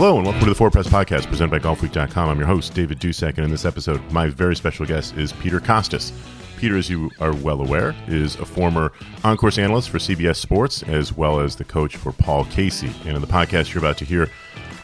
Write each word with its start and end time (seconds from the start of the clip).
Hello 0.00 0.16
and 0.16 0.24
welcome 0.24 0.44
to 0.44 0.48
the 0.48 0.54
Forepress 0.54 0.86
Podcast 0.86 1.26
presented 1.26 1.50
by 1.50 1.58
GolfWeek.com. 1.58 2.30
I'm 2.30 2.38
your 2.38 2.46
host, 2.46 2.72
David 2.72 3.00
Dusek, 3.00 3.36
and 3.36 3.44
in 3.44 3.50
this 3.50 3.66
episode, 3.66 4.00
my 4.10 4.28
very 4.28 4.56
special 4.56 4.86
guest 4.86 5.14
is 5.18 5.34
Peter 5.34 5.60
Kostis. 5.60 6.10
Peter, 6.56 6.78
as 6.78 6.88
you 6.88 7.10
are 7.20 7.36
well 7.36 7.60
aware, 7.60 7.94
is 8.06 8.34
a 8.36 8.46
former 8.46 8.92
on 9.24 9.36
course 9.36 9.58
analyst 9.58 9.90
for 9.90 9.98
CBS 9.98 10.36
Sports 10.36 10.82
as 10.84 11.14
well 11.14 11.38
as 11.38 11.54
the 11.54 11.64
coach 11.64 11.96
for 11.96 12.12
Paul 12.12 12.46
Casey. 12.46 12.90
And 13.04 13.14
in 13.14 13.20
the 13.20 13.26
podcast 13.26 13.74
you're 13.74 13.84
about 13.84 13.98
to 13.98 14.06
hear, 14.06 14.30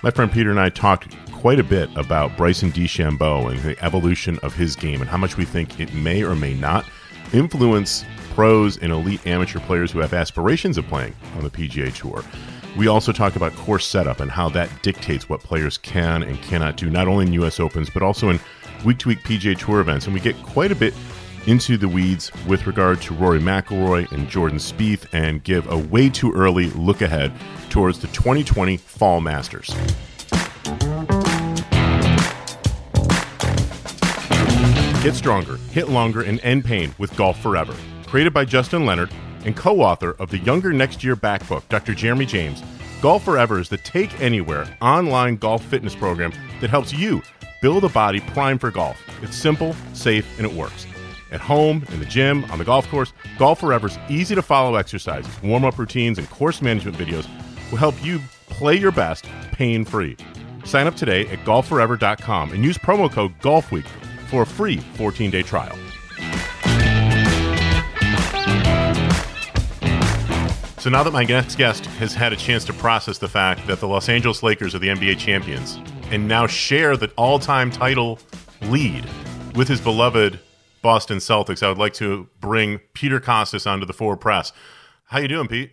my 0.03 0.11
friend 0.11 0.31
Peter 0.31 0.51
and 0.51 0.61
I 0.61 0.69
talked 0.69 1.17
quite 1.33 1.61
a 1.61 1.65
bit 1.65 1.89
about 1.97 2.37
Bryson 2.37 2.71
DeChambeau 2.71 3.51
and 3.51 3.59
the 3.63 3.83
evolution 3.83 4.39
of 4.43 4.55
his 4.55 4.77
game 4.77 5.01
and 5.01 5.09
how 5.09 5.17
much 5.17 5.39
we 5.39 5.47
think 5.47 5.81
it 5.81 5.95
may 5.95 6.25
or 6.25 6.35
may 6.35 6.53
not 6.53 6.85
influence 7.33 8.05
pros 8.35 8.77
and 8.77 8.93
elite 8.93 9.27
amateur 9.27 9.61
players 9.61 9.91
who 9.91 9.99
have 10.01 10.13
aspirations 10.13 10.77
of 10.77 10.87
playing 10.89 11.17
on 11.39 11.43
the 11.43 11.49
PGA 11.49 11.91
Tour. 11.95 12.23
We 12.77 12.89
also 12.89 13.11
talk 13.11 13.37
about 13.37 13.55
course 13.57 13.87
setup 13.87 14.21
and 14.21 14.31
how 14.31 14.51
that 14.51 14.71
dictates 14.83 15.31
what 15.31 15.41
players 15.41 15.79
can 15.79 16.23
and 16.23 16.41
cannot 16.43 16.77
do, 16.77 16.91
not 16.91 17.09
only 17.09 17.27
in 17.27 17.33
U.S. 17.35 17.59
Opens, 17.59 17.89
but 17.89 18.03
also 18.03 18.29
in 18.29 18.39
week 18.85 18.99
to 18.99 19.09
week 19.09 19.21
PGA 19.21 19.59
Tour 19.59 19.81
events. 19.81 20.05
And 20.05 20.13
we 20.13 20.21
get 20.21 20.37
quite 20.43 20.71
a 20.71 20.75
bit 20.75 20.93
into 21.47 21.79
the 21.79 21.89
weeds 21.89 22.31
with 22.47 22.67
regard 22.67 23.01
to 23.01 23.15
Rory 23.15 23.39
McIlroy 23.39 24.11
and 24.13 24.29
Jordan 24.29 24.59
Spieth 24.59 25.07
and 25.15 25.43
give 25.43 25.71
a 25.71 25.79
way 25.79 26.11
too 26.11 26.33
early 26.33 26.69
look 26.71 27.01
ahead 27.01 27.33
towards 27.71 27.99
the 28.01 28.09
2020 28.09 28.77
Fall 28.77 29.23
Masters. 29.23 29.75
Get 35.03 35.15
stronger, 35.15 35.57
hit 35.71 35.89
longer, 35.89 36.23
and 36.23 36.41
end 36.41 36.65
pain 36.65 36.95
with 36.99 37.17
Golf 37.17 37.41
Forever. 37.41 37.75
Created 38.07 38.35
by 38.35 38.45
Justin 38.45 38.85
Leonard 38.85 39.11
and 39.47 39.57
co 39.57 39.81
author 39.81 40.11
of 40.19 40.29
the 40.29 40.39
Younger 40.39 40.73
Next 40.73 41.03
Year 41.03 41.17
Back 41.17 41.49
book, 41.49 41.67
Dr. 41.71 41.95
Jeremy 41.95 42.27
James, 42.27 42.63
Golf 43.01 43.25
Forever 43.25 43.59
is 43.59 43.69
the 43.69 43.79
Take 43.79 44.21
Anywhere 44.21 44.67
online 44.83 45.37
golf 45.37 45.65
fitness 45.65 45.95
program 45.95 46.33
that 46.61 46.69
helps 46.69 46.93
you 46.93 47.23
build 47.63 47.85
a 47.85 47.89
body 47.89 48.21
primed 48.21 48.61
for 48.61 48.71
golf. 48.71 49.01
It's 49.23 49.37
simple, 49.37 49.75
safe, 49.95 50.27
and 50.39 50.47
it 50.47 50.53
works. 50.53 50.87
At 51.31 51.41
home, 51.41 51.85
in 51.91 52.01
the 52.01 52.07
gym, 52.07 52.45
on 52.51 52.59
the 52.59 52.65
golf 52.65 52.89
course, 52.89 53.13
Golf 53.39 53.61
Forever's 53.61 53.99
easy 54.09 54.35
to 54.35 54.43
follow 54.43 54.77
exercises, 54.77 55.43
warm 55.43 55.65
up 55.65 55.79
routines, 55.79 56.19
and 56.19 56.29
course 56.31 56.61
management 56.61 56.97
videos 56.97 57.27
will 57.71 57.79
help 57.79 58.03
you 58.05 58.21
play 58.49 58.77
your 58.77 58.93
best 58.93 59.27
pain 59.53 59.85
free. 59.85 60.17
Sign 60.65 60.87
up 60.87 60.97
today 60.97 61.27
at 61.29 61.41
golfforever.com 61.41 62.53
and 62.53 62.65
use 62.65 62.79
promo 62.79 63.11
code 63.11 63.39
GOLFWEEK 63.41 63.87
for 64.29 64.43
a 64.43 64.47
free 64.47 64.79
14 64.79 65.31
day 65.31 65.43
trial. 65.43 65.77
So 70.87 70.91
now 70.91 71.03
that 71.03 71.13
my 71.13 71.25
next 71.25 71.57
guest 71.57 71.85
has 71.87 72.15
had 72.15 72.33
a 72.33 72.37
chance 72.37 72.65
to 72.67 72.73
process 72.73 73.19
the 73.19 73.27
fact 73.27 73.67
that 73.67 73.81
the 73.81 73.89
Los 73.89 74.09
Angeles 74.09 74.45
Lakers 74.45 74.73
are 74.73 74.79
the 74.79 74.87
NBA 74.87 75.19
champions 75.19 75.81
and 76.13 76.29
now 76.29 76.47
share 76.47 76.97
the 76.97 77.11
all-time 77.17 77.73
title 77.73 78.21
lead 78.63 79.05
with 79.57 79.67
his 79.67 79.81
beloved 79.81 80.39
Boston 80.83 81.19
Celtics, 81.19 81.65
I 81.65 81.71
would 81.71 81.79
like 81.79 81.95
to 81.95 82.29
bring 82.39 82.79
Peter 82.95 83.19
Kostis 83.19 83.69
onto 83.69 83.85
the 83.85 83.93
Forepress. 83.93 84.53
How 85.07 85.19
you 85.19 85.27
doing, 85.27 85.49
Pete? 85.49 85.73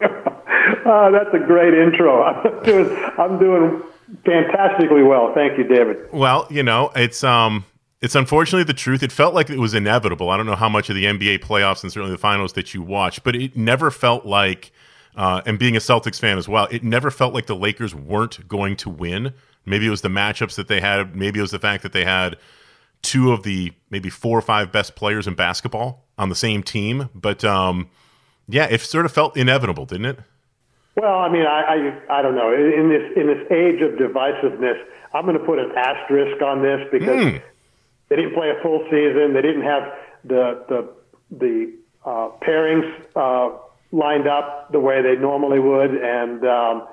uh, 0.00 0.08
that's 1.10 1.34
a 1.34 1.44
great 1.46 1.74
intro. 1.74 2.22
I'm 2.22 2.62
doing, 2.62 3.12
I'm 3.18 3.38
doing 3.38 3.82
fantastically 4.24 5.02
well. 5.02 5.34
Thank 5.34 5.58
you, 5.58 5.64
David. 5.64 6.10
Well, 6.14 6.46
you 6.48 6.62
know, 6.62 6.92
it's 6.96 7.22
um, 7.22 7.66
it's 8.00 8.14
unfortunately 8.14 8.64
the 8.64 8.74
truth. 8.74 9.02
It 9.02 9.12
felt 9.12 9.34
like 9.34 9.50
it 9.50 9.58
was 9.58 9.74
inevitable. 9.74 10.30
I 10.30 10.36
don't 10.36 10.46
know 10.46 10.56
how 10.56 10.68
much 10.68 10.88
of 10.88 10.96
the 10.96 11.04
NBA 11.04 11.40
playoffs 11.40 11.82
and 11.82 11.92
certainly 11.92 12.12
the 12.12 12.18
finals 12.18 12.54
that 12.54 12.72
you 12.72 12.82
watched, 12.82 13.22
but 13.24 13.36
it 13.36 13.56
never 13.56 13.90
felt 13.90 14.24
like, 14.24 14.72
uh, 15.16 15.42
and 15.44 15.58
being 15.58 15.76
a 15.76 15.80
Celtics 15.80 16.18
fan 16.18 16.38
as 16.38 16.48
well, 16.48 16.66
it 16.70 16.82
never 16.82 17.10
felt 17.10 17.34
like 17.34 17.46
the 17.46 17.56
Lakers 17.56 17.94
weren't 17.94 18.48
going 18.48 18.76
to 18.76 18.88
win. 18.88 19.34
Maybe 19.66 19.86
it 19.86 19.90
was 19.90 20.00
the 20.00 20.08
matchups 20.08 20.54
that 20.54 20.68
they 20.68 20.80
had. 20.80 21.14
Maybe 21.14 21.40
it 21.40 21.42
was 21.42 21.50
the 21.50 21.58
fact 21.58 21.82
that 21.82 21.92
they 21.92 22.04
had 22.04 22.36
two 23.02 23.32
of 23.32 23.42
the 23.42 23.72
maybe 23.90 24.08
four 24.08 24.38
or 24.38 24.42
five 24.42 24.72
best 24.72 24.94
players 24.94 25.26
in 25.26 25.34
basketball 25.34 26.04
on 26.16 26.30
the 26.30 26.34
same 26.34 26.62
team. 26.62 27.10
But 27.14 27.44
um, 27.44 27.90
yeah, 28.48 28.64
it 28.64 28.80
sort 28.80 29.04
of 29.04 29.12
felt 29.12 29.36
inevitable, 29.36 29.84
didn't 29.84 30.06
it? 30.06 30.18
Well, 30.96 31.18
I 31.18 31.28
mean, 31.28 31.46
I, 31.46 31.60
I 32.08 32.18
I 32.18 32.22
don't 32.22 32.34
know. 32.34 32.52
In 32.52 32.88
this 32.88 33.12
in 33.14 33.26
this 33.26 33.46
age 33.50 33.80
of 33.80 33.92
divisiveness, 33.92 34.82
I'm 35.14 35.24
going 35.24 35.38
to 35.38 35.44
put 35.44 35.58
an 35.58 35.72
asterisk 35.76 36.42
on 36.42 36.62
this 36.62 36.80
because. 36.90 37.08
Mm 37.08 37.42
they 38.10 38.16
didn't 38.16 38.34
play 38.34 38.50
a 38.50 38.60
full 38.62 38.84
season. 38.90 39.32
They 39.32 39.40
didn't 39.40 39.62
have 39.62 39.82
the 40.24 40.64
the 40.68 40.88
the 41.38 41.72
uh, 42.04 42.30
pairings 42.42 42.84
uh, 43.16 43.56
lined 43.92 44.26
up 44.26 44.70
the 44.72 44.80
way 44.80 45.00
they 45.00 45.16
normally 45.16 45.60
would, 45.60 45.94
and 45.94 46.44
um, 46.44 46.88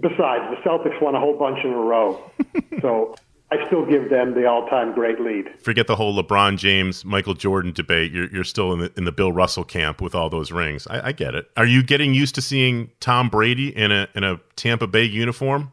besides, 0.00 0.44
the 0.50 0.56
Celtics 0.64 1.00
won 1.00 1.14
a 1.14 1.20
whole 1.20 1.38
bunch 1.38 1.58
in 1.62 1.72
a 1.72 1.76
row. 1.76 2.30
so 2.80 3.14
I 3.52 3.66
still 3.66 3.84
give 3.84 4.08
them 4.08 4.34
the 4.34 4.46
all-time 4.46 4.94
great 4.94 5.20
lead. 5.20 5.46
Forget 5.60 5.86
the 5.86 5.96
whole 5.96 6.20
LeBron 6.20 6.56
James, 6.56 7.04
Michael 7.04 7.34
Jordan 7.34 7.72
debate. 7.72 8.10
You're, 8.10 8.32
you're 8.32 8.44
still 8.44 8.72
in 8.72 8.80
the 8.80 8.92
in 8.96 9.04
the 9.04 9.12
Bill 9.12 9.32
Russell 9.32 9.64
camp 9.64 10.00
with 10.00 10.14
all 10.14 10.30
those 10.30 10.50
rings. 10.50 10.86
I, 10.86 11.08
I 11.08 11.12
get 11.12 11.34
it. 11.34 11.50
Are 11.56 11.66
you 11.66 11.82
getting 11.82 12.14
used 12.14 12.34
to 12.36 12.42
seeing 12.42 12.90
Tom 13.00 13.28
Brady 13.28 13.76
in 13.76 13.92
a 13.92 14.08
in 14.14 14.24
a 14.24 14.40
Tampa 14.56 14.86
Bay 14.86 15.04
uniform? 15.04 15.70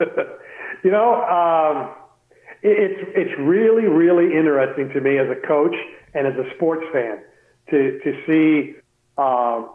you 0.00 0.90
know. 0.90 1.22
Um, 1.24 1.94
it's 2.64 3.10
it's 3.14 3.38
really 3.38 3.84
really 3.84 4.34
interesting 4.36 4.88
to 4.90 5.00
me 5.00 5.18
as 5.18 5.28
a 5.28 5.46
coach 5.46 5.74
and 6.14 6.26
as 6.26 6.34
a 6.34 6.48
sports 6.56 6.84
fan 6.92 7.18
to 7.70 8.00
to 8.00 8.12
see 8.26 8.74
um, 9.18 9.70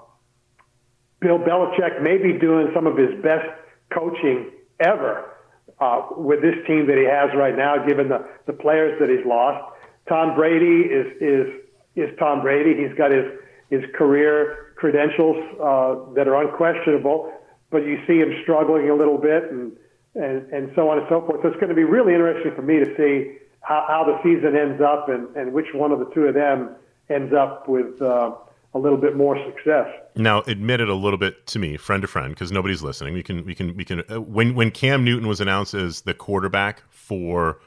Bill 1.21 1.37
Belichick 1.37 2.01
maybe 2.01 2.33
doing 2.33 2.71
some 2.73 2.87
of 2.87 2.97
his 2.97 3.21
best 3.21 3.47
coaching 3.93 4.51
ever 4.79 5.35
uh, 5.79 6.01
with 6.17 6.41
this 6.41 6.55
team 6.65 6.87
that 6.87 6.97
he 6.97 7.05
has 7.05 7.29
right 7.35 7.55
now, 7.55 7.85
given 7.85 8.09
the 8.09 8.27
the 8.47 8.53
players 8.53 8.99
that 8.99 9.09
he's 9.09 9.25
lost. 9.25 9.63
Tom 10.07 10.35
Brady 10.35 10.89
is 10.89 11.07
is 11.21 11.47
is 11.95 12.09
Tom 12.17 12.41
Brady. 12.41 12.75
He's 12.75 12.97
got 12.97 13.11
his 13.11 13.25
his 13.69 13.83
career 13.95 14.73
credentials 14.77 15.37
uh, 15.61 16.11
that 16.15 16.27
are 16.27 16.41
unquestionable, 16.41 17.31
but 17.69 17.85
you 17.85 17.99
see 18.07 18.17
him 18.17 18.33
struggling 18.41 18.89
a 18.89 18.95
little 18.95 19.19
bit 19.19 19.51
and 19.51 19.73
and, 20.15 20.47
and 20.51 20.71
so 20.75 20.89
on 20.89 20.99
and 20.99 21.07
so 21.09 21.21
forth. 21.21 21.41
So 21.41 21.49
it's 21.49 21.57
going 21.59 21.69
to 21.69 21.75
be 21.75 21.83
really 21.83 22.13
interesting 22.13 22.53
for 22.55 22.61
me 22.61 22.79
to 22.79 22.85
see 22.97 23.37
how, 23.61 23.85
how 23.87 24.03
the 24.03 24.17
season 24.23 24.55
ends 24.55 24.81
up 24.81 25.09
and, 25.09 25.35
and 25.35 25.53
which 25.53 25.67
one 25.73 25.91
of 25.91 25.99
the 25.99 26.09
two 26.13 26.23
of 26.23 26.33
them 26.33 26.75
ends 27.09 27.33
up 27.33 27.67
with 27.67 28.01
uh, 28.01 28.31
a 28.73 28.79
little 28.79 28.97
bit 28.97 29.15
more 29.15 29.37
success. 29.45 29.87
Now, 30.15 30.41
admit 30.41 30.79
it 30.79 30.89
a 30.89 30.95
little 30.95 31.17
bit 31.17 31.47
to 31.47 31.59
me, 31.59 31.77
friend 31.77 32.01
to 32.01 32.07
friend, 32.07 32.33
because 32.33 32.51
nobody's 32.51 32.81
listening. 32.81 33.13
We 33.13 33.23
can, 33.23 33.45
we 33.45 33.55
can, 33.55 33.75
we 33.75 33.85
can. 33.85 34.03
Uh, 34.11 34.21
when 34.21 34.55
when 34.55 34.71
Cam 34.71 35.03
Newton 35.03 35.27
was 35.27 35.41
announced 35.41 35.73
as 35.73 36.01
the 36.01 36.13
quarterback 36.13 36.83
for 36.89 37.59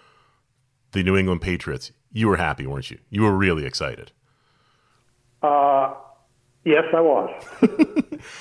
the 0.92 1.02
New 1.02 1.16
England 1.16 1.40
Patriots, 1.40 1.92
you 2.12 2.28
were 2.28 2.36
happy, 2.36 2.66
weren't 2.66 2.90
you? 2.90 2.98
You 3.10 3.22
were 3.22 3.32
really 3.32 3.64
excited. 3.64 4.12
Uh, 5.42 5.94
Yes, 6.64 6.84
I 6.94 7.00
was. 7.00 7.30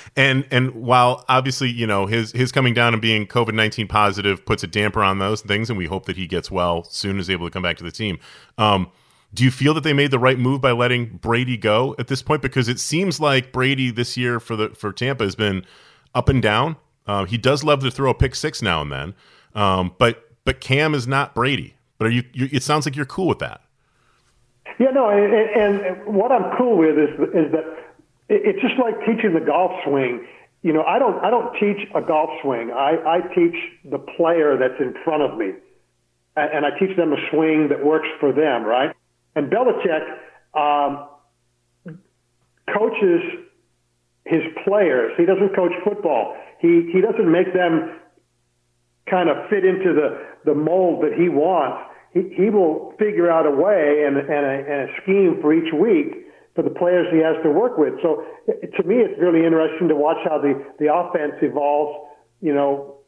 and 0.16 0.46
and 0.50 0.74
while 0.74 1.24
obviously 1.28 1.70
you 1.70 1.86
know 1.86 2.06
his 2.06 2.30
his 2.32 2.52
coming 2.52 2.72
down 2.72 2.92
and 2.92 3.02
being 3.02 3.26
COVID 3.26 3.54
nineteen 3.54 3.88
positive 3.88 4.46
puts 4.46 4.62
a 4.62 4.68
damper 4.68 5.02
on 5.02 5.18
those 5.18 5.40
things, 5.40 5.68
and 5.68 5.76
we 5.76 5.86
hope 5.86 6.06
that 6.06 6.16
he 6.16 6.26
gets 6.26 6.50
well 6.50 6.84
soon 6.84 7.18
as 7.18 7.28
able 7.28 7.46
to 7.46 7.50
come 7.50 7.62
back 7.62 7.76
to 7.78 7.84
the 7.84 7.90
team. 7.90 8.18
Um, 8.58 8.90
do 9.34 9.44
you 9.44 9.50
feel 9.50 9.74
that 9.74 9.82
they 9.82 9.92
made 9.92 10.10
the 10.10 10.18
right 10.18 10.38
move 10.38 10.60
by 10.60 10.72
letting 10.72 11.16
Brady 11.16 11.56
go 11.56 11.96
at 11.98 12.06
this 12.06 12.22
point? 12.22 12.42
Because 12.42 12.68
it 12.68 12.78
seems 12.78 13.18
like 13.18 13.50
Brady 13.50 13.90
this 13.90 14.16
year 14.16 14.38
for 14.38 14.54
the 14.54 14.68
for 14.70 14.92
Tampa 14.92 15.24
has 15.24 15.34
been 15.34 15.64
up 16.14 16.28
and 16.28 16.40
down. 16.40 16.76
Uh, 17.06 17.24
he 17.24 17.36
does 17.36 17.64
love 17.64 17.80
to 17.80 17.90
throw 17.90 18.10
a 18.10 18.14
pick 18.14 18.36
six 18.36 18.62
now 18.62 18.80
and 18.82 18.92
then, 18.92 19.14
um, 19.54 19.94
but 19.98 20.30
but 20.44 20.60
Cam 20.60 20.94
is 20.94 21.08
not 21.08 21.34
Brady. 21.34 21.74
But 21.98 22.06
are 22.06 22.10
you, 22.10 22.24
you? 22.32 22.48
It 22.52 22.62
sounds 22.62 22.86
like 22.86 22.94
you're 22.94 23.04
cool 23.04 23.26
with 23.26 23.40
that. 23.40 23.62
Yeah, 24.78 24.90
no, 24.90 25.08
and, 25.10 25.32
and 25.32 26.06
what 26.06 26.32
I'm 26.32 26.56
cool 26.56 26.76
with 26.76 26.98
is 26.98 27.10
is 27.34 27.52
that 27.52 27.64
it's 28.32 28.60
just 28.60 28.78
like 28.80 28.98
teaching 29.00 29.34
the 29.34 29.44
golf 29.44 29.72
swing. 29.84 30.26
You 30.62 30.72
know, 30.72 30.82
I 30.82 30.98
don't 30.98 31.22
I 31.24 31.30
don't 31.30 31.52
teach 31.54 31.88
a 31.94 32.00
golf 32.00 32.30
swing. 32.42 32.70
I, 32.70 32.96
I 33.06 33.20
teach 33.34 33.56
the 33.84 33.98
player 33.98 34.56
that's 34.56 34.80
in 34.80 34.94
front 35.04 35.22
of 35.22 35.36
me, 35.36 35.52
and 36.36 36.64
I 36.64 36.70
teach 36.78 36.96
them 36.96 37.12
a 37.12 37.20
swing 37.30 37.68
that 37.68 37.84
works 37.84 38.08
for 38.20 38.32
them. 38.32 38.64
Right. 38.64 38.94
And 39.34 39.50
Belichick 39.50 40.04
um, 40.54 41.08
coaches 42.72 43.22
his 44.24 44.42
players. 44.64 45.12
He 45.16 45.26
doesn't 45.26 45.54
coach 45.54 45.72
football. 45.84 46.36
He 46.60 46.90
he 46.92 47.00
doesn't 47.00 47.30
make 47.30 47.52
them 47.52 47.98
kind 49.10 49.28
of 49.28 49.48
fit 49.50 49.64
into 49.64 49.92
the 49.92 50.24
the 50.44 50.54
mold 50.54 51.02
that 51.02 51.12
he 51.18 51.28
wants. 51.28 51.90
He 52.14 52.32
he 52.36 52.50
will 52.50 52.94
figure 52.98 53.30
out 53.30 53.46
a 53.46 53.50
way 53.50 54.04
and 54.06 54.16
and 54.16 54.30
a, 54.30 54.72
and 54.72 54.90
a 54.90 55.02
scheme 55.02 55.38
for 55.42 55.52
each 55.52 55.72
week 55.74 56.22
for 56.54 56.62
the 56.62 56.70
players 56.70 57.06
he 57.12 57.18
has 57.18 57.36
to 57.42 57.50
work 57.50 57.78
with. 57.78 57.94
So 58.02 58.24
to 58.46 58.82
me, 58.84 58.96
it's 58.96 59.18
really 59.20 59.44
interesting 59.44 59.88
to 59.88 59.96
watch 59.96 60.18
how 60.24 60.38
the 60.38 60.54
the 60.78 60.92
offense 60.92 61.34
evolves. 61.42 62.08
You 62.40 62.52
know, 62.52 62.98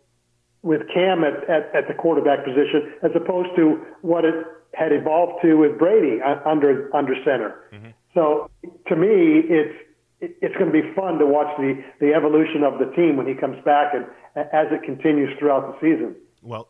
with 0.62 0.82
Cam 0.94 1.24
at, 1.24 1.48
at, 1.48 1.74
at 1.74 1.88
the 1.88 1.94
quarterback 1.94 2.44
position, 2.44 2.94
as 3.02 3.10
opposed 3.14 3.50
to 3.56 3.84
what 4.02 4.24
it 4.24 4.34
had 4.72 4.92
evolved 4.92 5.42
to 5.42 5.54
with 5.54 5.78
Brady 5.78 6.20
under 6.22 6.94
under 6.94 7.14
center. 7.24 7.68
Mm-hmm. 7.72 7.90
So 8.14 8.50
to 8.88 8.96
me, 8.96 9.42
it's 9.48 9.74
it's 10.20 10.54
going 10.56 10.72
to 10.72 10.82
be 10.82 10.94
fun 10.94 11.18
to 11.18 11.26
watch 11.26 11.54
the, 11.58 11.82
the 12.00 12.14
evolution 12.14 12.62
of 12.62 12.78
the 12.78 12.86
team 12.96 13.16
when 13.16 13.26
he 13.26 13.34
comes 13.34 13.62
back 13.64 13.92
and 13.94 14.06
as 14.36 14.66
it 14.70 14.82
continues 14.82 15.36
throughout 15.38 15.66
the 15.66 15.78
season. 15.80 16.16
Well, 16.40 16.68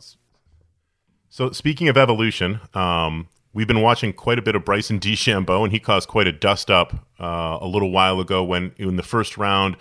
so 1.29 1.51
speaking 1.53 1.89
of 1.89 1.97
evolution, 1.97 2.61
um, 2.75 3.29
we've 3.55 3.69
been 3.69 3.81
watching 3.81 4.13
quite 4.13 4.39
a 4.39 4.43
bit 4.43 4.55
of 4.55 4.65
Bryson 4.65 5.01
DeChambeau, 5.01 5.63
and 5.63 5.73
he 5.73 5.79
caused 5.79 6.09
quite 6.09 6.27
a 6.27 6.33
dust 6.33 6.71
up 6.71 7.07
uh, 7.19 7.59
a 7.61 7.67
little 7.67 7.91
while 7.91 8.21
ago 8.21 8.45
when 8.45 8.75
in 8.77 8.97
the 8.97 9.03
first 9.03 9.39
round 9.39 9.77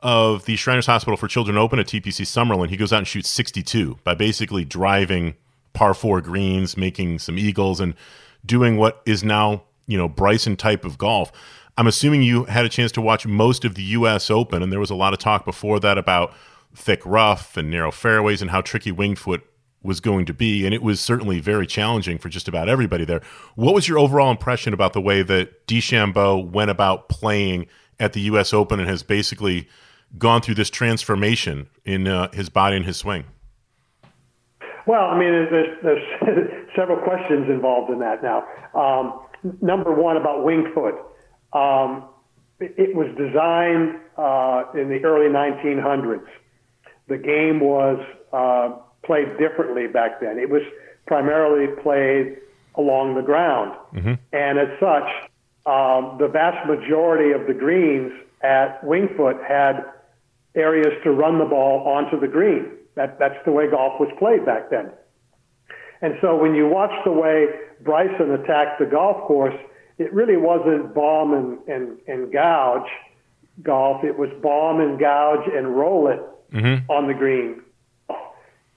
of 0.00 0.46
the 0.46 0.56
Shriners 0.56 0.86
Hospital 0.86 1.16
for 1.16 1.28
Children 1.28 1.58
Open 1.58 1.78
at 1.78 1.86
TPC 1.86 2.24
Summerlin, 2.24 2.70
he 2.70 2.76
goes 2.76 2.92
out 2.92 2.98
and 2.98 3.08
shoots 3.08 3.28
62 3.28 3.98
by 4.04 4.14
basically 4.14 4.64
driving 4.64 5.34
par 5.74 5.92
four 5.92 6.20
greens, 6.22 6.76
making 6.76 7.18
some 7.18 7.36
eagles, 7.36 7.80
and 7.80 7.94
doing 8.46 8.78
what 8.78 9.02
is 9.04 9.22
now 9.22 9.64
you 9.86 9.98
know 9.98 10.08
Bryson 10.08 10.56
type 10.56 10.84
of 10.84 10.96
golf. 10.96 11.30
I'm 11.76 11.86
assuming 11.86 12.22
you 12.22 12.44
had 12.44 12.64
a 12.64 12.68
chance 12.68 12.92
to 12.92 13.00
watch 13.00 13.26
most 13.26 13.64
of 13.64 13.74
the 13.74 13.82
U.S. 13.82 14.30
Open, 14.30 14.62
and 14.62 14.72
there 14.72 14.80
was 14.80 14.90
a 14.90 14.94
lot 14.94 15.12
of 15.12 15.18
talk 15.18 15.44
before 15.44 15.80
that 15.80 15.98
about 15.98 16.32
thick 16.74 17.02
rough 17.04 17.56
and 17.56 17.70
narrow 17.70 17.90
fairways 17.90 18.40
and 18.40 18.50
how 18.50 18.60
tricky 18.60 18.92
winged 18.92 19.18
foot 19.18 19.44
was 19.82 20.00
going 20.00 20.26
to 20.26 20.34
be, 20.34 20.64
and 20.64 20.74
it 20.74 20.82
was 20.82 21.00
certainly 21.00 21.40
very 21.40 21.66
challenging 21.66 22.18
for 22.18 22.28
just 22.28 22.48
about 22.48 22.68
everybody 22.68 23.04
there. 23.04 23.22
What 23.54 23.74
was 23.74 23.88
your 23.88 23.98
overall 23.98 24.30
impression 24.30 24.74
about 24.74 24.92
the 24.92 25.00
way 25.00 25.22
that 25.22 25.66
DeChambeau 25.66 26.50
went 26.50 26.70
about 26.70 27.08
playing 27.08 27.66
at 27.98 28.12
the 28.12 28.20
U.S. 28.22 28.52
Open 28.52 28.78
and 28.78 28.88
has 28.88 29.02
basically 29.02 29.68
gone 30.18 30.42
through 30.42 30.56
this 30.56 30.70
transformation 30.70 31.68
in 31.84 32.06
uh, 32.06 32.30
his 32.32 32.48
body 32.48 32.76
and 32.76 32.84
his 32.84 32.96
swing? 32.96 33.24
Well, 34.86 35.04
I 35.04 35.18
mean, 35.18 35.30
there's, 35.50 35.78
there's 35.82 36.50
several 36.76 36.98
questions 36.98 37.48
involved 37.48 37.90
in 37.90 38.00
that 38.00 38.22
now. 38.22 38.44
Um, 38.74 39.20
number 39.60 39.94
one 39.94 40.16
about 40.16 40.44
winged 40.44 40.74
foot. 40.74 40.94
Um, 41.52 42.04
it 42.60 42.94
was 42.94 43.06
designed 43.16 43.96
uh, 44.18 44.78
in 44.78 44.88
the 44.88 45.02
early 45.04 45.32
1900s. 45.32 46.26
The 47.08 47.16
game 47.16 47.60
was 47.60 47.98
uh, 48.32 48.76
played 49.04 49.38
differently 49.38 49.86
back 49.86 50.20
then. 50.20 50.38
It 50.38 50.50
was 50.50 50.62
primarily 51.06 51.74
played 51.82 52.36
along 52.76 53.14
the 53.14 53.22
ground. 53.22 53.76
Mm-hmm. 53.94 54.14
And 54.32 54.58
as 54.58 54.68
such, 54.78 55.08
um, 55.66 56.16
the 56.18 56.28
vast 56.28 56.66
majority 56.68 57.32
of 57.32 57.46
the 57.46 57.54
greens 57.54 58.12
at 58.42 58.82
Winged 58.84 59.10
Foot 59.16 59.36
had 59.46 59.84
areas 60.54 60.92
to 61.04 61.10
run 61.10 61.38
the 61.38 61.44
ball 61.44 61.86
onto 61.86 62.18
the 62.18 62.28
green. 62.28 62.70
That, 62.94 63.18
that's 63.18 63.38
the 63.44 63.52
way 63.52 63.70
golf 63.70 64.00
was 64.00 64.10
played 64.18 64.44
back 64.44 64.70
then. 64.70 64.90
And 66.02 66.14
so 66.20 66.36
when 66.36 66.54
you 66.54 66.66
watch 66.66 66.92
the 67.04 67.12
way 67.12 67.46
Bryson 67.82 68.30
attacked 68.32 68.80
the 68.80 68.86
golf 68.86 69.26
course, 69.26 69.54
it 69.98 70.12
really 70.12 70.36
wasn't 70.36 70.94
bomb 70.94 71.34
and, 71.34 71.58
and, 71.68 71.98
and 72.06 72.32
gouge 72.32 72.88
golf. 73.62 74.02
It 74.02 74.18
was 74.18 74.30
bomb 74.42 74.80
and 74.80 74.98
gouge 74.98 75.46
and 75.54 75.76
roll 75.76 76.08
it 76.08 76.20
mm-hmm. 76.52 76.90
on 76.90 77.06
the 77.06 77.14
green. 77.14 77.62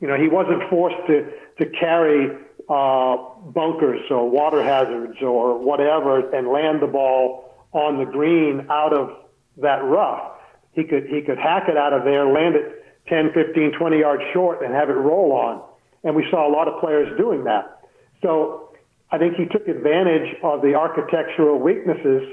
You 0.04 0.10
know, 0.10 0.18
he 0.18 0.28
wasn't 0.28 0.70
forced 0.70 0.98
to, 1.08 1.32
to 1.60 1.66
carry 1.80 2.28
uh, 2.68 3.16
bunkers 3.56 4.02
or 4.12 4.30
water 4.30 4.62
hazards 4.62 5.16
or 5.22 5.58
whatever 5.58 6.30
and 6.36 6.50
land 6.50 6.82
the 6.82 6.88
ball 6.88 7.56
on 7.72 8.00
the 8.00 8.04
green 8.04 8.68
out 8.70 8.92
of 8.92 9.16
that 9.62 9.82
rough. 9.86 10.34
He 10.74 10.84
could, 10.84 11.08
he 11.08 11.22
could 11.22 11.38
hack 11.38 11.70
it 11.70 11.78
out 11.78 11.94
of 11.94 12.04
there, 12.04 12.26
land 12.26 12.56
it 12.56 12.84
10, 13.08 13.32
15, 13.34 13.80
20 13.80 13.98
yards 13.98 14.24
short 14.34 14.62
and 14.62 14.74
have 14.74 14.90
it 14.90 15.00
roll 15.00 15.32
on. 15.32 15.64
And 16.04 16.18
we 16.18 16.28
saw 16.30 16.46
a 16.46 16.52
lot 16.52 16.68
of 16.68 16.82
players 16.82 17.18
doing 17.18 17.46
that. 17.46 17.80
So 18.22 18.74
I 19.10 19.18
think 19.18 19.36
he 19.36 19.46
took 19.46 19.70
advantage 19.70 20.36
of 20.44 20.62
the 20.62 20.76
architectural 20.76 21.60
weaknesses 21.60 22.24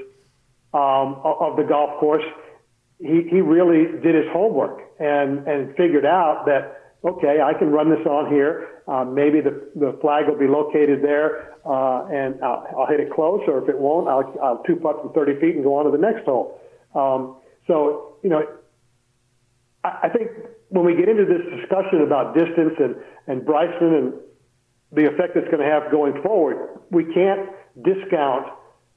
um, 0.73 1.21
of 1.23 1.55
the 1.55 1.63
golf 1.63 2.01
course. 2.01 2.25
He, 2.99 3.29
he 3.31 3.39
really 3.39 3.97
did 4.01 4.13
his 4.13 4.25
homework 4.33 4.81
and, 4.99 5.47
and 5.47 5.73
figured 5.77 6.05
out 6.05 6.47
that, 6.47 6.79
okay, 7.03 7.41
I 7.41 7.53
can 7.57 7.69
run 7.71 7.89
this 7.89 8.05
on 8.05 8.31
here. 8.31 8.81
Uh, 8.87 9.05
maybe 9.05 9.41
the, 9.41 9.69
the 9.75 9.97
flag 10.01 10.27
will 10.27 10.37
be 10.37 10.47
located 10.47 11.03
there 11.03 11.51
uh, 11.65 12.05
and 12.07 12.41
I'll, 12.43 12.67
I'll 12.77 12.87
hit 12.87 12.99
it 12.99 13.11
close, 13.11 13.41
or 13.47 13.63
if 13.63 13.69
it 13.69 13.77
won't, 13.77 14.07
I'll, 14.07 14.33
I'll 14.41 14.63
two 14.63 14.75
putt 14.75 15.01
from 15.01 15.13
30 15.13 15.39
feet 15.39 15.55
and 15.55 15.63
go 15.63 15.75
on 15.75 15.85
to 15.85 15.91
the 15.91 15.97
next 15.97 16.25
hole. 16.25 16.59
Um, 16.95 17.37
so, 17.67 18.17
you 18.23 18.29
know, 18.29 18.43
I, 19.83 19.99
I 20.03 20.09
think 20.09 20.31
when 20.69 20.85
we 20.85 20.95
get 20.95 21.09
into 21.09 21.25
this 21.25 21.41
discussion 21.59 22.01
about 22.01 22.33
distance 22.33 22.73
and, 22.79 22.95
and 23.27 23.45
Bryson 23.45 23.93
and 23.93 24.13
the 24.91 25.07
effect 25.07 25.35
it's 25.35 25.47
going 25.49 25.59
to 25.59 25.71
have 25.71 25.91
going 25.91 26.21
forward, 26.23 26.79
we 26.89 27.05
can't 27.13 27.49
discount 27.83 28.47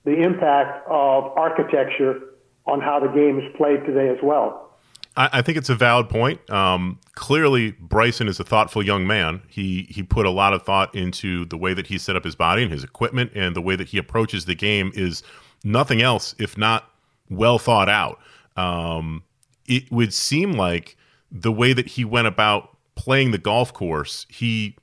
the 0.04 0.22
impact 0.22 0.86
of 0.88 1.24
architecture 1.36 2.20
on 2.66 2.80
how 2.80 2.98
the 2.98 3.08
game 3.08 3.38
is 3.38 3.44
played 3.56 3.84
today 3.84 4.08
as 4.08 4.18
well. 4.22 4.73
I, 5.16 5.42
think 5.42 5.56
it's 5.56 5.70
a 5.70 5.76
valid 5.76 6.08
point. 6.08 6.48
Um, 6.50 6.98
clearly, 7.14 7.72
Bryson 7.72 8.26
is 8.26 8.40
a 8.40 8.44
thoughtful 8.44 8.82
young 8.82 9.06
man. 9.06 9.42
He 9.48 9.86
he 9.88 10.02
put 10.02 10.26
a 10.26 10.30
lot 10.30 10.52
of 10.52 10.64
thought 10.64 10.92
into 10.94 11.44
the 11.44 11.56
way 11.56 11.72
that 11.72 11.86
he 11.86 11.98
set 11.98 12.16
up 12.16 12.24
his 12.24 12.34
body 12.34 12.64
and 12.64 12.72
his 12.72 12.82
equipment, 12.82 13.30
and 13.34 13.54
the 13.54 13.60
way 13.60 13.76
that 13.76 13.88
he 13.88 13.98
approaches 13.98 14.44
the 14.44 14.56
game 14.56 14.90
is 14.94 15.22
nothing 15.62 16.02
else 16.02 16.34
if 16.38 16.58
not 16.58 16.90
well 17.30 17.58
thought 17.58 17.88
out. 17.88 18.18
Um, 18.56 19.22
it 19.66 19.90
would 19.92 20.12
seem 20.12 20.52
like 20.52 20.96
the 21.30 21.52
way 21.52 21.72
that 21.72 21.86
he 21.86 22.04
went 22.04 22.26
about 22.26 22.76
playing 22.96 23.30
the 23.30 23.38
golf 23.38 23.72
course, 23.72 24.26
he 24.28 24.76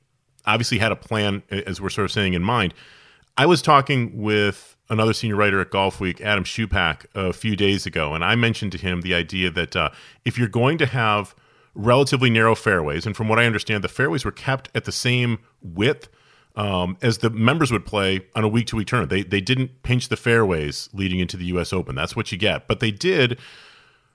obviously 0.45 0.77
had 0.77 0.91
a 0.91 0.95
plan, 0.95 1.43
as 1.49 1.79
we're 1.81 1.89
sort 1.89 2.05
of 2.05 2.11
saying, 2.11 2.33
in 2.33 2.43
mind. 2.43 2.73
I 3.37 3.45
was 3.45 3.61
talking 3.61 4.21
with 4.21 4.75
another 4.91 5.13
senior 5.13 5.37
writer 5.37 5.61
at 5.61 5.71
Golf 5.71 5.99
Week, 5.99 6.21
Adam 6.21 6.43
Schupak, 6.43 7.05
a 7.15 7.31
few 7.33 7.55
days 7.55 7.85
ago, 7.85 8.13
and 8.13 8.23
I 8.23 8.35
mentioned 8.35 8.73
to 8.73 8.77
him 8.77 9.01
the 9.01 9.15
idea 9.15 9.49
that 9.49 9.75
uh, 9.75 9.89
if 10.25 10.37
you're 10.37 10.49
going 10.49 10.77
to 10.79 10.85
have 10.85 11.33
relatively 11.73 12.29
narrow 12.29 12.53
fairways, 12.53 13.05
and 13.05 13.15
from 13.15 13.29
what 13.29 13.39
I 13.39 13.45
understand, 13.45 13.83
the 13.83 13.89
fairways 13.89 14.25
were 14.25 14.31
kept 14.31 14.69
at 14.75 14.83
the 14.83 14.91
same 14.91 15.39
width 15.61 16.09
um, 16.57 16.97
as 17.01 17.19
the 17.19 17.29
members 17.29 17.71
would 17.71 17.85
play 17.85 18.19
on 18.35 18.43
a 18.43 18.49
week 18.49 18.67
to 18.67 18.75
week 18.75 18.87
tournament. 18.87 19.09
They, 19.09 19.23
they 19.23 19.39
didn't 19.39 19.81
pinch 19.81 20.09
the 20.09 20.17
fairways 20.17 20.89
leading 20.91 21.19
into 21.19 21.37
the 21.37 21.45
U.S. 21.45 21.71
Open. 21.71 21.95
That's 21.95 22.15
what 22.15 22.33
you 22.33 22.37
get. 22.37 22.67
But 22.67 22.81
they 22.81 22.91
did, 22.91 23.39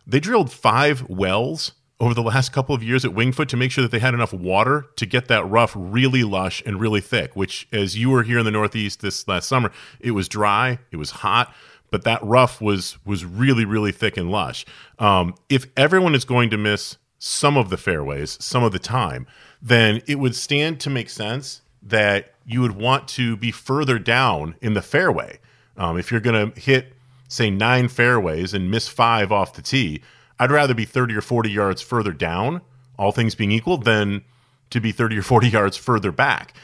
they 0.06 0.20
drilled 0.20 0.52
five 0.52 1.08
wells 1.08 1.72
over 1.98 2.12
the 2.12 2.22
last 2.22 2.52
couple 2.52 2.74
of 2.74 2.82
years 2.82 3.04
at 3.04 3.14
Winged 3.14 3.36
Foot 3.36 3.48
to 3.48 3.56
make 3.56 3.70
sure 3.70 3.82
that 3.82 3.90
they 3.90 3.98
had 3.98 4.14
enough 4.14 4.32
water 4.32 4.86
to 4.96 5.06
get 5.06 5.28
that 5.28 5.48
rough 5.48 5.72
really 5.74 6.24
lush 6.24 6.62
and 6.66 6.80
really 6.80 7.00
thick, 7.00 7.34
which, 7.34 7.66
as 7.72 7.96
you 7.96 8.10
were 8.10 8.22
here 8.22 8.38
in 8.38 8.44
the 8.44 8.50
Northeast 8.50 9.00
this 9.00 9.26
last 9.26 9.48
summer, 9.48 9.72
it 10.00 10.10
was 10.10 10.28
dry, 10.28 10.78
it 10.90 10.96
was 10.96 11.10
hot, 11.10 11.54
but 11.90 12.04
that 12.04 12.22
rough 12.22 12.60
was 12.60 12.98
was 13.04 13.24
really, 13.24 13.64
really 13.64 13.92
thick 13.92 14.16
and 14.16 14.30
lush. 14.30 14.66
Um, 14.98 15.34
if 15.48 15.66
everyone 15.76 16.14
is 16.14 16.24
going 16.24 16.50
to 16.50 16.58
miss 16.58 16.96
some 17.18 17.56
of 17.56 17.70
the 17.70 17.76
fairways 17.76 18.36
some 18.44 18.62
of 18.62 18.72
the 18.72 18.78
time, 18.78 19.26
then 19.62 20.02
it 20.06 20.16
would 20.16 20.34
stand 20.34 20.80
to 20.80 20.90
make 20.90 21.08
sense 21.08 21.62
that 21.82 22.34
you 22.44 22.60
would 22.60 22.76
want 22.76 23.08
to 23.08 23.36
be 23.36 23.50
further 23.50 23.98
down 23.98 24.54
in 24.60 24.74
the 24.74 24.82
fairway. 24.82 25.38
Um, 25.76 25.98
if 25.98 26.10
you're 26.10 26.20
going 26.20 26.52
to 26.52 26.60
hit, 26.60 26.92
say, 27.28 27.50
nine 27.50 27.88
fairways 27.88 28.54
and 28.54 28.70
miss 28.70 28.88
five 28.88 29.32
off 29.32 29.54
the 29.54 29.62
tee, 29.62 30.02
I'd 30.38 30.50
rather 30.50 30.74
be 30.74 30.84
30 30.84 31.14
or 31.16 31.20
40 31.20 31.50
yards 31.50 31.82
further 31.82 32.12
down, 32.12 32.60
all 32.98 33.12
things 33.12 33.34
being 33.34 33.52
equal, 33.52 33.78
than 33.78 34.24
to 34.70 34.80
be 34.80 34.92
30 34.92 35.18
or 35.18 35.22
40 35.22 35.48
yards 35.48 35.76
further 35.76 36.12
back. 36.12 36.54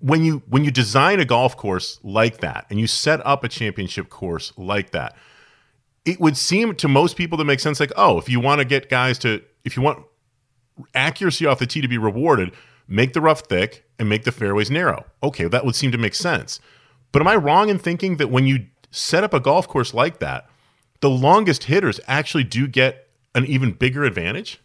When 0.00 0.24
you 0.24 0.42
when 0.48 0.62
you 0.62 0.70
design 0.70 1.20
a 1.20 1.24
golf 1.24 1.56
course 1.56 1.98
like 2.02 2.38
that 2.38 2.66
and 2.68 2.78
you 2.78 2.86
set 2.86 3.24
up 3.26 3.44
a 3.44 3.48
championship 3.48 4.10
course 4.10 4.52
like 4.56 4.90
that, 4.90 5.16
it 6.04 6.20
would 6.20 6.36
seem 6.36 6.74
to 6.76 6.88
most 6.88 7.16
people 7.16 7.38
to 7.38 7.44
make 7.44 7.60
sense 7.60 7.80
like, 7.80 7.92
oh, 7.96 8.18
if 8.18 8.28
you 8.28 8.38
want 8.38 8.58
to 8.58 8.64
get 8.66 8.90
guys 8.90 9.18
to 9.20 9.42
if 9.64 9.76
you 9.76 9.82
want 9.82 10.04
accuracy 10.94 11.46
off 11.46 11.58
the 11.58 11.66
tee 11.66 11.80
to 11.80 11.88
be 11.88 11.96
rewarded, 11.96 12.52
make 12.86 13.14
the 13.14 13.22
rough 13.22 13.40
thick 13.40 13.84
and 13.98 14.08
make 14.08 14.24
the 14.24 14.32
fairways 14.32 14.70
narrow. 14.70 15.06
Okay, 15.22 15.48
that 15.48 15.64
would 15.64 15.74
seem 15.74 15.92
to 15.92 15.98
make 15.98 16.14
sense. 16.14 16.60
But 17.10 17.22
am 17.22 17.28
I 17.28 17.36
wrong 17.36 17.70
in 17.70 17.78
thinking 17.78 18.18
that 18.18 18.28
when 18.28 18.46
you 18.46 18.66
set 18.90 19.24
up 19.24 19.32
a 19.32 19.40
golf 19.40 19.66
course 19.66 19.94
like 19.94 20.18
that, 20.18 20.48
the 21.00 21.10
longest 21.10 21.64
hitters 21.64 22.00
actually 22.06 22.44
do 22.44 22.66
get 22.66 23.05
an 23.36 23.46
even 23.46 23.72
bigger 23.72 24.04
advantage? 24.04 24.60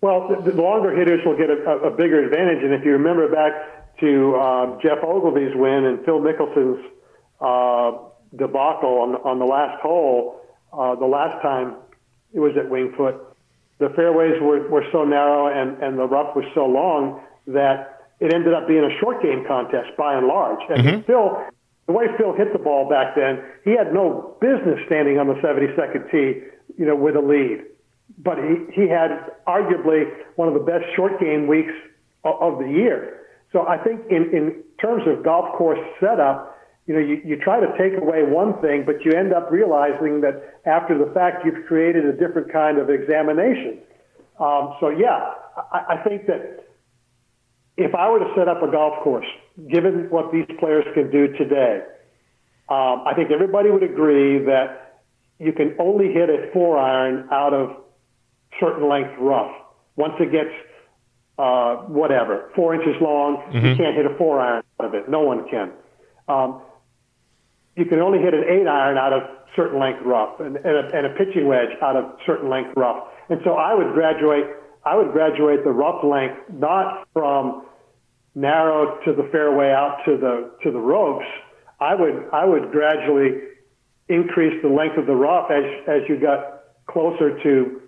Well, 0.00 0.28
the, 0.28 0.52
the 0.52 0.62
longer 0.62 0.96
hitters 0.96 1.20
will 1.26 1.36
get 1.36 1.50
a, 1.50 1.70
a, 1.84 1.90
bigger 1.90 2.24
advantage, 2.24 2.64
and 2.64 2.72
if 2.72 2.84
you 2.84 2.92
remember 2.92 3.28
back 3.28 3.98
to 4.00 4.34
uh, 4.36 4.80
Geoff 4.80 5.04
Ogilvy's 5.04 5.54
win 5.54 5.84
and 5.84 6.02
Phil 6.06 6.20
Mickelson's 6.20 6.80
uh, 7.40 7.98
debacle 8.34 9.02
on, 9.02 9.16
on 9.28 9.38
the 9.38 9.44
last 9.44 9.78
hole, 9.82 10.40
uh, 10.72 10.94
the 10.94 11.04
last 11.04 11.42
time 11.42 11.74
it 12.32 12.40
was 12.40 12.56
at 12.56 12.70
Winged 12.70 12.94
Foot, 12.96 13.16
the 13.78 13.90
fairways 13.96 14.40
were, 14.40 14.66
were 14.68 14.84
so 14.92 15.04
narrow 15.04 15.48
and, 15.48 15.82
and 15.82 15.98
the 15.98 16.06
rough 16.06 16.34
was 16.36 16.44
so 16.54 16.64
long 16.64 17.20
that 17.46 18.06
it 18.20 18.32
ended 18.32 18.54
up 18.54 18.68
being 18.68 18.84
a 18.84 18.94
short 19.00 19.22
game 19.22 19.44
contest 19.46 19.96
by 19.98 20.16
and 20.16 20.26
large. 20.26 20.60
And 20.70 20.86
mm-hmm. 20.86 21.00
Phil, 21.02 21.44
the 21.86 21.92
way 21.92 22.06
Phil 22.16 22.32
hit 22.34 22.52
the 22.52 22.58
ball 22.58 22.88
back 22.88 23.16
then, 23.16 23.42
he 23.64 23.72
had 23.76 23.92
no 23.92 24.36
business 24.40 24.78
standing 24.86 25.18
on 25.18 25.26
the 25.26 25.34
72nd 25.40 26.10
tee, 26.10 26.40
you 26.76 26.86
know, 26.86 26.96
with 26.96 27.16
a 27.16 27.20
lead. 27.20 27.64
But 28.18 28.38
he, 28.38 28.82
he 28.82 28.88
had 28.88 29.10
arguably 29.46 30.04
one 30.36 30.48
of 30.48 30.54
the 30.54 30.60
best 30.60 30.84
short 30.96 31.20
game 31.20 31.46
weeks 31.46 31.72
of, 32.24 32.58
the 32.58 32.68
year. 32.68 33.20
So 33.52 33.66
I 33.66 33.78
think 33.78 34.00
in, 34.10 34.30
in 34.34 34.62
terms 34.80 35.04
of 35.06 35.24
golf 35.24 35.56
course 35.56 35.78
setup, 36.00 36.58
you 36.86 36.94
know, 36.94 37.00
you, 37.00 37.20
you 37.24 37.36
try 37.36 37.60
to 37.60 37.68
take 37.78 38.00
away 38.00 38.24
one 38.24 38.60
thing, 38.60 38.84
but 38.84 39.04
you 39.04 39.12
end 39.12 39.32
up 39.32 39.50
realizing 39.50 40.20
that 40.22 40.60
after 40.66 40.98
the 40.98 41.10
fact, 41.12 41.44
you've 41.44 41.66
created 41.66 42.04
a 42.04 42.12
different 42.12 42.52
kind 42.52 42.78
of 42.78 42.90
examination. 42.90 43.78
Um, 44.38 44.74
so 44.80 44.88
yeah, 44.90 45.32
I, 45.72 45.94
I 45.94 46.04
think 46.04 46.26
that 46.26 46.66
if 47.76 47.94
I 47.94 48.10
were 48.10 48.18
to 48.18 48.32
set 48.36 48.48
up 48.48 48.62
a 48.62 48.70
golf 48.70 49.02
course, 49.02 49.26
given 49.70 50.10
what 50.10 50.32
these 50.32 50.46
players 50.58 50.84
can 50.94 51.10
do 51.10 51.28
today, 51.38 51.82
um, 52.68 53.02
I 53.06 53.14
think 53.16 53.30
everybody 53.30 53.70
would 53.70 53.82
agree 53.82 54.38
that 54.44 54.89
you 55.40 55.52
can 55.52 55.74
only 55.80 56.12
hit 56.12 56.28
a 56.28 56.50
four 56.52 56.78
iron 56.78 57.26
out 57.32 57.54
of 57.54 57.76
certain 58.60 58.88
length 58.88 59.14
rough. 59.18 59.50
Once 59.96 60.14
it 60.20 60.30
gets 60.30 60.50
uh, 61.38 61.76
whatever, 61.88 62.50
four 62.54 62.74
inches 62.74 62.94
long. 63.00 63.36
Mm-hmm. 63.48 63.66
You 63.66 63.76
can't 63.76 63.96
hit 63.96 64.04
a 64.04 64.14
four 64.18 64.38
iron 64.38 64.62
out 64.78 64.86
of 64.86 64.94
it. 64.94 65.08
No 65.08 65.20
one 65.20 65.48
can. 65.48 65.72
Um, 66.28 66.60
you 67.76 67.86
can 67.86 68.00
only 68.00 68.18
hit 68.18 68.34
an 68.34 68.44
eight 68.44 68.68
iron 68.68 68.98
out 68.98 69.14
of 69.14 69.22
certain 69.56 69.80
length 69.80 70.02
rough 70.04 70.38
and, 70.40 70.56
and, 70.56 70.76
a, 70.76 70.90
and 70.94 71.06
a 71.06 71.10
pitching 71.16 71.48
wedge 71.48 71.70
out 71.82 71.96
of 71.96 72.04
certain 72.26 72.50
length 72.50 72.76
rough. 72.76 73.08
And 73.30 73.40
so 73.42 73.54
I 73.54 73.74
would 73.74 73.94
graduate, 73.94 74.44
I 74.84 74.96
would 74.96 75.12
graduate 75.12 75.64
the 75.64 75.72
rough 75.72 76.04
length 76.04 76.36
not 76.52 77.08
from 77.14 77.66
narrow 78.34 79.00
to 79.06 79.12
the 79.12 79.26
fairway 79.32 79.70
out 79.70 80.02
to 80.04 80.18
the, 80.18 80.50
to 80.62 80.70
the 80.70 80.78
ropes. 80.78 81.26
I 81.80 81.94
would, 81.94 82.28
I 82.32 82.44
would 82.44 82.70
gradually 82.70 83.40
increase 84.10 84.60
the 84.62 84.68
length 84.68 84.98
of 84.98 85.06
the 85.06 85.14
rough 85.14 85.50
as, 85.50 85.64
as 85.88 86.02
you 86.08 86.18
got 86.18 86.66
closer 86.90 87.40
to 87.42 87.80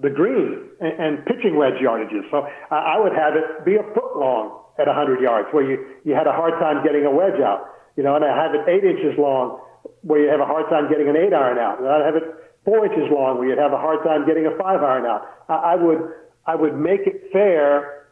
the 0.00 0.08
green 0.08 0.68
and, 0.80 0.92
and 0.98 1.26
pitching 1.26 1.56
wedge 1.56 1.76
yardages. 1.76 2.24
So 2.30 2.48
I, 2.70 2.96
I 2.96 3.00
would 3.00 3.12
have 3.12 3.36
it 3.36 3.64
be 3.64 3.76
a 3.76 3.84
foot 3.94 4.16
long 4.16 4.58
at 4.78 4.86
100 4.86 5.20
yards, 5.20 5.48
where 5.52 5.68
you, 5.68 5.84
you 6.04 6.14
had 6.14 6.26
a 6.26 6.32
hard 6.32 6.54
time 6.58 6.82
getting 6.82 7.04
a 7.04 7.10
wedge 7.10 7.38
out. 7.40 7.68
You 7.96 8.02
know, 8.02 8.16
and 8.16 8.24
I 8.24 8.32
have 8.32 8.54
it 8.54 8.64
eight 8.66 8.84
inches 8.84 9.18
long, 9.18 9.60
where 10.00 10.24
you 10.24 10.30
have 10.30 10.40
a 10.40 10.48
hard 10.48 10.64
time 10.70 10.88
getting 10.88 11.08
an 11.08 11.16
eight 11.16 11.34
iron 11.34 11.58
out. 11.58 11.78
And 11.78 11.88
I'd 11.88 12.06
have 12.06 12.16
it 12.16 12.24
four 12.64 12.86
inches 12.86 13.12
long, 13.12 13.36
where 13.38 13.48
you'd 13.48 13.58
have 13.58 13.72
a 13.72 13.78
hard 13.78 14.02
time 14.02 14.26
getting 14.26 14.46
a 14.46 14.56
five 14.56 14.82
iron 14.82 15.04
out. 15.04 15.28
I, 15.48 15.74
I 15.74 15.76
would 15.76 16.00
I 16.46 16.56
would 16.56 16.74
make 16.74 17.06
it 17.06 17.30
fair 17.32 18.08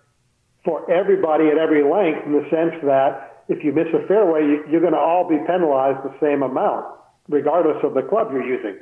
for 0.65 0.91
everybody 0.91 1.49
at 1.49 1.57
every 1.57 1.83
length 1.83 2.27
in 2.27 2.33
the 2.33 2.45
sense 2.51 2.77
that 2.85 3.45
if 3.49 3.65
you 3.65 3.73
miss 3.73 3.89
a 3.95 4.07
fairway, 4.07 4.43
you, 4.43 4.65
you're 4.71 4.81
going 4.81 4.93
to 4.93 4.99
all 4.99 5.29
be 5.29 5.39
penalized 5.47 5.99
the 6.05 6.15
same 6.21 6.43
amount, 6.43 6.87
regardless 7.31 7.83
of 7.83 7.95
the 7.95 8.03
club 8.03 8.33
you're 8.33 8.45
using. 8.45 8.77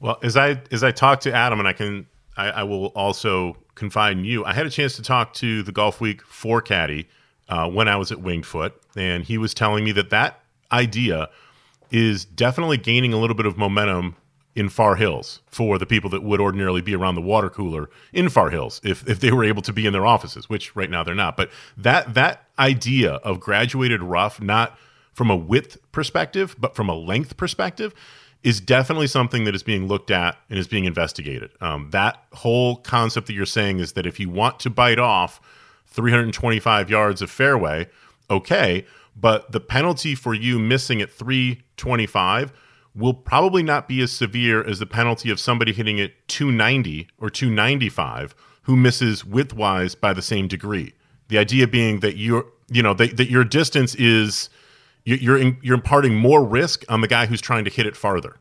Well, 0.00 0.18
as 0.22 0.36
I 0.36 0.60
as 0.70 0.84
I 0.84 0.90
talk 0.92 1.20
to 1.20 1.32
Adam, 1.32 1.58
and 1.58 1.68
I 1.68 1.72
can 1.72 2.06
I, 2.36 2.50
I, 2.50 2.62
will 2.62 2.86
also 2.88 3.56
confide 3.74 4.16
in 4.16 4.24
you. 4.24 4.44
I 4.44 4.52
had 4.52 4.66
a 4.66 4.70
chance 4.70 4.96
to 4.96 5.02
talk 5.02 5.34
to 5.34 5.62
the 5.62 5.72
Golf 5.72 6.00
Week 6.00 6.22
Forecaddie 6.22 7.06
uh, 7.48 7.68
when 7.68 7.88
I 7.88 7.96
was 7.96 8.10
at 8.10 8.20
Winged 8.20 8.46
Foot, 8.46 8.74
and 8.96 9.24
he 9.24 9.38
was 9.38 9.52
telling 9.52 9.84
me 9.84 9.92
that 9.92 10.10
that 10.10 10.40
idea 10.70 11.28
is 11.90 12.24
definitely 12.24 12.78
gaining 12.78 13.12
a 13.12 13.18
little 13.18 13.36
bit 13.36 13.46
of 13.46 13.58
momentum 13.58 14.16
in 14.54 14.68
Far 14.68 14.96
Hills 14.96 15.40
for 15.46 15.78
the 15.78 15.86
people 15.86 16.10
that 16.10 16.22
would 16.22 16.40
ordinarily 16.40 16.82
be 16.82 16.94
around 16.94 17.14
the 17.14 17.22
water 17.22 17.48
cooler 17.48 17.88
in 18.12 18.28
Far 18.28 18.50
Hills 18.50 18.80
if, 18.84 19.06
if 19.08 19.20
they 19.20 19.30
were 19.30 19.44
able 19.44 19.62
to 19.62 19.72
be 19.72 19.86
in 19.86 19.92
their 19.92 20.06
offices, 20.06 20.48
which 20.48 20.74
right 20.76 20.90
now 20.90 21.02
they're 21.02 21.14
not. 21.14 21.36
But 21.36 21.50
that 21.76 22.14
that 22.14 22.48
idea 22.58 23.14
of 23.14 23.40
graduated 23.40 24.02
rough, 24.02 24.40
not 24.40 24.78
from 25.12 25.30
a 25.30 25.36
width 25.36 25.78
perspective, 25.92 26.56
but 26.58 26.74
from 26.74 26.88
a 26.88 26.94
length 26.94 27.36
perspective, 27.36 27.94
is 28.42 28.60
definitely 28.60 29.06
something 29.06 29.44
that 29.44 29.54
is 29.54 29.62
being 29.62 29.86
looked 29.86 30.10
at 30.10 30.36
and 30.50 30.58
is 30.58 30.66
being 30.66 30.84
investigated. 30.84 31.50
Um, 31.60 31.90
that 31.90 32.24
whole 32.32 32.76
concept 32.76 33.28
that 33.28 33.34
you're 33.34 33.46
saying 33.46 33.78
is 33.78 33.92
that 33.92 34.06
if 34.06 34.18
you 34.18 34.28
want 34.28 34.58
to 34.60 34.70
bite 34.70 34.98
off 34.98 35.40
325 35.86 36.90
yards 36.90 37.22
of 37.22 37.30
fairway, 37.30 37.88
okay, 38.28 38.84
but 39.14 39.52
the 39.52 39.60
penalty 39.60 40.14
for 40.14 40.34
you 40.34 40.58
missing 40.58 41.00
at 41.00 41.12
325 41.12 42.52
will 42.94 43.14
probably 43.14 43.62
not 43.62 43.88
be 43.88 44.00
as 44.02 44.12
severe 44.12 44.66
as 44.66 44.78
the 44.78 44.86
penalty 44.86 45.30
of 45.30 45.38
somebody 45.38 45.72
hitting 45.72 45.98
it 45.98 46.28
290 46.28 47.08
or 47.18 47.30
295 47.30 48.34
who 48.62 48.76
misses 48.76 49.22
widthwise 49.22 49.98
by 49.98 50.12
the 50.12 50.22
same 50.22 50.48
degree. 50.48 50.92
The 51.28 51.38
idea 51.38 51.66
being 51.66 52.00
that 52.00 52.16
you're, 52.16 52.46
you 52.68 52.82
know, 52.82 52.94
that, 52.94 53.16
that 53.16 53.30
your 53.30 53.44
distance 53.44 53.94
is 53.94 54.50
you're 55.04 55.38
in, 55.38 55.58
you're 55.62 55.74
imparting 55.74 56.14
more 56.14 56.44
risk 56.44 56.84
on 56.88 57.00
the 57.00 57.08
guy 57.08 57.26
who's 57.26 57.40
trying 57.40 57.64
to 57.64 57.70
hit 57.70 57.86
it 57.86 57.96
farther. 57.96 58.36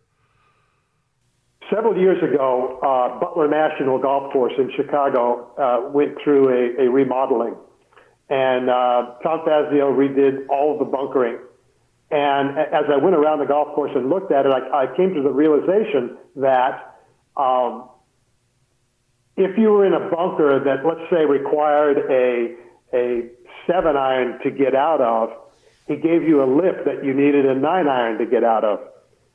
Several 1.73 1.97
years 1.97 2.21
ago, 2.21 2.79
uh, 2.83 3.19
Butler 3.19 3.47
National 3.47 3.97
Golf 3.97 4.33
Course 4.33 4.53
in 4.57 4.71
Chicago 4.75 5.51
uh, 5.57 5.89
went 5.89 6.17
through 6.23 6.49
a, 6.49 6.85
a 6.85 6.89
remodeling, 6.89 7.55
and 8.29 8.69
uh, 8.69 9.15
Tom 9.23 9.41
Fazio 9.45 9.93
redid 9.93 10.47
all 10.49 10.73
of 10.73 10.79
the 10.79 10.85
bunkering. 10.85 11.37
And 12.11 12.59
as 12.59 12.83
I 12.91 12.97
went 12.97 13.15
around 13.15 13.39
the 13.39 13.45
golf 13.45 13.73
course 13.73 13.91
and 13.95 14.09
looked 14.09 14.33
at 14.33 14.45
it, 14.45 14.51
I, 14.51 14.83
I 14.83 14.97
came 14.97 15.13
to 15.13 15.21
the 15.21 15.31
realization 15.31 16.17
that 16.35 16.99
um, 17.37 17.87
if 19.37 19.57
you 19.57 19.69
were 19.71 19.85
in 19.85 19.93
a 19.93 20.09
bunker 20.09 20.61
that, 20.61 20.85
let's 20.85 21.09
say, 21.09 21.25
required 21.25 21.99
a 22.09 22.57
a 22.93 23.29
seven 23.65 23.95
iron 23.95 24.39
to 24.43 24.51
get 24.51 24.75
out 24.75 24.99
of, 24.99 25.29
he 25.91 25.97
gave 25.97 26.23
you 26.23 26.43
a 26.43 26.47
lift 26.47 26.85
that 26.85 27.03
you 27.03 27.13
needed 27.13 27.45
a 27.45 27.55
nine 27.55 27.87
iron 27.87 28.17
to 28.17 28.25
get 28.25 28.43
out 28.43 28.63
of. 28.63 28.79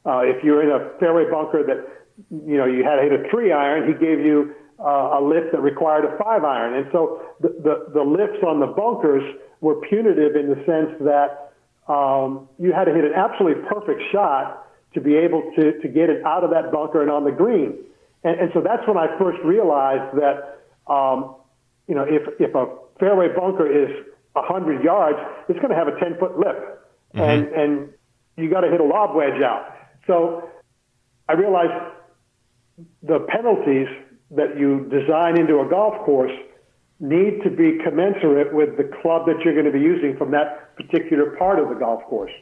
Uh, 0.05 0.21
if 0.25 0.43
you're 0.43 0.63
in 0.63 0.71
a 0.71 0.99
fairway 0.99 1.29
bunker 1.31 1.63
that 1.67 1.87
you 2.31 2.57
know 2.57 2.65
you 2.65 2.85
had 2.85 2.97
to 2.97 3.03
hit 3.03 3.13
a 3.13 3.29
three 3.31 3.53
iron, 3.53 3.87
he 3.87 3.95
gave 3.95 4.21
you 4.21 4.55
uh, 4.79 5.19
a 5.19 5.21
lift 5.21 5.53
that 5.53 5.61
required 5.61 6.05
a 6.05 6.17
five 6.17 6.45
iron. 6.45 6.75
And 6.75 6.87
so 6.93 7.23
the, 7.41 7.49
the, 7.49 7.75
the 7.95 8.03
lifts 8.03 8.43
on 8.47 8.61
the 8.61 8.67
bunkers 8.67 9.23
were 9.61 9.77
punitive 9.89 10.37
in 10.37 10.49
the 10.49 10.57
sense 10.65 10.93
that 11.01 11.53
um, 11.93 12.49
you 12.59 12.73
had 12.73 12.85
to 12.85 12.95
hit 12.95 13.05
an 13.05 13.15
absolutely 13.15 13.63
perfect 13.69 14.03
shot 14.13 14.69
to 14.95 15.01
be 15.01 15.15
able 15.17 15.43
to, 15.57 15.79
to 15.81 15.89
get 15.89 16.09
it 16.11 16.25
out 16.25 16.45
of 16.45 16.51
that 16.51 16.73
bunker 16.73 17.03
and 17.03 17.11
on 17.11 17.25
the 17.25 17.31
green. 17.31 17.75
And, 18.25 18.41
and 18.41 18.51
so 18.55 18.61
that's 18.61 18.87
when 18.87 18.97
I 18.97 19.07
first 19.19 19.39
realized 19.45 20.17
that, 20.17 20.61
um, 20.93 21.37
you 21.87 21.95
know, 21.95 22.05
if, 22.09 22.23
if 22.41 22.55
a 22.55 22.67
fairway 22.99 23.29
bunker 23.35 23.67
is 23.67 23.91
100 24.37 24.85
yards, 24.85 25.19
it's 25.49 25.59
going 25.59 25.71
to 25.71 25.77
have 25.77 25.89
a 25.89 25.99
10 25.99 26.19
foot 26.19 26.39
lip. 26.39 26.85
Mm-hmm. 27.15 27.21
And, 27.21 27.49
and 27.49 27.89
you 28.37 28.51
got 28.51 28.61
to 28.61 28.71
hit 28.71 28.81
a 28.81 28.85
lob 28.85 29.15
wedge 29.15 29.41
out. 29.43 29.75
So 30.07 30.49
I 31.29 31.33
realized 31.33 31.73
the 33.03 33.27
penalties 33.29 33.89
that 34.31 34.59
you 34.59 34.89
design 34.91 35.39
into 35.39 35.61
a 35.61 35.69
golf 35.69 36.05
course 36.05 36.33
need 36.99 37.43
to 37.45 37.51
be 37.51 37.79
commensurate 37.85 38.53
with 38.55 38.77
the 38.77 38.85
club 39.03 39.27
that 39.27 39.41
you're 39.45 39.55
going 39.55 39.67
to 39.67 39.73
be 39.73 39.81
using 39.81 40.17
from 40.17 40.31
that 40.31 40.75
particular 40.77 41.37
part 41.37 41.59
of 41.59 41.69
the 41.69 41.75
golf 41.75 42.03
course. 42.05 42.33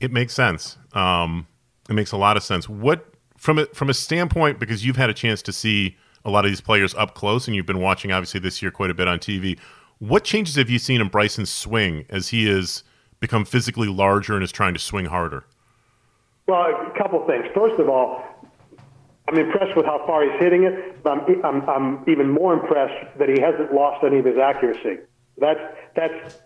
It 0.00 0.12
makes 0.12 0.34
sense. 0.34 0.78
Um, 0.92 1.46
it 1.88 1.94
makes 1.94 2.12
a 2.12 2.16
lot 2.16 2.36
of 2.36 2.42
sense. 2.42 2.68
What 2.68 3.06
from 3.36 3.58
a 3.58 3.66
from 3.66 3.90
a 3.90 3.94
standpoint 3.94 4.58
because 4.58 4.84
you've 4.84 4.96
had 4.96 5.10
a 5.10 5.14
chance 5.14 5.42
to 5.42 5.52
see 5.52 5.96
a 6.24 6.30
lot 6.30 6.44
of 6.44 6.50
these 6.50 6.60
players 6.60 6.94
up 6.94 7.14
close 7.14 7.46
and 7.46 7.54
you've 7.54 7.66
been 7.66 7.80
watching 7.80 8.12
obviously 8.12 8.40
this 8.40 8.60
year 8.60 8.70
quite 8.70 8.90
a 8.90 8.94
bit 8.94 9.08
on 9.08 9.18
TV. 9.18 9.58
What 9.98 10.24
changes 10.24 10.56
have 10.56 10.68
you 10.68 10.78
seen 10.78 11.00
in 11.00 11.08
Bryson's 11.08 11.50
swing 11.50 12.04
as 12.10 12.28
he 12.28 12.46
has 12.48 12.84
become 13.18 13.46
physically 13.46 13.88
larger 13.88 14.34
and 14.34 14.44
is 14.44 14.52
trying 14.52 14.74
to 14.74 14.80
swing 14.80 15.06
harder? 15.06 15.44
Well, 16.46 16.60
a 16.60 16.92
couple 16.98 17.26
things. 17.26 17.46
First 17.54 17.80
of 17.80 17.88
all, 17.88 18.22
I'm 19.28 19.38
impressed 19.38 19.74
with 19.74 19.86
how 19.86 20.04
far 20.06 20.22
he's 20.22 20.38
hitting 20.38 20.64
it, 20.64 21.02
but 21.02 21.12
I'm, 21.12 21.44
I'm, 21.44 21.68
I'm 21.68 22.04
even 22.08 22.30
more 22.30 22.52
impressed 22.52 23.18
that 23.18 23.28
he 23.28 23.40
hasn't 23.40 23.72
lost 23.72 24.04
any 24.04 24.18
of 24.18 24.26
his 24.26 24.36
accuracy. 24.36 24.98
That's, 25.38 25.60
that's 25.96 26.40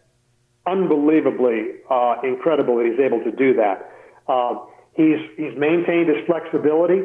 unbelievably 0.67 1.83
uh, 1.91 2.17
incredible 2.23 2.77
that 2.77 2.87
he's 2.87 3.01
able 3.01 3.23
to 3.25 3.33
do 3.33 3.55
that. 3.55 3.91
Uh, 4.29 4.61
he's, 4.95 5.19
he's 5.37 5.59
maintained 5.59 6.09
his 6.09 6.25
flexibility. 6.25 7.03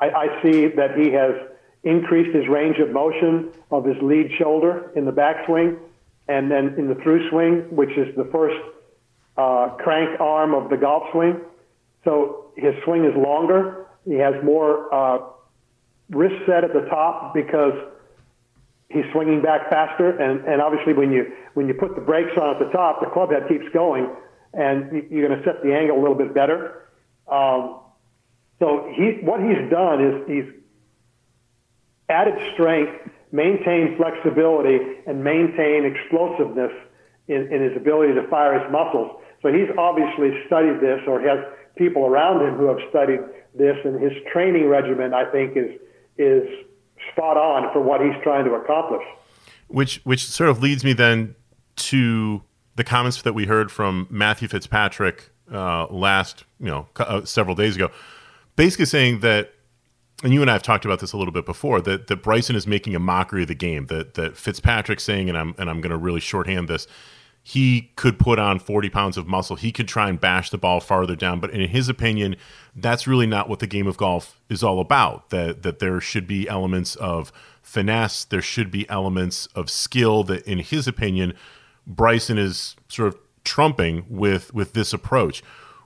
I, 0.00 0.10
I 0.10 0.42
see 0.42 0.66
that 0.66 0.98
he 0.98 1.12
has 1.12 1.34
increased 1.84 2.34
his 2.34 2.48
range 2.48 2.78
of 2.78 2.90
motion 2.90 3.50
of 3.70 3.84
his 3.84 3.96
lead 4.02 4.30
shoulder 4.38 4.90
in 4.96 5.04
the 5.04 5.12
backswing, 5.12 5.78
and 6.28 6.50
then 6.50 6.74
in 6.78 6.88
the 6.88 6.94
through 6.96 7.28
swing, 7.30 7.74
which 7.74 7.90
is 7.96 8.14
the 8.16 8.24
first 8.32 8.56
uh, 9.36 9.70
crank 9.78 10.20
arm 10.20 10.54
of 10.54 10.70
the 10.70 10.76
golf 10.76 11.04
swing. 11.12 11.40
So 12.04 12.52
his 12.56 12.74
swing 12.84 13.04
is 13.04 13.14
longer. 13.16 13.86
He 14.06 14.14
has 14.14 14.34
more 14.44 14.92
uh, 14.94 15.18
wrist 16.10 16.36
set 16.46 16.64
at 16.64 16.72
the 16.72 16.86
top 16.90 17.34
because 17.34 17.72
he's 18.90 19.04
swinging 19.12 19.42
back 19.42 19.70
faster, 19.70 20.10
and, 20.10 20.44
and 20.46 20.60
obviously 20.60 20.92
when 20.92 21.10
you 21.12 21.32
when 21.54 21.68
you 21.68 21.74
put 21.74 21.94
the 21.94 22.00
brakes 22.00 22.36
on 22.40 22.54
at 22.54 22.58
the 22.58 22.70
top, 22.72 23.00
the 23.00 23.10
club 23.10 23.30
head 23.30 23.48
keeps 23.48 23.66
going, 23.72 24.08
and 24.52 25.10
you're 25.10 25.26
going 25.26 25.38
to 25.38 25.44
set 25.44 25.62
the 25.62 25.74
angle 25.74 25.98
a 25.98 26.00
little 26.00 26.16
bit 26.16 26.34
better. 26.34 26.88
Um, 27.30 27.80
so 28.58 28.92
he 28.94 29.18
what 29.22 29.40
he's 29.40 29.70
done 29.70 30.04
is 30.04 30.28
he's 30.28 30.63
added 32.08 32.34
strength, 32.52 32.92
maintain 33.32 33.96
flexibility, 33.96 34.78
and 35.06 35.22
maintain 35.22 35.84
explosiveness 35.84 36.72
in, 37.28 37.52
in 37.52 37.62
his 37.62 37.76
ability 37.76 38.14
to 38.14 38.26
fire 38.28 38.58
his 38.58 38.70
muscles. 38.70 39.16
So 39.42 39.52
he's 39.52 39.68
obviously 39.78 40.30
studied 40.46 40.80
this, 40.80 41.00
or 41.06 41.20
has 41.20 41.38
people 41.76 42.06
around 42.06 42.46
him 42.46 42.56
who 42.56 42.66
have 42.66 42.78
studied 42.90 43.20
this, 43.54 43.76
and 43.84 44.00
his 44.02 44.12
training 44.32 44.68
regimen, 44.68 45.14
I 45.14 45.24
think, 45.30 45.56
is 45.56 45.70
is 46.16 46.48
spot 47.12 47.36
on 47.36 47.72
for 47.72 47.80
what 47.80 48.00
he's 48.00 48.14
trying 48.22 48.44
to 48.44 48.54
accomplish. 48.54 49.02
Which 49.68 50.00
which 50.04 50.24
sort 50.24 50.50
of 50.50 50.62
leads 50.62 50.84
me 50.84 50.92
then 50.92 51.34
to 51.76 52.42
the 52.76 52.84
comments 52.84 53.22
that 53.22 53.34
we 53.34 53.46
heard 53.46 53.70
from 53.70 54.06
Matthew 54.10 54.48
Fitzpatrick 54.48 55.30
uh, 55.52 55.86
last, 55.86 56.44
you 56.58 56.66
know, 56.66 56.88
uh, 56.96 57.24
several 57.24 57.54
days 57.54 57.76
ago, 57.76 57.90
basically 58.56 58.86
saying 58.86 59.20
that, 59.20 59.53
and 60.24 60.32
you 60.32 60.40
and 60.40 60.50
I 60.50 60.54
have 60.54 60.62
talked 60.62 60.86
about 60.86 61.00
this 61.00 61.12
a 61.12 61.18
little 61.18 61.32
bit 61.32 61.44
before, 61.44 61.82
that 61.82 62.06
that 62.06 62.22
Bryson 62.22 62.56
is 62.56 62.66
making 62.66 62.96
a 62.96 62.98
mockery 62.98 63.42
of 63.42 63.48
the 63.48 63.54
game. 63.54 63.86
That 63.86 64.14
that 64.14 64.36
Fitzpatrick 64.36 64.98
saying, 64.98 65.28
and 65.28 65.36
I'm 65.36 65.54
and 65.58 65.68
I'm 65.68 65.80
going 65.82 65.90
to 65.90 65.98
really 65.98 66.20
shorthand 66.20 66.66
this. 66.66 66.86
He 67.46 67.92
could 67.96 68.18
put 68.18 68.38
on 68.38 68.58
40 68.58 68.88
pounds 68.88 69.18
of 69.18 69.26
muscle. 69.26 69.56
He 69.56 69.70
could 69.70 69.86
try 69.86 70.08
and 70.08 70.18
bash 70.18 70.48
the 70.48 70.56
ball 70.56 70.80
farther 70.80 71.14
down, 71.14 71.40
but 71.40 71.50
in 71.50 71.68
his 71.68 71.90
opinion, 71.90 72.36
that's 72.74 73.06
really 73.06 73.26
not 73.26 73.50
what 73.50 73.58
the 73.58 73.66
game 73.66 73.86
of 73.86 73.98
golf 73.98 74.40
is 74.48 74.62
all 74.62 74.80
about. 74.80 75.28
That 75.28 75.62
that 75.62 75.78
there 75.78 76.00
should 76.00 76.26
be 76.26 76.48
elements 76.48 76.96
of 76.96 77.30
finesse, 77.60 78.24
there 78.24 78.42
should 78.42 78.70
be 78.70 78.88
elements 78.88 79.46
of 79.54 79.68
skill. 79.68 80.24
That, 80.24 80.42
in 80.46 80.60
his 80.60 80.88
opinion, 80.88 81.34
Bryson 81.86 82.38
is 82.38 82.76
sort 82.88 83.08
of 83.08 83.18
trumping 83.44 84.06
with 84.08 84.54
with 84.54 84.72
this 84.72 84.94
approach. 84.94 85.42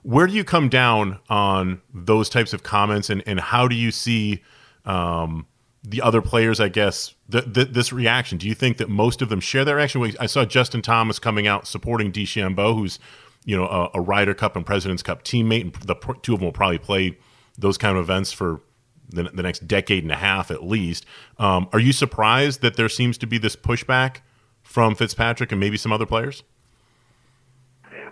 Where 0.09 0.25
do 0.25 0.33
you 0.33 0.43
come 0.43 0.69
down 0.69 1.19
on 1.29 1.83
those 1.93 2.29
types 2.29 2.51
of 2.51 2.63
comments, 2.63 3.11
and 3.11 3.21
and 3.27 3.39
how 3.39 3.67
do 3.67 3.75
you 3.75 3.91
see 3.91 4.43
um, 4.83 5.45
the 5.83 6.01
other 6.01 6.19
players? 6.19 6.59
I 6.59 6.67
guess 6.67 7.13
th- 7.31 7.53
th- 7.53 7.67
this 7.67 7.93
reaction. 7.93 8.39
Do 8.39 8.47
you 8.47 8.55
think 8.55 8.77
that 8.77 8.89
most 8.89 9.21
of 9.21 9.29
them 9.29 9.39
share 9.39 9.63
that 9.63 9.75
reaction? 9.75 10.01
I 10.19 10.25
saw 10.25 10.45
Justin 10.45 10.81
Thomas 10.81 11.19
coming 11.19 11.45
out 11.45 11.67
supporting 11.67 12.11
DeChambeau, 12.11 12.73
who's 12.73 12.97
you 13.45 13.55
know 13.55 13.67
a, 13.67 13.99
a 13.99 14.01
Ryder 14.01 14.33
Cup 14.33 14.55
and 14.55 14.65
Presidents 14.65 15.03
Cup 15.03 15.23
teammate, 15.23 15.61
and 15.61 15.73
the 15.75 15.93
two 16.23 16.33
of 16.33 16.39
them 16.39 16.47
will 16.47 16.53
probably 16.53 16.79
play 16.79 17.15
those 17.55 17.77
kind 17.77 17.95
of 17.95 18.03
events 18.03 18.31
for 18.31 18.61
the, 19.09 19.25
the 19.25 19.43
next 19.43 19.67
decade 19.67 20.01
and 20.01 20.11
a 20.11 20.15
half 20.15 20.49
at 20.49 20.63
least. 20.63 21.05
Um, 21.37 21.69
are 21.71 21.79
you 21.79 21.93
surprised 21.93 22.61
that 22.61 22.77
there 22.77 22.89
seems 22.89 23.19
to 23.19 23.27
be 23.27 23.37
this 23.37 23.55
pushback 23.55 24.21
from 24.63 24.95
Fitzpatrick 24.95 25.51
and 25.51 25.59
maybe 25.59 25.77
some 25.77 25.93
other 25.93 26.07
players? 26.07 26.41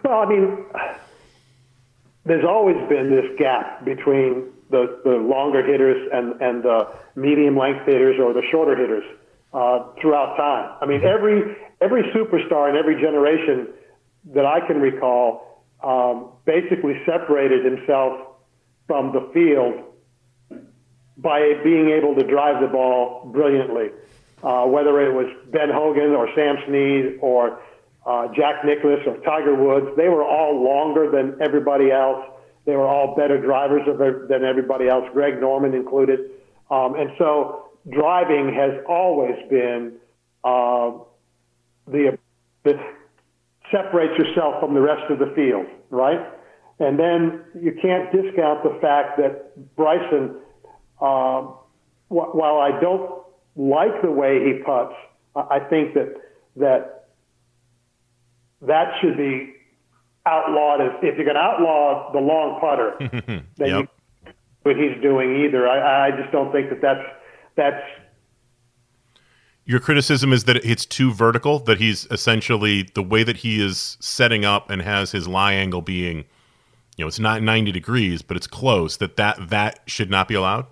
Well, 0.04 0.20
I 0.20 0.30
mean, 0.30 0.64
there's 2.28 2.46
always 2.46 2.76
been 2.90 3.10
this 3.10 3.26
gap 3.38 3.86
between 3.86 4.52
the, 4.70 5.00
the 5.04 5.12
longer 5.12 5.66
hitters 5.66 6.10
and, 6.14 6.42
and 6.42 6.64
the 6.64 6.88
medium 7.16 7.58
length 7.58 7.86
hitters 7.86 8.20
or 8.20 8.34
the 8.34 8.44
shorter 8.52 8.76
hitters 8.76 9.06
uh, 9.54 9.86
throughout 10.02 10.36
time. 10.36 10.78
I 10.82 10.86
mean, 10.86 11.04
every 11.04 11.56
every 11.80 12.04
superstar 12.16 12.70
in 12.70 12.76
every 12.76 13.00
generation 13.00 13.68
that 14.34 14.46
I 14.46 14.60
can 14.66 14.82
recall 14.82 15.64
um, 15.82 16.32
basically 16.46 17.00
separated 17.06 17.64
himself 17.64 18.20
from 18.88 19.14
the 19.14 19.30
field 19.34 19.84
by 21.18 21.54
being 21.64 21.90
able 21.90 22.16
to 22.16 22.24
drive 22.24 22.62
the 22.62 22.68
ball 22.68 23.30
brilliantly. 23.32 23.90
Uh, 24.44 24.66
whether 24.66 25.02
it 25.02 25.12
was 25.12 25.26
Ben 25.52 25.70
Hogan 25.74 26.12
or 26.12 26.30
Sam 26.36 26.58
Snead 26.68 27.18
or 27.22 27.60
uh, 28.08 28.28
Jack 28.34 28.64
Nicklaus 28.64 29.02
or 29.06 29.18
Tiger 29.18 29.54
Woods, 29.54 29.88
they 29.98 30.08
were 30.08 30.24
all 30.24 30.64
longer 30.64 31.12
than 31.12 31.38
everybody 31.42 31.92
else. 31.92 32.24
They 32.66 32.76
were 32.76 32.88
all 32.88 33.16
better 33.16 33.40
drivers 33.40 33.82
than 34.30 34.44
everybody 34.46 34.88
else, 34.88 35.04
Greg 35.14 35.42
Norman 35.42 35.74
included. 35.74 36.32
Um, 36.72 36.96
and 36.96 37.12
so 37.18 37.70
driving 37.90 38.54
has 38.54 38.72
always 38.88 39.36
been 39.50 39.94
uh, 40.44 40.92
the 41.88 42.18
that 42.64 42.76
separates 43.72 44.18
yourself 44.18 44.60
from 44.62 44.74
the 44.74 44.82
rest 44.82 45.12
of 45.12 45.20
the 45.20 45.34
field, 45.36 45.66
right? 45.90 46.20
And 46.80 46.98
then 47.00 47.44
you 47.60 47.78
can't 47.82 48.12
discount 48.12 48.64
the 48.64 48.78
fact 48.82 49.18
that 49.18 49.76
Bryson, 49.76 50.36
uh, 51.02 51.42
wh- 52.10 52.36
while 52.36 52.60
I 52.60 52.80
don't 52.80 53.22
like 53.56 54.02
the 54.02 54.12
way 54.12 54.44
he 54.46 54.62
puts, 54.64 54.94
I 55.36 55.60
think 55.60 55.94
that 55.94 56.16
that 56.58 56.97
that 58.62 58.94
should 59.02 59.18
be 59.18 59.54
outlawed. 60.26 60.82
If, 60.82 60.94
if 61.04 61.16
you're 61.16 61.26
going 61.26 61.36
to 61.36 61.42
outlaw 61.42 62.12
the 62.12 62.20
long 62.20 62.60
putter, 62.60 62.96
then 63.58 63.70
Yep. 63.70 63.90
you, 64.26 64.34
what 64.64 64.76
he's 64.76 65.02
doing 65.02 65.46
either. 65.46 65.68
I, 65.68 66.08
I 66.08 66.12
just 66.12 66.32
don't 66.32 66.52
think 66.52 66.70
that 66.70 66.82
that's 66.82 67.08
that's 67.56 67.82
Your 69.66 69.80
criticism 69.80 70.32
is 70.34 70.44
that 70.46 70.58
it's 70.58 70.86
too 70.86 71.14
vertical, 71.14 71.60
that 71.60 71.78
he's 71.80 72.06
essentially 72.12 72.84
the 72.94 73.04
way 73.04 73.24
that 73.24 73.38
he 73.38 73.62
is 73.64 73.98
setting 74.00 74.44
up 74.46 74.70
and 74.70 74.82
has 74.82 75.12
his 75.12 75.28
lie 75.28 75.54
angle 75.54 75.82
being, 75.82 76.26
you 76.98 77.04
know, 77.04 77.08
it's 77.08 77.20
not 77.20 77.42
90 77.42 77.72
degrees, 77.72 78.22
but 78.22 78.36
it's 78.38 78.48
close, 78.48 78.98
that 78.98 79.16
that, 79.18 79.50
that 79.50 79.80
should 79.86 80.10
not 80.10 80.28
be 80.28 80.36
allowed? 80.36 80.66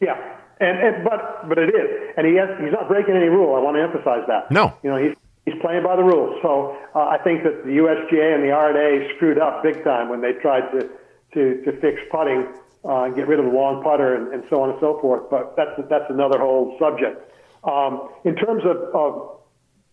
yeah. 0.00 0.16
And, 0.62 0.76
and 0.78 1.04
but 1.04 1.48
but 1.48 1.56
it 1.56 1.70
is, 1.70 2.12
and 2.18 2.26
he 2.26 2.34
has, 2.34 2.50
he's 2.62 2.70
not 2.70 2.86
breaking 2.86 3.16
any 3.16 3.28
rule. 3.28 3.56
I 3.56 3.60
want 3.60 3.78
to 3.78 3.82
emphasize 3.82 4.26
that. 4.28 4.50
No. 4.50 4.74
you 4.82 4.90
know 4.90 4.96
he's 4.98 5.16
he's 5.50 5.60
playing 5.60 5.82
by 5.82 5.96
the 5.96 6.02
rules. 6.02 6.38
So 6.42 6.76
uh, 6.94 7.06
I 7.08 7.18
think 7.22 7.42
that 7.44 7.64
the 7.64 7.70
USGA 7.82 8.34
and 8.34 8.44
the 8.44 8.52
R&A 8.52 9.14
screwed 9.16 9.38
up 9.38 9.62
big 9.62 9.82
time 9.84 10.08
when 10.08 10.20
they 10.20 10.32
tried 10.40 10.70
to 10.72 10.88
to, 11.34 11.62
to 11.62 11.80
fix 11.80 12.00
putting 12.10 12.48
uh, 12.84 13.04
and 13.04 13.14
get 13.14 13.28
rid 13.28 13.38
of 13.38 13.44
the 13.44 13.52
long 13.52 13.84
putter 13.84 14.16
and, 14.16 14.34
and 14.34 14.42
so 14.50 14.62
on 14.62 14.70
and 14.70 14.78
so 14.80 14.98
forth. 15.00 15.30
But 15.30 15.54
that's 15.56 15.70
that's 15.88 16.10
another 16.10 16.38
whole 16.38 16.76
subject. 16.78 17.30
Um, 17.62 18.08
in 18.24 18.34
terms 18.36 18.62
of, 18.64 18.76
of 18.94 19.40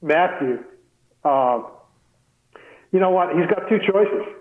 Matthew, 0.02 0.64
uh, 1.24 1.62
you 2.92 3.00
know 3.00 3.12
what? 3.12 3.36
He's 3.36 3.48
got 3.48 3.70
two 3.70 3.80
choices. 3.80 4.34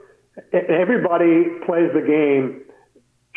Everybody 0.52 1.44
plays 1.66 1.90
the 1.92 2.04
game 2.06 2.62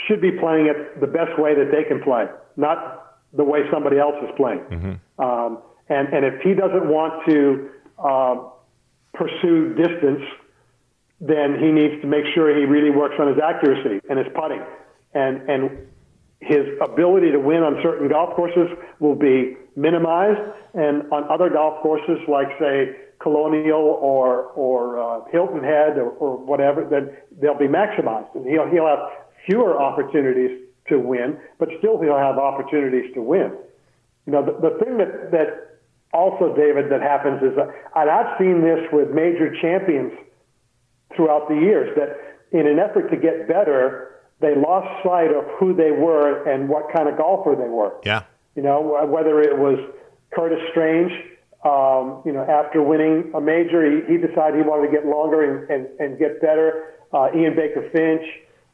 should 0.08 0.22
be 0.22 0.32
playing 0.32 0.68
it 0.68 1.00
the 1.02 1.08
best 1.08 1.38
way 1.40 1.56
that 1.56 1.72
they 1.72 1.84
can 1.84 2.02
play, 2.02 2.26
not 2.56 3.18
the 3.34 3.44
way 3.44 3.62
somebody 3.72 3.98
else 4.00 4.16
is 4.24 4.30
playing. 4.38 4.62
Um, 5.18 5.60
and, 5.90 6.08
and 6.14 6.26
if 6.26 6.42
he 6.42 6.54
doesn't 6.54 6.88
want 6.88 7.26
to 7.28 7.70
uh, 7.98 8.36
pursue 9.14 9.74
distance, 9.74 10.24
then 11.20 11.60
he 11.60 11.72
needs 11.72 12.02
to 12.02 12.08
make 12.08 12.26
sure 12.34 12.56
he 12.56 12.66
really 12.66 12.92
works 12.92 13.16
on 13.20 13.28
his 13.28 13.38
accuracy 13.44 14.00
and 14.10 14.18
his 14.18 14.28
putting. 14.34 14.62
And, 15.14 15.50
and 15.50 15.88
his 16.40 16.66
ability 16.82 17.32
to 17.32 17.40
win 17.40 17.64
on 17.64 17.80
certain 17.84 18.08
golf 18.08 18.36
courses 18.36 18.70
will 19.00 19.16
be 19.16 19.58
minimized, 19.76 20.40
and 20.74 21.12
on 21.12 21.30
other 21.30 21.50
golf 21.50 21.82
courses, 21.82 22.20
like 22.28 22.48
say 22.60 22.96
Colonial 23.20 23.82
or 23.82 24.44
or 24.56 24.98
uh, 24.98 25.26
Hilton 25.32 25.62
Head 25.62 25.98
or, 25.98 26.12
or 26.12 26.38
whatever, 26.38 26.86
then 26.90 27.12
they'll 27.42 27.58
be 27.58 27.68
maximized, 27.68 28.34
and 28.36 28.46
he'll 28.46 28.70
he'll 28.70 28.88
have 28.88 29.00
fewer 29.46 29.78
opportunities 29.78 30.62
to 30.88 30.98
win, 31.00 31.38
but 31.58 31.68
still 31.80 32.00
he'll 32.02 32.18
have 32.18 32.38
opportunities 32.38 33.14
to 33.16 33.22
win. 33.22 33.52
You 34.26 34.34
know, 34.34 34.46
the, 34.46 34.54
the 34.70 34.78
thing 34.84 34.98
that 35.00 35.32
that 35.32 35.69
also, 36.14 36.56
David, 36.56 36.92
that 36.92 37.02
happens 37.02 37.42
is 37.44 37.56
that, 37.56 37.70
and 37.96 38.10
I've 38.10 38.38
seen 38.40 38.62
this 38.62 38.80
with 38.92 39.10
major 39.12 39.54
champions 39.62 40.12
throughout 41.16 41.48
the 41.48 41.56
years 41.56 41.96
that 41.96 42.18
in 42.52 42.66
an 42.66 42.80
effort 42.80 43.10
to 43.10 43.18
get 43.18 43.48
better, 43.48 44.22
they 44.42 44.56
lost 44.56 45.04
sight 45.04 45.32
of 45.32 45.46
who 45.60 45.76
they 45.76 45.92
were 45.92 46.44
and 46.50 46.68
what 46.68 46.92
kind 46.92 47.08
of 47.08 47.18
golfer 47.18 47.56
they 47.56 47.70
were. 47.70 47.94
Yeah. 48.04 48.24
You 48.56 48.64
know, 48.64 49.06
whether 49.08 49.40
it 49.42 49.58
was 49.58 49.78
Curtis 50.34 50.60
Strange, 50.72 51.12
um, 51.64 52.24
you 52.26 52.32
know, 52.32 52.46
after 52.48 52.82
winning 52.82 53.32
a 53.36 53.42
major, 53.42 53.86
he, 53.86 54.14
he 54.14 54.18
decided 54.18 54.56
he 54.56 54.68
wanted 54.68 54.88
to 54.88 54.92
get 54.94 55.06
longer 55.06 55.44
and, 55.44 55.70
and, 55.70 55.88
and 56.00 56.18
get 56.18 56.42
better. 56.42 56.96
Uh, 57.14 57.30
Ian 57.36 57.56
Baker 57.56 57.90
Finch, 57.92 58.24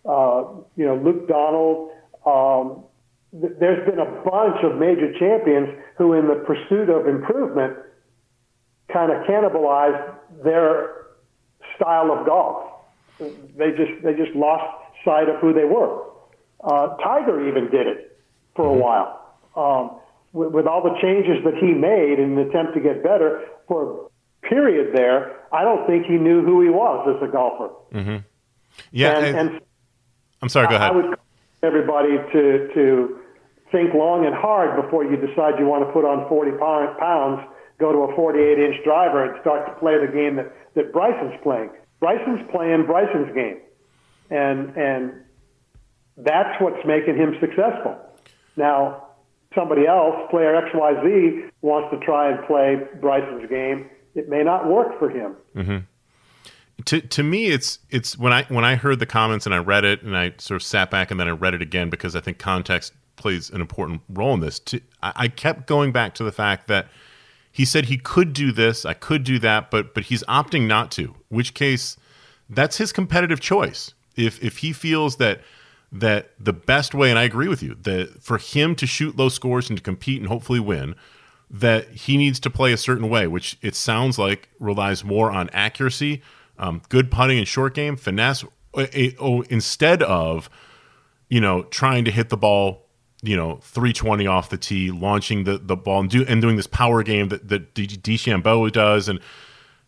uh, 0.05 0.43
you 0.77 0.85
know, 0.85 0.95
Luke 0.95 1.27
Donald. 1.27 1.91
Um, 2.25 2.83
there's 3.59 3.85
been 3.89 3.99
a 3.99 4.05
bunch 4.23 4.63
of 4.63 4.77
major 4.77 5.11
champions 5.19 5.69
who, 5.97 6.13
in 6.13 6.27
the 6.27 6.35
pursuit 6.35 6.89
of 6.89 7.07
improvement, 7.07 7.75
kind 8.91 9.11
of 9.11 9.23
cannibalized 9.27 10.15
their 10.43 11.05
style 11.75 12.11
of 12.11 12.25
golf. 12.25 12.71
They 13.19 13.71
just 13.71 14.03
they 14.03 14.13
just 14.13 14.35
lost 14.35 14.63
sight 15.03 15.29
of 15.29 15.39
who 15.41 15.53
they 15.53 15.65
were. 15.65 16.01
Uh, 16.63 16.95
Tiger 16.97 17.47
even 17.47 17.69
did 17.69 17.87
it 17.87 18.17
for 18.55 18.65
a 18.65 18.73
while. 18.73 19.21
Um, 19.55 19.99
with, 20.33 20.51
with 20.51 20.67
all 20.67 20.81
the 20.83 20.97
changes 21.01 21.43
that 21.45 21.55
he 21.55 21.73
made 21.73 22.19
in 22.19 22.37
an 22.37 22.49
attempt 22.49 22.73
to 22.73 22.79
get 22.79 23.03
better, 23.03 23.41
for 23.67 24.09
a 24.43 24.47
period 24.47 24.95
there, 24.95 25.37
I 25.53 25.63
don't 25.63 25.85
think 25.87 26.05
he 26.05 26.13
knew 26.17 26.43
who 26.43 26.61
he 26.61 26.69
was 26.69 27.15
as 27.17 27.27
a 27.27 27.31
golfer. 27.31 27.69
Yeah. 28.91 29.17
and, 29.17 29.25
I- 29.35 29.39
and 29.39 29.61
I'm 30.41 30.49
sorry, 30.49 30.67
go 30.67 30.75
I 30.75 30.89
ahead. 30.89 30.95
would 30.95 31.19
everybody 31.63 32.17
to 32.33 32.69
to 32.73 33.19
think 33.71 33.93
long 33.93 34.25
and 34.25 34.35
hard 34.35 34.81
before 34.81 35.03
you 35.03 35.17
decide 35.17 35.59
you 35.59 35.65
want 35.65 35.85
to 35.85 35.91
put 35.91 36.05
on 36.05 36.27
40 36.29 36.51
pounds, 36.57 37.41
go 37.79 37.91
to 37.91 38.11
a 38.11 38.15
48 38.15 38.59
inch 38.59 38.75
driver, 38.83 39.25
and 39.25 39.41
start 39.41 39.65
to 39.67 39.73
play 39.79 39.97
the 39.99 40.11
game 40.11 40.35
that, 40.37 40.53
that 40.75 40.93
Bryson's 40.93 41.39
playing. 41.43 41.69
Bryson's 41.99 42.41
playing 42.51 42.85
Bryson's 42.85 43.33
game. 43.33 43.59
And, 44.29 44.75
and 44.75 45.13
that's 46.17 46.59
what's 46.61 46.85
making 46.85 47.17
him 47.17 47.35
successful. 47.39 47.97
Now, 48.55 49.07
somebody 49.53 49.87
else, 49.87 50.15
player 50.29 50.53
XYZ, 50.53 51.49
wants 51.61 51.89
to 51.91 52.05
try 52.05 52.31
and 52.31 52.45
play 52.45 52.77
Bryson's 53.01 53.49
game. 53.49 53.89
It 54.13 54.29
may 54.29 54.43
not 54.43 54.69
work 54.69 54.97
for 54.99 55.09
him. 55.09 55.35
Mm-hmm. 55.55 55.77
To, 56.85 57.01
to 57.01 57.23
me, 57.23 57.47
it's 57.47 57.79
it's 57.89 58.17
when 58.17 58.33
I 58.33 58.43
when 58.43 58.65
I 58.65 58.75
heard 58.75 58.99
the 58.99 59.05
comments 59.05 59.45
and 59.45 59.55
I 59.55 59.59
read 59.59 59.85
it 59.85 60.03
and 60.03 60.15
I 60.15 60.33
sort 60.37 60.61
of 60.61 60.63
sat 60.63 60.91
back 60.91 61.09
and 61.09 61.17
then 61.17 61.27
I 61.27 61.31
read 61.31 61.53
it 61.53 61.61
again 61.61 61.89
because 61.89 62.17
I 62.17 62.19
think 62.19 62.37
context 62.37 62.91
plays 63.15 63.49
an 63.49 63.61
important 63.61 64.01
role 64.09 64.33
in 64.33 64.39
this. 64.39 64.59
To, 64.59 64.81
I, 65.01 65.13
I 65.15 65.27
kept 65.27 65.67
going 65.67 65.91
back 65.91 66.13
to 66.15 66.23
the 66.23 66.31
fact 66.31 66.67
that 66.67 66.87
he 67.51 67.65
said 67.65 67.85
he 67.85 67.97
could 67.97 68.33
do 68.33 68.51
this, 68.51 68.85
I 68.85 68.93
could 68.93 69.23
do 69.23 69.39
that, 69.39 69.71
but 69.71 69.93
but 69.93 70.05
he's 70.05 70.23
opting 70.23 70.67
not 70.67 70.91
to. 70.91 71.15
Which 71.29 71.53
case, 71.53 71.97
that's 72.49 72.77
his 72.77 72.91
competitive 72.91 73.39
choice. 73.39 73.93
If 74.15 74.43
if 74.43 74.57
he 74.57 74.73
feels 74.73 75.17
that 75.17 75.41
that 75.91 76.31
the 76.39 76.53
best 76.53 76.93
way, 76.93 77.09
and 77.09 77.17
I 77.17 77.23
agree 77.23 77.47
with 77.47 77.63
you, 77.63 77.77
that 77.83 78.21
for 78.21 78.37
him 78.37 78.75
to 78.75 78.85
shoot 78.85 79.17
low 79.17 79.29
scores 79.29 79.69
and 79.69 79.77
to 79.77 79.83
compete 79.83 80.19
and 80.19 80.27
hopefully 80.27 80.59
win, 80.59 80.95
that 81.49 81.89
he 81.91 82.17
needs 82.17 82.39
to 82.41 82.49
play 82.49 82.73
a 82.73 82.77
certain 82.77 83.09
way, 83.09 83.27
which 83.27 83.57
it 83.61 83.75
sounds 83.75 84.19
like 84.19 84.49
relies 84.59 85.03
more 85.03 85.31
on 85.31 85.49
accuracy, 85.51 86.21
um, 86.57 86.81
good 86.89 87.11
putting 87.11 87.37
and 87.37 87.47
short 87.47 87.73
game, 87.73 87.95
finesse, 87.95 88.43
oh, 89.19 89.41
instead 89.43 90.03
of, 90.03 90.49
you 91.29 91.39
know, 91.39 91.63
trying 91.63 92.03
to 92.05 92.11
hit 92.11 92.29
the 92.29 92.37
ball, 92.37 92.84
you 93.25 93.35
know, 93.35 93.57
320 93.61 94.27
off 94.27 94.49
the 94.49 94.57
tee, 94.57 94.91
launching 94.91 95.43
the, 95.43 95.57
the 95.57 95.75
ball 95.75 96.01
and, 96.01 96.09
do, 96.09 96.25
and 96.27 96.41
doing 96.41 96.55
this 96.55 96.67
power 96.67 97.03
game 97.03 97.29
that, 97.29 97.47
that 97.49 97.73
DeChambeau 97.73 98.71
does. 98.71 99.09
And 99.09 99.19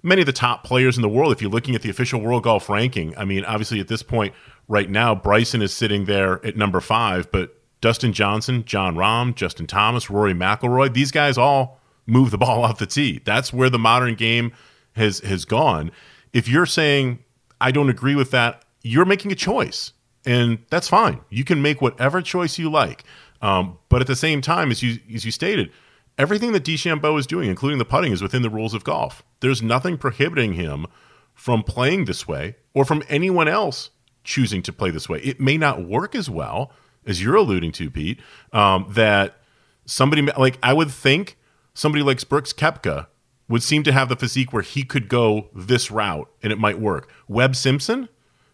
many 0.04 0.22
of 0.22 0.26
the 0.26 0.34
top 0.34 0.64
players 0.64 0.98
in 0.98 1.02
the 1.02 1.10
world, 1.10 1.32
if 1.32 1.42
you're 1.42 1.52
looking 1.52 1.76
at 1.76 1.82
the 1.82 1.90
official 1.90 2.20
world 2.20 2.44
golf 2.44 2.70
ranking, 2.70 3.18
I 3.18 3.26
mean, 3.26 3.46
obviously 3.46 3.80
at 3.80 3.88
this 3.88 4.04
point, 4.04 4.34
right 4.68 4.90
now, 4.90 5.16
Bryson 5.16 5.62
is 5.62 5.74
sitting 5.74 6.06
there 6.06 6.46
at 6.46 6.56
number 6.56 6.80
five, 6.82 7.32
but 7.32 7.58
Dustin 7.82 8.14
Johnson, 8.14 8.64
Jon 8.66 8.96
Rahm, 8.96 9.36
Justin 9.36 9.68
Thomas, 9.68 10.10
Rory 10.10 10.34
McIlroy, 10.34 10.94
these 10.94 11.12
guys 11.12 11.38
all 11.38 11.80
move 12.06 12.32
the 12.32 12.38
ball 12.40 12.64
off 12.64 12.80
the 12.80 12.86
tee. 12.86 13.22
That's 13.24 13.54
where 13.54 13.70
the 13.70 13.80
modern 13.80 14.16
game 14.16 14.52
has 14.94 15.20
has 15.20 15.46
gone. 15.46 15.92
If 16.34 16.48
you're 16.48 16.66
saying 16.66 17.20
I 17.62 17.72
don't 17.72 17.90
agree 17.90 18.16
with 18.16 18.32
that, 18.32 18.64
you're 18.84 19.06
making 19.06 19.32
a 19.32 19.36
choice, 19.36 19.94
and 20.26 20.60
that's 20.70 20.88
fine. 20.88 21.22
You 21.30 21.44
can 21.44 21.62
make 21.62 21.82
whatever 21.82 22.22
choice 22.22 22.58
you 22.58 22.70
like. 22.70 23.04
Um, 23.42 23.78
but 23.90 24.02
at 24.02 24.08
the 24.08 24.16
same 24.16 24.42
time, 24.42 24.72
as 24.72 24.82
you 24.82 25.00
as 25.14 25.26
you 25.26 25.32
stated, 25.32 25.72
everything 26.18 26.52
that 26.54 26.64
DeChambeau 26.64 27.18
is 27.20 27.28
doing, 27.28 27.50
including 27.50 27.78
the 27.78 27.86
putting, 27.86 28.12
is 28.12 28.22
within 28.22 28.42
the 28.42 28.50
rules 28.50 28.74
of 28.74 28.84
golf. 28.84 29.24
There's 29.40 29.62
nothing 29.62 29.98
prohibiting 29.98 30.54
him 30.54 30.88
from 31.34 31.64
playing 31.64 32.06
this 32.06 32.28
way 32.28 32.56
or 32.74 32.84
from 32.84 33.04
anyone 33.08 33.48
else 33.48 33.92
choosing 34.24 34.62
to 34.64 34.74
play 34.74 34.90
this 34.90 35.08
way. 35.08 35.20
It 35.20 35.40
may 35.40 35.58
not 35.58 35.86
work 35.86 36.16
as 36.16 36.30
well 36.30 36.72
as 37.06 37.24
you're 37.24 37.36
alluding 37.36 37.72
to, 37.74 37.90
Pete. 37.90 38.20
Um, 38.52 38.88
that 38.90 39.38
somebody 39.86 40.22
like 40.38 40.58
I 40.62 40.74
would 40.74 40.92
think 40.92 41.38
somebody 41.74 42.04
like 42.04 42.28
Brooks 42.28 42.54
Koepka 42.54 43.08
would 43.48 43.64
seem 43.64 43.84
to 43.84 43.92
have 43.92 44.10
the 44.10 44.16
physique 44.16 44.52
where 44.52 44.64
he 44.64 44.84
could 44.84 45.08
go 45.08 45.50
this 45.56 45.90
route 45.90 46.30
and 46.44 46.52
it 46.52 46.60
might 46.60 46.80
work. 46.80 47.10
Webb 47.28 47.56
Simpson, 47.56 48.10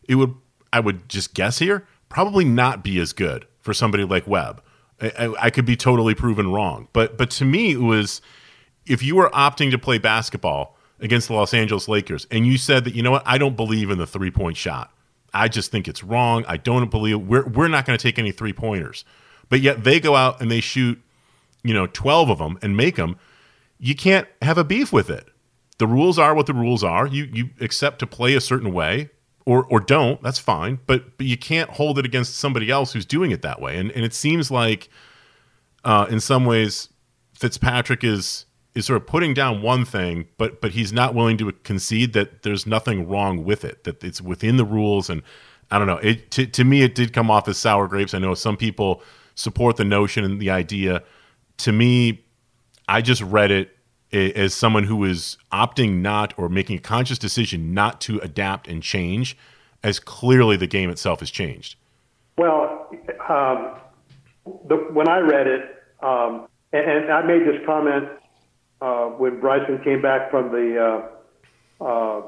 it 0.08 0.16
would 0.16 0.36
I 0.72 0.80
would 0.80 1.10
just 1.10 1.34
guess 1.34 1.60
here 1.60 1.88
probably 2.10 2.46
not 2.46 2.84
be 2.84 3.00
as 3.00 3.12
good 3.14 3.48
for 3.60 3.74
somebody 3.74 4.04
like 4.04 4.28
Webb. 4.28 4.62
I, 5.04 5.34
I, 5.40 5.50
could 5.50 5.66
be 5.66 5.76
totally 5.76 6.16
proven 6.16 6.52
wrong, 6.52 6.88
but 6.94 7.18
but 7.18 7.30
to 7.32 7.46
me 7.46 7.74
it 7.74 7.82
was 7.82 8.22
if 8.86 9.04
you 9.04 9.16
were 9.16 9.30
opting 9.30 9.72
to 9.72 9.78
play 9.78 9.98
basketball 9.98 10.78
against 11.00 11.28
the 11.28 11.34
Los 11.34 11.54
Angeles 11.54 11.88
Lakers 11.88 12.28
and 12.32 12.48
you 12.48 12.58
said 12.58 12.86
that 12.86 12.96
you 12.96 13.04
know 13.04 13.12
what 13.12 13.24
I 13.26 13.38
don't 13.38 13.56
believe 13.56 13.90
in 13.90 13.98
the 13.98 14.08
three 14.08 14.32
point 14.32 14.58
shot 14.58 14.94
I 15.34 15.48
just 15.48 15.72
think 15.72 15.88
it's 15.88 16.04
wrong. 16.04 16.46
I 16.48 16.58
don't 16.58 16.92
believe 16.92 17.20
we're 17.20 17.48
we're 17.48 17.68
not 17.68 17.86
going 17.86 17.98
to 17.98 18.04
take 18.04 18.20
any 18.20 18.32
three 18.32 18.54
pointers. 18.54 19.04
But 19.50 19.62
yet 19.62 19.84
they 19.84 20.00
go 20.00 20.16
out 20.16 20.42
and 20.42 20.50
they 20.50 20.62
shoot, 20.62 21.02
you 21.64 21.74
know, 21.74 21.88
12 21.88 22.30
of 22.30 22.38
them 22.38 22.58
and 22.62 22.78
make 22.78 22.96
them. 22.96 23.18
You 23.80 23.96
can't 23.96 24.28
have 24.42 24.58
a 24.58 24.64
beef 24.64 24.94
with 24.94 25.10
it. 25.10 25.28
The 25.80 25.88
rules 25.88 26.18
are 26.18 26.34
what 26.34 26.46
the 26.46 26.54
rules 26.54 26.84
are. 26.84 27.08
You 27.08 27.26
you 27.26 27.50
accept 27.60 28.00
to 28.00 28.08
play 28.08 28.36
a 28.36 28.42
certain 28.42 28.72
way 28.72 29.10
or 29.46 29.66
or 29.66 29.80
don't. 29.80 30.22
That's 30.24 30.40
fine. 30.40 30.80
But 30.88 31.18
but 31.18 31.26
you 31.26 31.38
can't 31.38 31.70
hold 31.70 32.00
it 32.00 32.06
against 32.06 32.38
somebody 32.38 32.70
else 32.70 32.94
who's 32.94 33.06
doing 33.06 33.32
it 33.32 33.42
that 33.42 33.62
way. 33.62 33.78
And 33.78 33.92
and 33.92 34.04
it 34.04 34.14
seems 34.14 34.50
like 34.52 34.90
uh, 35.84 36.08
in 36.10 36.20
some 36.20 36.46
ways 36.46 36.90
Fitzpatrick 37.34 38.04
is 38.04 38.46
is 38.76 38.86
sort 38.86 39.02
of 39.02 39.08
putting 39.08 39.34
down 39.34 39.62
one 39.62 39.86
thing, 39.86 40.28
but 40.38 40.62
but 40.62 40.72
he's 40.72 40.94
not 40.94 41.14
willing 41.14 41.38
to 41.38 41.52
concede 41.64 42.14
that 42.14 42.44
there's 42.44 42.66
nothing 42.66 43.08
wrong 43.08 43.44
with 43.44 43.64
it, 43.64 43.84
that 43.84 44.04
it's 44.04 44.22
within 44.22 44.58
the 44.58 44.66
rules. 44.66 45.10
And 45.10 45.22
I 45.72 45.78
don't 45.78 45.88
know. 45.88 45.98
It 45.98 46.32
to, 46.32 46.46
to 46.46 46.64
me, 46.64 46.82
it 46.82 46.96
did 46.96 47.14
come 47.14 47.30
off 47.30 47.48
as 47.48 47.58
sour 47.58 47.88
grapes. 47.88 48.14
I 48.14 48.20
know 48.20 48.34
some 48.34 48.58
people 48.58 49.02
support 49.36 49.78
the 49.78 49.86
notion 49.86 50.24
and 50.24 50.40
the 50.40 50.50
idea. 50.50 51.04
To 51.58 51.72
me, 51.72 52.24
I 52.88 53.02
just 53.02 53.22
read 53.22 53.52
it 53.52 53.76
as 54.14 54.54
someone 54.54 54.84
who 54.84 55.04
is 55.04 55.38
opting 55.52 56.02
not 56.02 56.34
or 56.38 56.48
making 56.48 56.78
a 56.78 56.82
conscious 56.82 57.18
decision 57.18 57.74
not 57.74 58.00
to 58.02 58.20
adapt 58.20 58.68
and 58.68 58.84
change, 58.84 59.36
as 59.82 60.00
clearly 60.00 60.56
the 60.56 60.68
game 60.68 60.90
itself 60.90 61.20
has 61.20 61.32
changed. 61.32 61.76
Well, 62.38 62.90
um, 63.28 63.76
the, 64.68 64.76
when 64.92 65.10
I 65.10 65.20
read 65.20 65.48
it, 65.48 65.62
um, 66.02 66.48
and, 66.72 66.90
and 66.90 67.12
I 67.12 67.26
made 67.26 67.42
this 67.42 67.62
comment 67.66 68.10
uh, 68.82 69.06
when 69.06 69.40
Bryson 69.40 69.82
came 69.84 70.02
back 70.02 70.30
from 70.32 70.52
the 70.52 71.10
uh, 71.82 71.84
uh, 71.84 72.22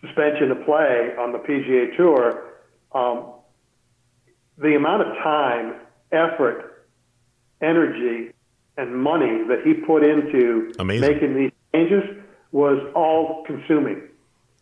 suspension 0.00 0.48
to 0.48 0.56
play 0.64 1.10
on 1.18 1.32
the 1.32 1.38
PGA 1.38 1.96
Tour, 1.96 2.44
um, 2.92 3.32
the 4.58 4.74
amount 4.74 5.02
of 5.02 5.14
time, 5.22 5.74
effort, 6.10 6.86
energy, 7.62 8.32
and 8.76 8.96
money 8.96 9.44
that 9.48 9.62
he 9.64 9.74
put 9.74 10.02
into 10.02 10.72
Amazing. 10.78 11.00
making 11.00 11.34
these 11.36 11.52
changes 11.74 12.04
was 12.52 12.78
all 12.94 13.44
consuming. 13.46 14.02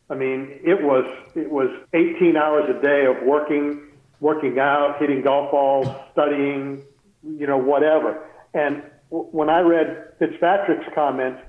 I 0.09 0.15
mean, 0.15 0.59
it 0.65 0.83
was 0.83 1.05
it 1.37 1.51
was 1.51 1.69
18 1.93 2.37
hours 2.37 2.69
a 2.69 2.81
day 2.83 3.07
of 3.07 3.23
working, 3.25 3.81
working 4.21 4.59
out, 4.59 4.99
hitting 4.99 5.23
golf 5.23 5.53
balls, 5.53 5.89
studying, 6.13 6.83
you 7.23 7.47
know, 7.47 7.59
whatever. 7.59 8.27
And 8.53 8.83
when 9.11 9.49
I 9.49 9.61
read 9.61 10.13
Fitzpatrick's 10.19 10.87
comments, 10.95 11.41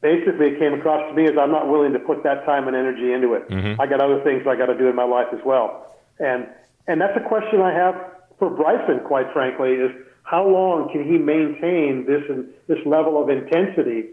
basically 0.00 0.48
it 0.48 0.58
came 0.58 0.74
across 0.74 1.08
to 1.08 1.14
me 1.14 1.24
as 1.24 1.36
I'm 1.38 1.50
not 1.50 1.68
willing 1.68 1.92
to 1.94 1.98
put 1.98 2.22
that 2.22 2.44
time 2.44 2.68
and 2.68 2.76
energy 2.76 3.12
into 3.12 3.34
it. 3.34 3.48
Mm-hmm. 3.48 3.80
I 3.80 3.86
got 3.86 4.00
other 4.00 4.22
things 4.22 4.46
I 4.46 4.54
got 4.54 4.66
to 4.66 4.78
do 4.78 4.86
in 4.88 4.94
my 4.94 5.04
life 5.04 5.28
as 5.32 5.40
well, 5.44 5.96
and 6.20 6.46
and 6.86 7.00
that's 7.00 7.16
a 7.16 7.28
question 7.28 7.60
I 7.60 7.72
have 7.72 7.94
for 8.38 8.50
Bryson, 8.50 9.00
quite 9.00 9.32
frankly, 9.32 9.72
is 9.72 9.90
how 10.24 10.46
long 10.46 10.90
can 10.90 11.04
he 11.04 11.18
maintain 11.18 12.06
this 12.06 12.22
this 12.66 12.84
level 12.84 13.22
of 13.22 13.28
intensity 13.28 14.08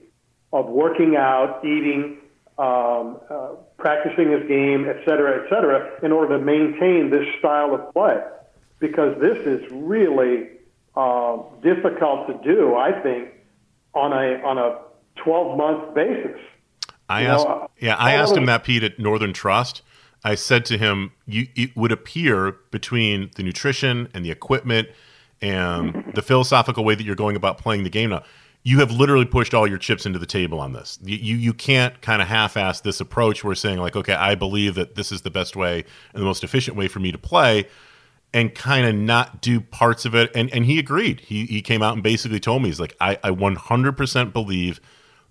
of 0.54 0.67
working 0.67 1.15
out, 1.15 1.63
eating, 1.63 2.17
um, 2.58 3.17
uh, 3.30 3.52
practicing 3.78 4.30
his 4.30 4.45
game, 4.47 4.86
et 4.88 4.97
cetera, 5.06 5.41
et 5.41 5.50
cetera, 5.50 5.97
in 6.04 6.12
order 6.12 6.38
to 6.38 6.43
maintain 6.43 7.10
this 7.10 7.26
style 7.39 7.74
of 7.74 7.93
play? 7.93 8.21
Because 8.80 9.19
this 9.21 9.38
is 9.47 9.71
really 9.71 10.50
uh, 10.95 11.38
difficult 11.63 12.28
to 12.28 12.39
do, 12.43 12.76
I 12.76 12.91
think, 13.02 13.30
on 13.93 14.12
a 14.12 14.43
on 14.43 14.58
a 14.58 14.80
12 15.24 15.58
month 15.58 15.95
basis. 15.95 16.38
I 17.08 17.21
you 17.21 17.28
asked, 17.28 17.47
know, 17.47 17.71
yeah, 17.80 17.95
I 17.95 18.13
asked 18.13 18.36
him 18.36 18.45
that 18.47 18.65
Pete 18.65 18.84
at 18.84 19.00
Northern 19.00 19.34
Trust. 19.34 19.82
I 20.24 20.36
said 20.36 20.65
to 20.65 20.78
him, 20.78 21.13
you, 21.26 21.47
it 21.56 21.76
would 21.76 21.91
appear 21.91 22.58
between 22.69 23.32
the 23.36 23.43
nutrition 23.43 24.08
and 24.13 24.24
the 24.24 24.30
equipment 24.30 24.89
and 25.41 26.12
the 26.13 26.21
philosophical 26.21 26.84
way 26.84 26.95
that 26.95 27.04
you're 27.04 27.15
going 27.15 27.36
about 27.36 27.58
playing 27.58 27.84
the 27.84 27.89
game 27.89 28.12
now, 28.12 28.23
you 28.63 28.80
have 28.80 28.91
literally 28.91 29.25
pushed 29.25 29.54
all 29.54 29.67
your 29.67 29.80
chips 29.80 30.06
into 30.06 30.19
the 30.19 30.25
table 30.25 30.60
on 30.60 30.73
this. 30.73 30.99
You 31.04 31.36
you, 31.36 31.54
can't 31.54 31.99
kind 32.01 32.21
of 32.21 32.27
half-ass 32.27 32.82
this 32.82 32.99
approach. 32.99 33.43
We're 33.43 33.56
saying 33.56 33.80
like, 33.80 33.95
okay, 33.95 34.13
I 34.13 34.36
believe 34.36 34.75
that 34.75 34.95
this 34.95 35.12
is 35.12 35.21
the 35.21 35.32
best 35.32 35.56
way 35.56 35.84
and 36.13 36.21
the 36.21 36.25
most 36.25 36.43
efficient 36.43 36.77
way 36.77 36.88
for 36.88 36.99
me 36.99 37.12
to 37.12 37.17
play 37.17 37.67
and 38.34 38.54
kind 38.54 38.86
of 38.86 38.95
not 38.95 39.41
do 39.41 39.60
parts 39.60 40.06
of 40.06 40.13
it. 40.13 40.32
And 40.36 40.54
and 40.54 40.65
he 40.65 40.77
agreed. 40.77 41.21
He 41.21 41.45
he 41.45 41.62
came 41.62 41.82
out 41.82 41.93
and 41.93 42.04
basically 42.04 42.39
told 42.39 42.62
me 42.62 42.69
he's 42.69 42.80
like, 42.80 42.95
I, 43.01 43.17
I 43.23 43.32
100% 43.32 44.34
believe 44.34 44.80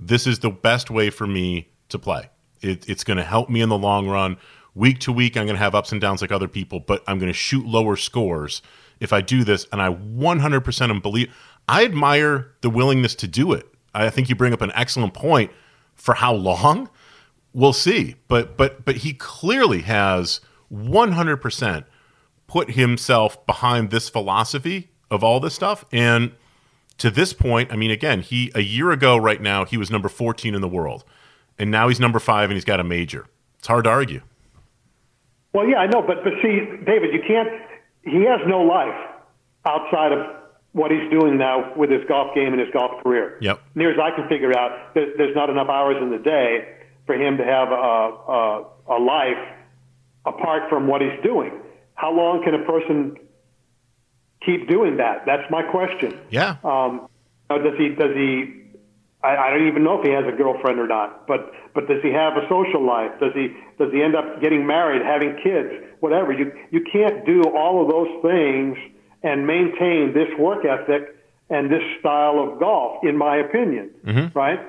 this 0.00 0.26
is 0.26 0.40
the 0.40 0.50
best 0.50 0.90
way 0.90 1.10
for 1.10 1.26
me 1.26 1.68
to 1.90 1.98
play. 1.98 2.30
It, 2.62 2.88
it's 2.88 3.04
going 3.04 3.16
to 3.16 3.24
help 3.24 3.48
me 3.48 3.60
in 3.60 3.68
the 3.68 3.78
long 3.78 4.08
run. 4.08 4.38
Week 4.74 4.98
to 5.00 5.12
week, 5.12 5.36
I'm 5.36 5.46
going 5.46 5.56
to 5.56 5.62
have 5.62 5.74
ups 5.74 5.92
and 5.92 6.00
downs 6.00 6.20
like 6.20 6.32
other 6.32 6.48
people, 6.48 6.80
but 6.80 7.02
I'm 7.06 7.18
going 7.18 7.30
to 7.32 7.36
shoot 7.36 7.66
lower 7.66 7.96
scores 7.96 8.62
if 9.00 9.12
I 9.12 9.20
do 9.20 9.44
this. 9.44 9.66
And 9.72 9.82
I 9.82 9.88
100% 9.92 11.02
believe. 11.02 11.34
I 11.68 11.84
admire 11.84 12.52
the 12.60 12.70
willingness 12.70 13.14
to 13.16 13.28
do 13.28 13.52
it. 13.52 13.66
I 13.94 14.10
think 14.10 14.28
you 14.28 14.36
bring 14.36 14.52
up 14.52 14.62
an 14.62 14.72
excellent 14.74 15.14
point. 15.14 15.50
For 15.94 16.14
how 16.14 16.32
long? 16.32 16.88
We'll 17.52 17.72
see. 17.72 18.14
But 18.28 18.56
but 18.56 18.84
but 18.84 18.98
he 18.98 19.12
clearly 19.12 19.82
has 19.82 20.40
100% 20.72 21.84
put 22.46 22.70
himself 22.70 23.44
behind 23.46 23.90
this 23.90 24.08
philosophy 24.08 24.90
of 25.10 25.22
all 25.22 25.40
this 25.40 25.54
stuff. 25.54 25.84
And 25.92 26.32
to 26.98 27.10
this 27.10 27.32
point, 27.32 27.72
I 27.72 27.76
mean, 27.76 27.90
again, 27.90 28.20
he 28.20 28.50
a 28.54 28.60
year 28.60 28.90
ago, 28.92 29.16
right 29.16 29.40
now, 29.40 29.64
he 29.64 29.76
was 29.76 29.90
number 29.90 30.08
14 30.08 30.54
in 30.54 30.60
the 30.60 30.68
world, 30.68 31.04
and 31.58 31.70
now 31.70 31.88
he's 31.88 32.00
number 32.00 32.18
five, 32.18 32.50
and 32.50 32.56
he's 32.56 32.64
got 32.64 32.80
a 32.80 32.84
major. 32.84 33.26
It's 33.58 33.68
hard 33.68 33.84
to 33.84 33.90
argue. 33.90 34.22
Well, 35.52 35.66
yeah, 35.68 35.78
I 35.78 35.86
know, 35.86 36.02
but 36.02 36.22
but 36.22 36.34
see, 36.42 36.60
David, 36.84 37.12
you 37.12 37.20
can't. 37.26 37.48
He 38.02 38.24
has 38.24 38.40
no 38.46 38.62
life 38.62 38.98
outside 39.64 40.12
of 40.12 40.36
what 40.72 40.90
he's 40.90 41.10
doing 41.10 41.36
now 41.36 41.74
with 41.76 41.90
his 41.90 42.02
golf 42.08 42.34
game 42.34 42.52
and 42.52 42.60
his 42.60 42.70
golf 42.72 43.02
career. 43.02 43.38
Yep. 43.40 43.60
Near 43.74 43.92
as 43.92 43.98
I 43.98 44.14
can 44.14 44.28
figure 44.28 44.56
out, 44.56 44.94
there's 44.94 45.34
not 45.34 45.50
enough 45.50 45.68
hours 45.68 45.96
in 46.00 46.10
the 46.10 46.18
day 46.18 46.76
for 47.06 47.14
him 47.14 47.36
to 47.38 47.44
have 47.44 47.68
a, 47.70 47.74
a, 47.74 48.66
a 48.88 48.98
life 48.98 49.56
apart 50.24 50.70
from 50.70 50.86
what 50.86 51.00
he's 51.00 51.20
doing. 51.22 51.52
How 51.94 52.12
long 52.12 52.42
can 52.44 52.54
a 52.54 52.64
person 52.64 53.16
keep 54.44 54.68
doing 54.68 54.98
that? 54.98 55.24
That's 55.26 55.50
my 55.50 55.62
question. 55.62 56.18
Yeah. 56.30 56.56
Um, 56.64 57.08
does 57.48 57.76
he? 57.76 57.88
Does 57.90 58.14
he? 58.14 58.62
I, 59.22 59.36
I 59.36 59.50
don't 59.50 59.66
even 59.66 59.82
know 59.84 59.98
if 59.98 60.06
he 60.06 60.12
has 60.12 60.24
a 60.26 60.36
girlfriend 60.36 60.78
or 60.78 60.86
not. 60.86 61.26
But 61.26 61.52
but 61.74 61.88
does 61.88 62.02
he 62.02 62.12
have 62.12 62.36
a 62.36 62.48
social 62.48 62.86
life? 62.86 63.10
Does 63.20 63.32
he? 63.34 63.56
Does 63.80 63.90
he 63.92 64.02
end 64.02 64.14
up 64.14 64.42
getting 64.42 64.66
married, 64.66 65.00
having 65.00 65.40
kids, 65.42 65.70
whatever? 66.00 66.32
You 66.32 66.52
you 66.70 66.84
can't 66.92 67.24
do 67.24 67.42
all 67.44 67.80
of 67.80 67.88
those 67.88 68.12
things 68.20 68.76
and 69.22 69.46
maintain 69.46 70.12
this 70.12 70.28
work 70.38 70.66
ethic 70.66 71.16
and 71.48 71.72
this 71.72 71.82
style 71.98 72.38
of 72.38 72.60
golf, 72.60 73.02
in 73.02 73.16
my 73.16 73.38
opinion. 73.38 73.90
Mm-hmm. 74.04 74.38
Right. 74.38 74.60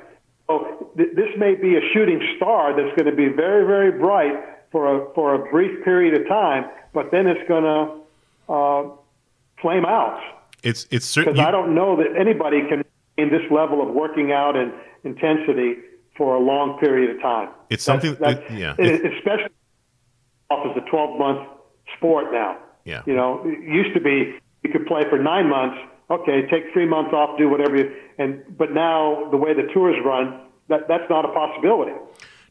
So 0.48 0.90
th- 0.96 1.10
this 1.14 1.28
may 1.38 1.56
be 1.56 1.76
a 1.76 1.82
shooting 1.94 2.22
star 2.38 2.74
that's 2.74 2.96
going 2.96 3.12
to 3.12 3.16
be 3.16 3.28
very 3.28 3.66
very 3.66 3.92
bright 3.92 4.34
for 4.72 4.96
a 4.96 5.14
for 5.14 5.36
a 5.36 5.52
brief 5.52 5.84
period 5.84 6.14
of 6.20 6.26
time, 6.30 6.70
but 6.94 7.12
then 7.12 7.28
it's 7.28 7.46
going 7.50 7.66
to 7.66 8.54
uh, 8.54 8.90
flame 9.62 9.84
out. 9.86 10.22
It's 10.64 10.88
it's 10.90 11.14
Because 11.14 11.38
I 11.38 11.52
don't 11.52 11.76
know 11.76 11.98
that 11.98 12.16
anybody 12.18 12.62
can 12.70 12.86
in 13.18 13.30
this 13.30 13.44
level 13.52 13.82
of 13.82 13.94
working 13.94 14.32
out 14.32 14.56
and 14.56 14.72
intensity 15.04 15.76
for 16.22 16.36
a 16.36 16.40
long 16.40 16.78
period 16.78 17.16
of 17.16 17.20
time. 17.20 17.50
It's 17.72 17.84
something- 17.84 18.14
that's- 18.20 18.52
it- 18.52 18.56
yeah. 18.56 18.76
it- 18.78 19.04
especially 19.18 19.50
golf 20.52 20.68
is 20.68 20.78
a 20.78 20.88
12 20.88 21.18
month 21.18 21.48
sport 21.98 22.32
now. 22.32 22.58
Yeah. 22.86 23.02
You 23.08 23.16
know, 23.16 23.42
it 23.44 23.58
used 23.64 23.96
to 23.96 24.00
be 24.00 24.36
you 24.64 24.70
could 24.72 24.86
play 24.86 25.02
for 25.10 25.18
nine 25.18 25.50
months. 25.50 25.80
Okay, 26.12 26.46
take 26.48 26.72
three 26.74 26.86
months 26.86 27.12
off, 27.12 27.40
do 27.40 27.50
whatever 27.50 27.76
you, 27.76 27.92
and 28.20 28.44
but 28.56 28.72
now 28.72 29.30
the 29.32 29.38
way 29.38 29.56
the 29.56 29.64
tours 29.74 29.96
run, 30.06 30.42
that 30.68 30.88
that's 30.88 31.10
not 31.10 31.26
a 31.26 31.30
possibility. 31.30 31.94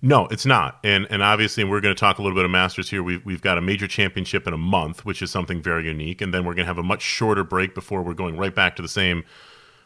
No, 0.03 0.27
it's 0.33 0.47
not. 0.47 0.81
And 0.83 1.07
and 1.11 1.23
obviously 1.23 1.63
we're 1.63 1.81
going 1.81 1.95
to 1.95 2.01
talk 2.01 2.19
a 2.19 2.23
little 2.23 2.35
bit 2.35 2.45
of 2.45 2.51
Masters 2.51 2.91
here. 2.91 3.05
We've 3.05 3.25
we've 3.25 3.43
got 3.43 3.57
a 3.57 3.61
major 3.61 3.87
championship 3.87 4.49
in 4.49 4.53
a 4.53 4.59
month, 4.59 5.05
which 5.05 5.23
is 5.23 5.31
something 5.31 5.63
very 5.63 5.85
unique, 5.87 6.21
and 6.21 6.35
then 6.35 6.45
we're 6.45 6.55
going 6.55 6.65
to 6.65 6.73
have 6.75 6.79
a 6.79 6.83
much 6.83 7.03
shorter 7.03 7.45
break 7.45 7.73
before 7.77 8.03
we're 8.03 8.15
going 8.15 8.37
right 8.37 8.55
back 8.55 8.75
to 8.77 8.83
the 8.83 8.89
same 8.89 9.23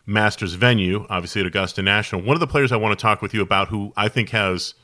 Masters 0.07 0.55
venue, 0.55 1.07
obviously 1.09 1.41
at 1.41 1.47
Augusta 1.47 1.83
National. 1.83 2.23
One 2.23 2.37
of 2.37 2.41
the 2.41 2.47
players 2.47 2.73
I 2.73 2.77
want 2.77 2.99
to 2.99 3.03
talk 3.03 3.23
with 3.23 3.33
you 3.33 3.41
about 3.41 3.69
who 3.69 3.93
I 3.97 4.09
think 4.09 4.31
has 4.31 4.75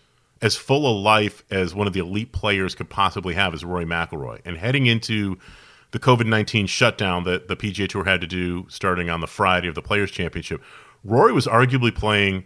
as 0.40 0.56
full 0.56 0.90
a 0.90 0.94
life 0.98 1.44
as 1.50 1.74
one 1.74 1.86
of 1.86 1.92
the 1.92 2.00
elite 2.00 2.32
players 2.32 2.74
could 2.74 2.88
possibly 2.88 3.34
have 3.34 3.52
is 3.52 3.64
Rory 3.64 3.84
McIlroy. 3.84 4.40
And 4.44 4.56
heading 4.56 4.86
into 4.86 5.38
the 5.90 5.98
COVID 5.98 6.26
19 6.26 6.66
shutdown 6.66 7.24
that 7.24 7.48
the 7.48 7.56
PGA 7.56 7.88
Tour 7.88 8.04
had 8.04 8.20
to 8.22 8.26
do 8.26 8.66
starting 8.68 9.10
on 9.10 9.20
the 9.20 9.26
Friday 9.26 9.68
of 9.68 9.74
the 9.74 9.82
Players' 9.82 10.10
Championship, 10.10 10.62
Rory 11.04 11.32
was 11.32 11.46
arguably 11.46 11.94
playing 11.94 12.44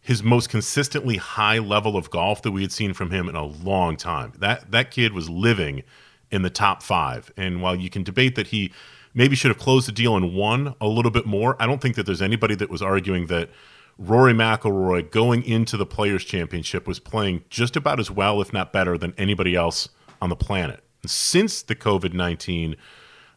his 0.00 0.22
most 0.22 0.48
consistently 0.48 1.16
high 1.16 1.58
level 1.58 1.96
of 1.96 2.10
golf 2.10 2.42
that 2.42 2.52
we 2.52 2.62
had 2.62 2.72
seen 2.72 2.94
from 2.94 3.10
him 3.10 3.28
in 3.28 3.36
a 3.36 3.44
long 3.44 3.96
time. 3.96 4.32
That 4.38 4.70
that 4.72 4.90
kid 4.90 5.12
was 5.12 5.28
living 5.28 5.82
in 6.30 6.42
the 6.42 6.50
top 6.50 6.82
five. 6.82 7.30
And 7.36 7.62
while 7.62 7.76
you 7.76 7.90
can 7.90 8.02
debate 8.02 8.34
that 8.34 8.48
he 8.48 8.72
maybe 9.16 9.34
should 9.34 9.50
have 9.50 9.58
closed 9.58 9.88
the 9.88 9.92
deal 9.92 10.14
and 10.14 10.34
won 10.34 10.76
a 10.80 10.86
little 10.86 11.10
bit 11.10 11.26
more, 11.26 11.56
I 11.58 11.66
don't 11.66 11.80
think 11.80 11.96
that 11.96 12.06
there's 12.06 12.22
anybody 12.22 12.54
that 12.54 12.70
was 12.70 12.82
arguing 12.82 13.26
that 13.26 13.50
Rory 13.98 14.34
McIlroy 14.34 15.10
going 15.10 15.42
into 15.42 15.78
the 15.78 15.86
Players 15.86 16.22
Championship 16.22 16.86
was 16.86 17.00
playing 17.00 17.42
just 17.48 17.76
about 17.76 17.98
as 17.98 18.10
well, 18.10 18.42
if 18.42 18.52
not 18.52 18.70
better, 18.70 18.98
than 18.98 19.14
anybody 19.16 19.56
else 19.56 19.88
on 20.20 20.28
the 20.28 20.36
planet. 20.36 20.84
Since 21.06 21.62
the 21.62 21.74
COVID 21.74 22.12
nineteen 22.12 22.76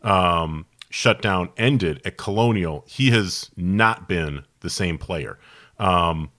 um, 0.03 0.65
shutdown 0.89 1.49
ended 1.55 2.01
at 2.03 2.17
Colonial, 2.17 2.83
he 2.87 3.11
has 3.11 3.49
not 3.55 4.09
been 4.09 4.43
the 4.59 4.69
same 4.69 4.97
player. 4.97 5.39
Um, 5.77 6.31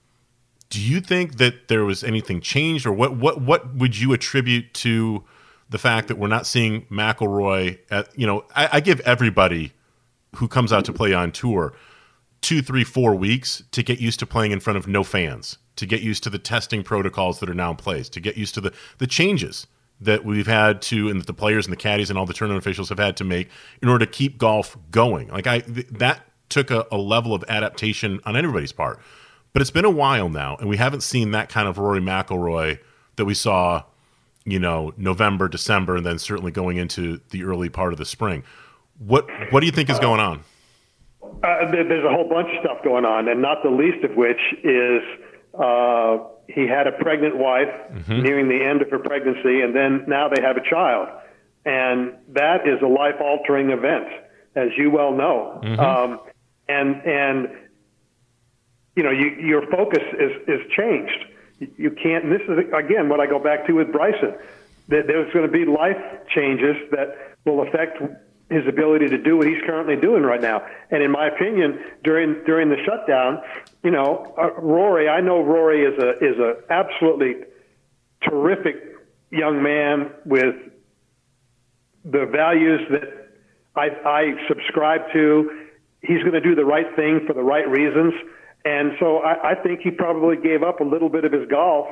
do 0.69 0.81
you 0.81 1.01
think 1.01 1.39
that 1.39 1.69
there 1.69 1.85
was 1.85 2.05
anything 2.05 2.41
changed, 2.43 2.85
or 2.85 2.93
what? 2.93 3.17
What? 3.17 3.41
What 3.41 3.75
would 3.75 3.99
you 3.99 4.13
attribute 4.13 4.75
to 4.75 5.25
the 5.71 5.79
fact 5.79 6.09
that 6.09 6.19
we're 6.19 6.29
not 6.29 6.47
seeing 6.47 6.83
McIlroy? 6.87 7.79
At 7.91 8.17
you 8.19 8.27
know, 8.27 8.45
I, 8.55 8.69
I 8.75 8.81
give 8.81 9.01
everybody 9.01 9.73
who 10.37 10.49
comes 10.49 10.73
out 10.73 10.85
to 10.85 10.93
play 10.93 11.15
on 11.15 11.33
tour 11.33 11.73
two, 12.41 12.63
three, 12.63 12.85
four 12.85 13.15
weeks 13.15 13.63
to 13.73 13.83
get 13.83 14.01
used 14.01 14.19
to 14.21 14.27
playing 14.27 14.53
in 14.53 14.61
front 14.61 14.77
of 14.77 14.87
no 14.87 15.05
fans, 15.05 15.59
to 15.77 15.87
get 15.87 16.01
used 16.03 16.23
to 16.25 16.31
the 16.31 16.39
testing 16.39 16.83
protocols 16.83 17.41
that 17.41 17.51
are 17.51 17.55
now 17.55 17.71
in 17.71 17.77
place, 17.77 18.09
to 18.11 18.21
get 18.21 18.37
used 18.37 18.55
to 18.55 18.61
the 18.61 18.73
the 18.99 19.07
changes 19.07 19.67
that 20.01 20.25
we've 20.25 20.47
had 20.47 20.81
to, 20.81 21.09
and 21.09 21.21
that 21.21 21.27
the 21.27 21.35
players 21.35 21.67
and 21.67 21.73
the 21.73 21.77
caddies 21.77 22.09
and 22.09 22.19
all 22.19 22.27
the 22.27 22.33
tournament 22.33 22.63
officials 22.63 22.89
have 22.89 22.99
had 22.99 23.17
to 23.19 23.25
make 23.25 23.49
in 23.83 23.89
order 23.89 24.07
to 24.07 24.11
keep 24.11 24.39
golf 24.39 24.77
going. 24.91 25.29
Like 25.29 25.47
I, 25.47 25.61
th- 25.61 25.89
that 25.89 26.25
took 26.49 26.71
a, 26.71 26.87
a 26.91 26.97
level 26.97 27.35
of 27.35 27.45
adaptation 27.49 28.21
on 28.25 28.37
everybody's 28.37 28.73
part. 28.73 28.99
But 29.53 29.63
it's 29.63 29.71
been 29.71 29.85
a 29.85 29.91
while 29.91 30.29
now, 30.29 30.57
and 30.57 30.69
we 30.69 30.77
haven't 30.77 31.03
seen 31.03 31.33
that 31.33 31.49
kind 31.49 31.69
of 31.69 31.79
Rory 31.79 32.01
McIlroy 32.01 32.79
that 33.17 33.25
we 33.25 33.35
saw, 33.35 33.83
you 34.45 34.59
know, 34.59 34.93
November, 34.97 35.49
December, 35.49 35.97
and 35.97 36.07
then 36.07 36.19
certainly 36.19 36.51
going 36.53 36.77
into 36.77 37.21
the 37.31 37.45
early 37.45 37.69
part 37.69 37.93
of 37.93 37.99
the 37.99 38.05
spring. 38.07 38.43
What 38.99 39.27
What 39.51 39.61
do 39.61 39.67
you 39.67 39.73
think 39.73 39.91
is 39.91 39.99
going 39.99 40.21
on? 40.21 40.41
Uh, 41.23 41.71
there- 41.71 41.85
there's 41.85 42.05
a 42.05 42.11
whole 42.11 42.29
bunch 42.29 42.49
of 42.55 42.61
stuff 42.61 42.83
going 42.83 43.05
on, 43.05 43.29
and 43.29 43.41
not 43.43 43.63
the 43.63 43.71
least 43.71 44.03
of 44.05 44.15
which 44.17 44.41
is 44.63 45.03
uh, 45.59 46.19
he 46.49 46.67
had 46.67 46.87
a 46.87 46.93
pregnant 46.93 47.37
wife 47.37 47.69
nearing 48.23 48.49
the 48.49 48.63
end 48.65 48.83
of 48.83 48.91
her 48.91 48.99
pregnancy, 48.99 49.61
and 49.61 49.75
then 49.75 50.05
now 50.07 50.29
they 50.29 50.41
have 50.43 50.57
a 50.57 50.63
child. 50.69 51.09
And 51.65 52.15
that 52.29 52.67
is 52.67 52.81
a 52.83 52.87
life 52.87 53.17
altering 53.21 53.71
event, 53.71 54.09
as 54.57 54.69
you 54.77 54.91
well 54.91 55.13
know. 55.13 55.61
Um, 55.79 56.21
and, 56.69 57.03
and, 57.05 57.49
you 58.97 59.03
know, 59.03 59.11
you, 59.11 59.27
your 59.41 59.67
focus 59.71 60.03
is, 60.19 60.33
is 60.49 60.61
changed. 60.77 61.25
You- 61.61 61.91
can't, 61.91 62.25
and 62.25 62.33
this 62.33 62.43
is, 62.49 62.73
again, 62.73 63.09
what 63.09 63.21
I 63.21 63.27
go 63.27 63.39
back 63.39 63.67
to 63.67 63.73
with 63.75 63.93
Bryson. 63.93 64.35
That 64.89 65.07
there's 65.07 65.33
going 65.33 65.47
to 65.47 65.53
be 65.53 65.65
life 65.65 66.03
changes 66.35 66.77
that 66.91 67.37
will 67.45 67.63
affect 67.63 68.03
his 68.51 68.67
ability 68.67 69.09
to 69.09 69.19
do 69.19 69.37
what 69.37 69.47
he's 69.47 69.63
currently 69.65 69.95
doing 69.95 70.25
right 70.25 70.41
now. 70.41 70.67
And 70.91 71.03
in 71.03 71.13
my 71.13 71.29
opinion, 71.29 71.79
during 72.03 72.43
during 72.45 72.69
the 72.71 72.83
shutdown, 72.85 73.41
you 73.85 73.93
know, 73.93 74.35
uh, 74.37 74.51
Rory, 74.61 75.09
I 75.09 75.21
know 75.21 75.43
Rory 75.43 75.85
is 75.85 75.97
a 76.03 76.11
is 76.19 76.39
a 76.39 76.57
absolutely 76.71 77.45
terrific 78.29 78.77
young 79.31 79.63
man 79.63 80.11
with 80.25 80.57
the 82.05 82.27
values 82.27 82.81
that 82.91 83.29
I, 83.77 83.91
I 84.05 84.49
subscribe 84.49 85.03
to. 85.13 85.67
He's 86.03 86.21
going 86.21 86.33
to 86.33 86.41
do 86.41 86.55
the 86.55 86.65
right 86.65 86.97
thing 86.97 87.21
for 87.27 87.35
the 87.35 87.43
right 87.43 87.69
reasons. 87.69 88.15
And 88.65 88.93
so 89.01 89.19
I, 89.19 89.53
I 89.53 89.55
think 89.55 89.81
he 89.81 89.91
probably 89.91 90.37
gave 90.37 90.63
up 90.63 90.81
a 90.81 90.85
little 90.85 91.09
bit 91.09 91.25
of 91.25 91.33
his 91.33 91.49
golf 91.49 91.87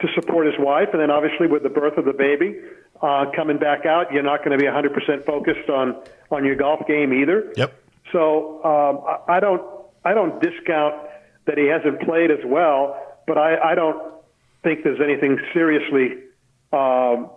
to 0.00 0.08
support 0.14 0.46
his 0.46 0.54
wife. 0.58 0.88
And 0.92 1.00
then 1.00 1.10
obviously 1.10 1.46
with 1.46 1.62
the 1.62 1.68
birth 1.68 1.98
of 1.98 2.04
the 2.04 2.12
baby 2.12 2.58
uh, 3.02 3.26
coming 3.36 3.58
back 3.58 3.86
out, 3.86 4.12
you're 4.12 4.22
not 4.22 4.44
going 4.44 4.58
to 4.58 4.58
be 4.58 4.68
100% 4.68 5.24
focused 5.24 5.68
on, 5.68 6.02
on 6.30 6.44
your 6.44 6.56
golf 6.56 6.86
game 6.86 7.12
either. 7.12 7.52
Yep. 7.56 7.82
So 8.12 8.64
um, 8.64 9.04
I, 9.28 9.36
I 9.36 9.40
don't 9.40 9.62
I 10.04 10.12
don't 10.12 10.40
discount 10.40 10.94
that 11.46 11.58
he 11.58 11.66
hasn't 11.66 12.00
played 12.02 12.30
as 12.30 12.44
well, 12.44 13.00
but 13.26 13.38
I, 13.38 13.72
I 13.72 13.74
don't 13.74 14.14
think 14.62 14.84
there's 14.84 15.00
anything 15.00 15.38
seriously 15.52 16.18
um, 16.72 17.30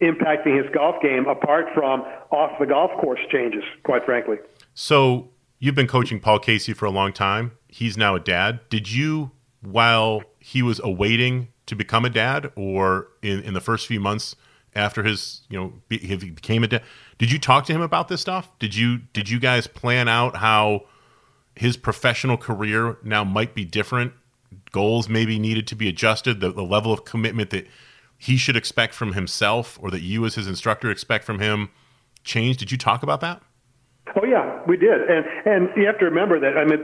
impacting 0.00 0.56
his 0.56 0.72
golf 0.72 1.02
game 1.02 1.26
apart 1.26 1.66
from 1.74 2.02
off 2.30 2.58
the 2.58 2.66
golf 2.66 2.90
course 3.00 3.20
changes. 3.30 3.64
Quite 3.84 4.04
frankly. 4.04 4.36
So 4.74 5.30
you've 5.58 5.74
been 5.74 5.88
coaching 5.88 6.20
Paul 6.20 6.38
Casey 6.38 6.72
for 6.72 6.86
a 6.86 6.90
long 6.90 7.12
time. 7.12 7.52
He's 7.72 7.96
now 7.96 8.14
a 8.14 8.20
dad. 8.20 8.60
Did 8.68 8.92
you, 8.92 9.30
while 9.62 10.22
he 10.38 10.60
was 10.60 10.78
awaiting 10.84 11.48
to 11.64 11.74
become 11.74 12.04
a 12.04 12.10
dad, 12.10 12.52
or 12.54 13.08
in, 13.22 13.40
in 13.40 13.54
the 13.54 13.62
first 13.62 13.86
few 13.86 13.98
months 13.98 14.36
after 14.74 15.02
his, 15.02 15.40
you 15.48 15.58
know, 15.58 15.72
he 15.88 16.14
became 16.16 16.64
a 16.64 16.66
dad, 16.66 16.82
did 17.16 17.32
you 17.32 17.38
talk 17.38 17.64
to 17.64 17.72
him 17.72 17.80
about 17.80 18.08
this 18.08 18.20
stuff? 18.20 18.50
Did 18.58 18.74
you 18.74 18.98
did 19.14 19.30
you 19.30 19.40
guys 19.40 19.66
plan 19.66 20.06
out 20.06 20.36
how 20.36 20.84
his 21.56 21.78
professional 21.78 22.36
career 22.36 22.98
now 23.02 23.24
might 23.24 23.54
be 23.54 23.64
different? 23.64 24.12
Goals 24.70 25.08
maybe 25.08 25.38
needed 25.38 25.66
to 25.68 25.74
be 25.74 25.88
adjusted. 25.88 26.40
The, 26.40 26.52
the 26.52 26.64
level 26.64 26.92
of 26.92 27.06
commitment 27.06 27.48
that 27.50 27.66
he 28.18 28.36
should 28.36 28.56
expect 28.56 28.92
from 28.92 29.14
himself, 29.14 29.78
or 29.80 29.90
that 29.90 30.02
you 30.02 30.26
as 30.26 30.34
his 30.34 30.46
instructor 30.46 30.90
expect 30.90 31.24
from 31.24 31.38
him, 31.38 31.70
changed. 32.22 32.58
Did 32.58 32.70
you 32.70 32.76
talk 32.76 33.02
about 33.02 33.22
that? 33.22 33.40
Oh 34.14 34.26
yeah, 34.26 34.60
we 34.66 34.76
did, 34.76 35.00
and 35.08 35.24
and 35.46 35.68
you 35.74 35.86
have 35.86 35.98
to 36.00 36.04
remember 36.04 36.38
that. 36.40 36.58
I 36.58 36.64
mean, 36.64 36.80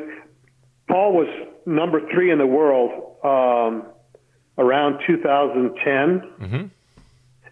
Paul 0.88 1.12
was 1.12 1.28
number 1.66 2.00
three 2.12 2.30
in 2.30 2.38
the 2.38 2.46
world 2.46 2.90
um, 3.24 3.86
around 4.56 5.00
2010, 5.06 6.70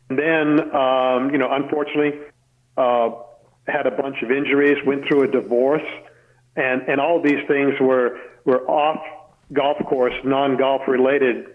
and 0.08 0.18
then 0.18 0.74
um, 0.74 1.30
you 1.30 1.38
know, 1.38 1.48
unfortunately, 1.50 2.18
uh, 2.76 3.10
had 3.66 3.86
a 3.86 3.90
bunch 3.90 4.22
of 4.22 4.30
injuries, 4.30 4.78
went 4.86 5.06
through 5.08 5.22
a 5.24 5.28
divorce, 5.28 5.88
and 6.56 6.82
and 6.88 7.00
all 7.00 7.20
these 7.22 7.46
things 7.46 7.74
were 7.80 8.18
were 8.44 8.66
off 8.68 9.00
golf 9.52 9.76
course, 9.86 10.14
non 10.24 10.56
golf 10.56 10.82
related 10.88 11.46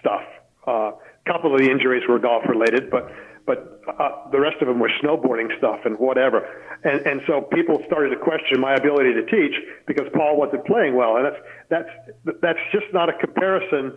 stuff. 0.00 0.22
Uh, 0.66 0.92
couple 1.28 1.54
of 1.54 1.60
the 1.60 1.70
injuries 1.70 2.02
were 2.08 2.18
golf 2.18 2.42
related, 2.48 2.90
but 2.90 3.12
but 3.46 3.80
uh, 3.88 4.30
the 4.30 4.38
rest 4.38 4.56
of 4.60 4.68
them 4.68 4.78
were 4.78 4.90
snowboarding 5.02 5.56
stuff 5.56 5.80
and 5.84 5.98
whatever. 5.98 6.44
And 6.84 7.06
and 7.06 7.20
so 7.26 7.42
people 7.42 7.82
started 7.86 8.10
to 8.10 8.16
question 8.16 8.60
my 8.60 8.74
ability 8.74 9.14
to 9.14 9.24
teach 9.24 9.54
because 9.86 10.06
Paul 10.14 10.36
wasn't 10.36 10.66
playing 10.66 10.96
well, 10.96 11.16
and 11.16 11.24
that's 11.24 11.40
that's 11.68 12.38
that's 12.42 12.58
just 12.72 12.86
not 12.92 13.08
a 13.08 13.14
comparison 13.14 13.96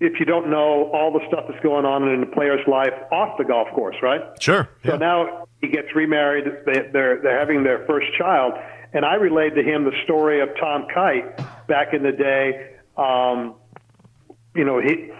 if 0.00 0.18
you 0.18 0.26
don't 0.26 0.50
know 0.50 0.90
all 0.92 1.12
the 1.12 1.20
stuff 1.28 1.44
that's 1.48 1.62
going 1.62 1.84
on 1.84 2.08
in 2.08 2.22
a 2.22 2.26
player's 2.26 2.66
life 2.66 2.92
off 3.12 3.38
the 3.38 3.44
golf 3.44 3.68
course, 3.74 3.96
right? 4.02 4.20
Sure. 4.40 4.68
So 4.84 4.96
now 4.96 5.46
he 5.60 5.68
gets 5.68 5.94
remarried. 5.94 6.44
They, 6.66 6.88
they're 6.92 7.20
they're 7.22 7.38
having 7.38 7.64
their 7.64 7.86
first 7.86 8.08
child, 8.18 8.54
and 8.92 9.04
I 9.04 9.14
relayed 9.14 9.54
to 9.54 9.62
him 9.62 9.84
the 9.84 9.96
story 10.04 10.40
of 10.40 10.50
Tom 10.60 10.86
Kite 10.92 11.36
back 11.66 11.94
in 11.94 12.02
the 12.02 12.12
day. 12.12 12.76
Um, 12.96 13.54
you 14.54 14.64
know, 14.64 14.78
he 14.80 15.10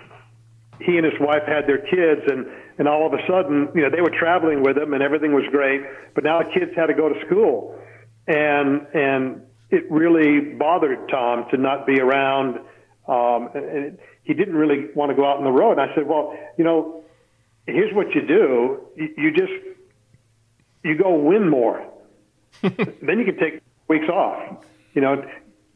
he 0.80 0.96
and 0.96 1.04
his 1.04 1.18
wife 1.20 1.42
had 1.46 1.66
their 1.66 1.78
kids, 1.78 2.22
and 2.26 2.46
and 2.78 2.88
all 2.88 3.06
of 3.06 3.12
a 3.12 3.22
sudden, 3.28 3.68
you 3.74 3.82
know, 3.82 3.90
they 3.90 4.00
were 4.00 4.10
traveling 4.10 4.62
with 4.62 4.76
him, 4.76 4.92
and 4.94 5.02
everything 5.02 5.32
was 5.32 5.44
great. 5.50 5.82
But 6.14 6.24
now 6.24 6.40
the 6.42 6.50
kids 6.50 6.72
had 6.76 6.86
to 6.86 6.94
go 6.94 7.08
to 7.08 7.14
school, 7.26 7.78
and 8.26 8.86
and 8.94 9.42
it 9.70 9.90
really 9.90 10.40
bothered 10.40 11.08
Tom 11.08 11.46
to 11.50 11.56
not 11.56 11.86
be 11.86 12.00
around. 12.00 12.58
Um, 13.06 13.50
and 13.54 13.98
he 14.22 14.32
didn't 14.32 14.54
really 14.54 14.86
want 14.94 15.10
to 15.10 15.14
go 15.14 15.26
out 15.26 15.36
on 15.36 15.44
the 15.44 15.52
road. 15.52 15.72
And 15.72 15.80
I 15.82 15.94
said, 15.94 16.06
well, 16.06 16.34
you 16.56 16.64
know, 16.64 17.04
here's 17.66 17.94
what 17.94 18.14
you 18.14 18.26
do: 18.26 18.80
you, 18.96 19.14
you 19.16 19.30
just 19.30 19.52
you 20.82 20.96
go 20.96 21.14
win 21.14 21.48
more. 21.48 21.86
then 22.62 23.18
you 23.18 23.24
can 23.24 23.36
take 23.38 23.60
weeks 23.88 24.08
off. 24.08 24.64
You 24.94 25.02
know, 25.02 25.24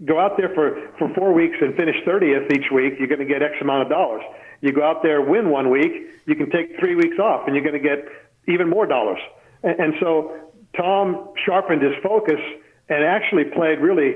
go 0.05 0.19
out 0.19 0.37
there 0.37 0.55
for, 0.55 0.91
for 0.99 1.13
four 1.15 1.33
weeks 1.33 1.57
and 1.61 1.75
finish 1.75 1.97
30th 2.07 2.53
each 2.53 2.71
week, 2.73 2.95
you're 2.99 3.09
going 3.09 3.21
to 3.21 3.27
get 3.27 3.43
X 3.43 3.55
amount 3.61 3.83
of 3.83 3.89
dollars. 3.89 4.23
You 4.61 4.73
go 4.73 4.83
out 4.83 5.03
there, 5.03 5.23
win 5.23 5.51
one 5.51 5.71
week, 5.71 5.93
you 6.27 6.35
can 6.35 6.51
take 6.51 6.79
three 6.79 6.95
weeks 6.95 7.19
off, 7.19 7.47
and 7.47 7.55
you're 7.55 7.65
going 7.65 7.81
to 7.81 7.89
get 7.89 8.09
even 8.47 8.69
more 8.69 8.87
dollars. 8.87 9.21
And, 9.63 9.79
and 9.81 9.95
so 10.01 10.35
Tom 10.77 11.31
sharpened 11.45 11.83
his 11.83 11.95
focus 12.03 12.41
and 12.89 13.05
actually 13.05 13.45
played 13.45 13.81
really 13.81 14.15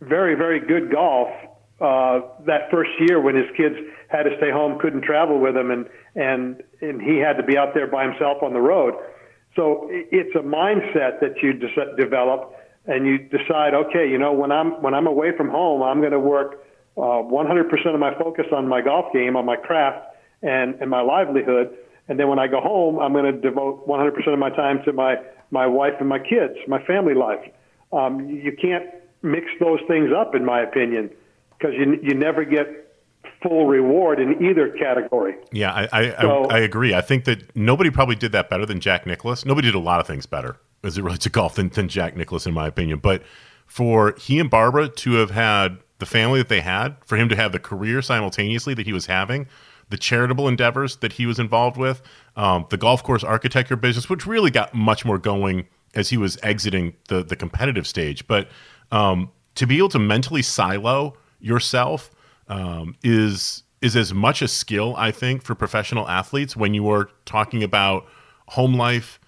very, 0.00 0.34
very 0.34 0.60
good 0.60 0.90
golf 0.90 1.28
uh, 1.80 2.20
that 2.44 2.70
first 2.70 2.90
year 3.00 3.20
when 3.20 3.34
his 3.34 3.46
kids 3.56 3.74
had 4.08 4.24
to 4.24 4.36
stay 4.36 4.50
home, 4.50 4.78
couldn't 4.78 5.02
travel 5.02 5.38
with 5.38 5.56
him, 5.56 5.70
and 5.70 5.88
and 6.14 6.62
and 6.82 7.00
he 7.00 7.16
had 7.16 7.38
to 7.38 7.42
be 7.42 7.56
out 7.56 7.72
there 7.74 7.86
by 7.86 8.04
himself 8.04 8.42
on 8.42 8.52
the 8.52 8.60
road. 8.60 8.94
So 9.56 9.88
it's 9.90 10.34
a 10.36 10.40
mindset 10.40 11.20
that 11.20 11.42
you 11.42 11.54
de- 11.54 11.96
develop 11.96 12.54
and 12.86 13.06
you 13.06 13.18
decide, 13.18 13.74
okay, 13.74 14.08
you 14.08 14.18
know, 14.18 14.32
when 14.32 14.50
I'm 14.52 14.82
when 14.82 14.94
I'm 14.94 15.06
away 15.06 15.36
from 15.36 15.50
home, 15.50 15.82
I'm 15.82 16.00
going 16.00 16.12
to 16.12 16.20
work 16.20 16.64
uh, 16.96 17.00
100% 17.00 17.94
of 17.94 18.00
my 18.00 18.16
focus 18.18 18.46
on 18.52 18.68
my 18.68 18.80
golf 18.80 19.12
game, 19.12 19.36
on 19.36 19.44
my 19.44 19.56
craft, 19.56 20.06
and 20.42 20.74
and 20.80 20.90
my 20.90 21.02
livelihood. 21.02 21.76
And 22.08 22.18
then 22.18 22.28
when 22.28 22.38
I 22.38 22.48
go 22.48 22.60
home, 22.60 22.98
I'm 22.98 23.12
going 23.12 23.26
to 23.26 23.40
devote 23.40 23.86
100% 23.86 24.32
of 24.32 24.38
my 24.38 24.50
time 24.50 24.82
to 24.84 24.92
my 24.92 25.16
my 25.50 25.66
wife 25.66 25.94
and 26.00 26.08
my 26.08 26.18
kids, 26.18 26.54
my 26.68 26.82
family 26.84 27.14
life. 27.14 27.40
Um, 27.92 28.28
you 28.28 28.56
can't 28.60 28.86
mix 29.22 29.46
those 29.58 29.80
things 29.88 30.10
up, 30.16 30.34
in 30.34 30.44
my 30.44 30.60
opinion, 30.62 31.10
because 31.58 31.74
you 31.74 31.98
you 32.02 32.14
never 32.14 32.44
get 32.44 32.86
full 33.42 33.66
reward 33.66 34.20
in 34.20 34.42
either 34.44 34.70
category. 34.70 35.34
Yeah, 35.52 35.72
I 35.72 35.88
I, 35.92 36.20
so, 36.20 36.44
I 36.46 36.56
I 36.56 36.58
agree. 36.60 36.94
I 36.94 37.02
think 37.02 37.24
that 37.26 37.54
nobody 37.54 37.90
probably 37.90 38.16
did 38.16 38.32
that 38.32 38.48
better 38.48 38.64
than 38.64 38.80
Jack 38.80 39.06
Nicklaus. 39.06 39.44
Nobody 39.44 39.68
did 39.68 39.74
a 39.74 39.80
lot 39.80 40.00
of 40.00 40.06
things 40.06 40.24
better 40.24 40.56
as 40.82 40.98
it 40.98 41.02
relates 41.02 41.24
to 41.24 41.30
golf 41.30 41.54
than, 41.54 41.68
than 41.68 41.88
Jack 41.88 42.16
Nicklaus, 42.16 42.46
in 42.46 42.54
my 42.54 42.66
opinion. 42.66 42.98
But 42.98 43.22
for 43.66 44.14
he 44.18 44.38
and 44.38 44.50
Barbara 44.50 44.88
to 44.88 45.12
have 45.14 45.30
had 45.30 45.78
the 45.98 46.06
family 46.06 46.40
that 46.40 46.48
they 46.48 46.60
had, 46.60 46.96
for 47.04 47.16
him 47.16 47.28
to 47.28 47.36
have 47.36 47.52
the 47.52 47.58
career 47.58 48.02
simultaneously 48.02 48.74
that 48.74 48.86
he 48.86 48.92
was 48.92 49.06
having, 49.06 49.46
the 49.90 49.96
charitable 49.96 50.48
endeavors 50.48 50.96
that 50.96 51.12
he 51.14 51.26
was 51.26 51.38
involved 51.38 51.76
with, 51.76 52.02
um, 52.36 52.66
the 52.70 52.76
golf 52.76 53.02
course 53.02 53.22
architecture 53.22 53.76
business, 53.76 54.08
which 54.08 54.26
really 54.26 54.50
got 54.50 54.74
much 54.74 55.04
more 55.04 55.18
going 55.18 55.66
as 55.94 56.08
he 56.08 56.16
was 56.16 56.38
exiting 56.42 56.94
the 57.08 57.22
the 57.22 57.36
competitive 57.36 57.86
stage. 57.86 58.26
But 58.26 58.48
um, 58.90 59.30
to 59.56 59.66
be 59.66 59.78
able 59.78 59.88
to 59.90 59.98
mentally 59.98 60.42
silo 60.42 61.16
yourself 61.40 62.10
um, 62.48 62.96
is 63.02 63.64
is 63.82 63.96
as 63.96 64.12
much 64.12 64.42
a 64.42 64.48
skill, 64.48 64.94
I 64.96 65.10
think, 65.10 65.42
for 65.42 65.54
professional 65.54 66.08
athletes 66.08 66.56
when 66.56 66.74
you 66.74 66.88
are 66.90 67.10
talking 67.24 67.62
about 67.62 68.06
home 68.48 68.74
life 68.74 69.19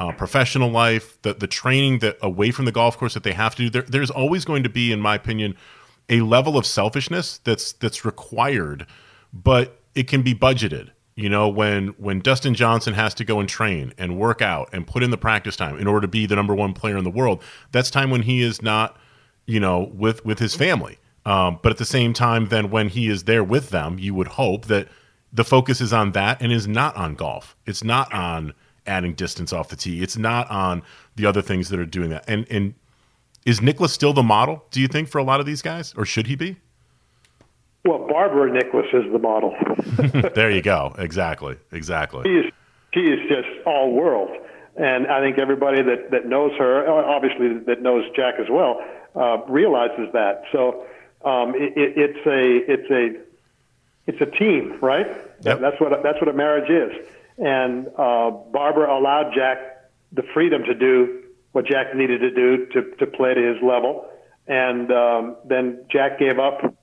uh, 0.00 0.10
professional 0.12 0.70
life, 0.70 1.20
the 1.22 1.34
the 1.34 1.46
training 1.46 1.98
that 1.98 2.16
away 2.22 2.50
from 2.50 2.64
the 2.64 2.72
golf 2.72 2.96
course 2.96 3.12
that 3.14 3.22
they 3.22 3.32
have 3.32 3.54
to 3.54 3.64
do. 3.64 3.70
There, 3.70 3.82
there's 3.82 4.10
always 4.10 4.46
going 4.46 4.62
to 4.62 4.70
be, 4.70 4.90
in 4.90 5.00
my 5.00 5.14
opinion, 5.14 5.54
a 6.08 6.22
level 6.22 6.56
of 6.56 6.64
selfishness 6.64 7.38
that's 7.44 7.72
that's 7.72 8.04
required, 8.04 8.86
but 9.32 9.78
it 9.94 10.08
can 10.08 10.22
be 10.22 10.34
budgeted. 10.34 10.88
You 11.16 11.28
know, 11.28 11.48
when 11.48 11.88
when 11.98 12.20
Dustin 12.20 12.54
Johnson 12.54 12.94
has 12.94 13.12
to 13.14 13.24
go 13.24 13.40
and 13.40 13.48
train 13.48 13.92
and 13.98 14.18
work 14.18 14.40
out 14.40 14.70
and 14.72 14.86
put 14.86 15.02
in 15.02 15.10
the 15.10 15.18
practice 15.18 15.54
time 15.54 15.76
in 15.78 15.86
order 15.86 16.00
to 16.00 16.08
be 16.08 16.24
the 16.24 16.34
number 16.34 16.54
one 16.54 16.72
player 16.72 16.96
in 16.96 17.04
the 17.04 17.10
world, 17.10 17.42
that's 17.70 17.90
time 17.90 18.10
when 18.10 18.22
he 18.22 18.40
is 18.40 18.62
not, 18.62 18.96
you 19.44 19.60
know, 19.60 19.90
with 19.92 20.24
with 20.24 20.38
his 20.38 20.54
family. 20.54 20.98
Um, 21.26 21.58
but 21.62 21.72
at 21.72 21.76
the 21.76 21.84
same 21.84 22.14
time, 22.14 22.46
then 22.46 22.70
when 22.70 22.88
he 22.88 23.08
is 23.08 23.24
there 23.24 23.44
with 23.44 23.68
them, 23.68 23.98
you 23.98 24.14
would 24.14 24.28
hope 24.28 24.64
that 24.66 24.88
the 25.30 25.44
focus 25.44 25.82
is 25.82 25.92
on 25.92 26.12
that 26.12 26.40
and 26.40 26.50
is 26.50 26.66
not 26.66 26.96
on 26.96 27.14
golf. 27.14 27.54
It's 27.66 27.84
not 27.84 28.10
on 28.14 28.54
adding 28.86 29.14
distance 29.14 29.52
off 29.52 29.68
the 29.68 29.76
tee. 29.76 30.02
It's 30.02 30.16
not 30.16 30.50
on 30.50 30.82
the 31.16 31.26
other 31.26 31.42
things 31.42 31.68
that 31.68 31.78
are 31.78 31.86
doing 31.86 32.10
that. 32.10 32.24
And 32.28 32.46
and 32.50 32.74
is 33.46 33.60
Nicklaus 33.60 33.92
still 33.92 34.12
the 34.12 34.22
model? 34.22 34.64
Do 34.70 34.80
you 34.80 34.88
think 34.88 35.08
for 35.08 35.18
a 35.18 35.24
lot 35.24 35.40
of 35.40 35.46
these 35.46 35.62
guys, 35.62 35.94
or 35.96 36.04
should 36.04 36.26
he 36.26 36.36
be? 36.36 36.56
Well, 37.84 38.06
Barbara 38.06 38.52
Nicklaus 38.52 38.86
is 38.92 39.10
the 39.10 39.18
model. 39.18 39.56
there 40.34 40.50
you 40.50 40.62
go. 40.62 40.94
Exactly. 40.98 41.56
Exactly. 41.72 42.22
She 42.24 42.46
is 42.46 42.52
she 42.92 43.00
is 43.00 43.28
just 43.28 43.48
all 43.66 43.92
world, 43.92 44.30
and 44.76 45.06
I 45.06 45.20
think 45.20 45.38
everybody 45.38 45.82
that 45.82 46.10
that 46.10 46.26
knows 46.26 46.52
her, 46.58 46.88
obviously 46.88 47.58
that 47.66 47.82
knows 47.82 48.04
Jack 48.14 48.34
as 48.38 48.48
well, 48.50 48.82
uh, 49.14 49.38
realizes 49.48 50.12
that. 50.12 50.42
So 50.52 50.84
um, 51.24 51.54
it, 51.54 51.76
it, 51.76 51.96
it's 51.96 52.26
a 52.26 52.72
it's 52.72 52.90
a 52.90 53.30
it's 54.06 54.20
a 54.20 54.38
team, 54.38 54.78
right? 54.82 55.06
Yep. 55.42 55.60
That's 55.60 55.80
what 55.80 56.02
that's 56.02 56.20
what 56.20 56.28
a 56.28 56.34
marriage 56.34 56.68
is 56.68 57.06
and 57.40 57.88
uh, 57.98 58.30
Barbara 58.52 58.96
allowed 58.96 59.32
Jack 59.34 59.58
the 60.12 60.22
freedom 60.34 60.62
to 60.64 60.74
do 60.74 61.22
what 61.52 61.66
Jack 61.66 61.94
needed 61.94 62.20
to 62.20 62.30
do 62.30 62.66
to, 62.66 62.96
to 62.96 63.06
play 63.06 63.34
to 63.34 63.40
his 63.40 63.62
level. 63.62 64.06
And 64.46 64.90
um, 64.92 65.36
then 65.44 65.84
Jack 65.90 66.18
gave 66.18 66.38
up 66.38 66.74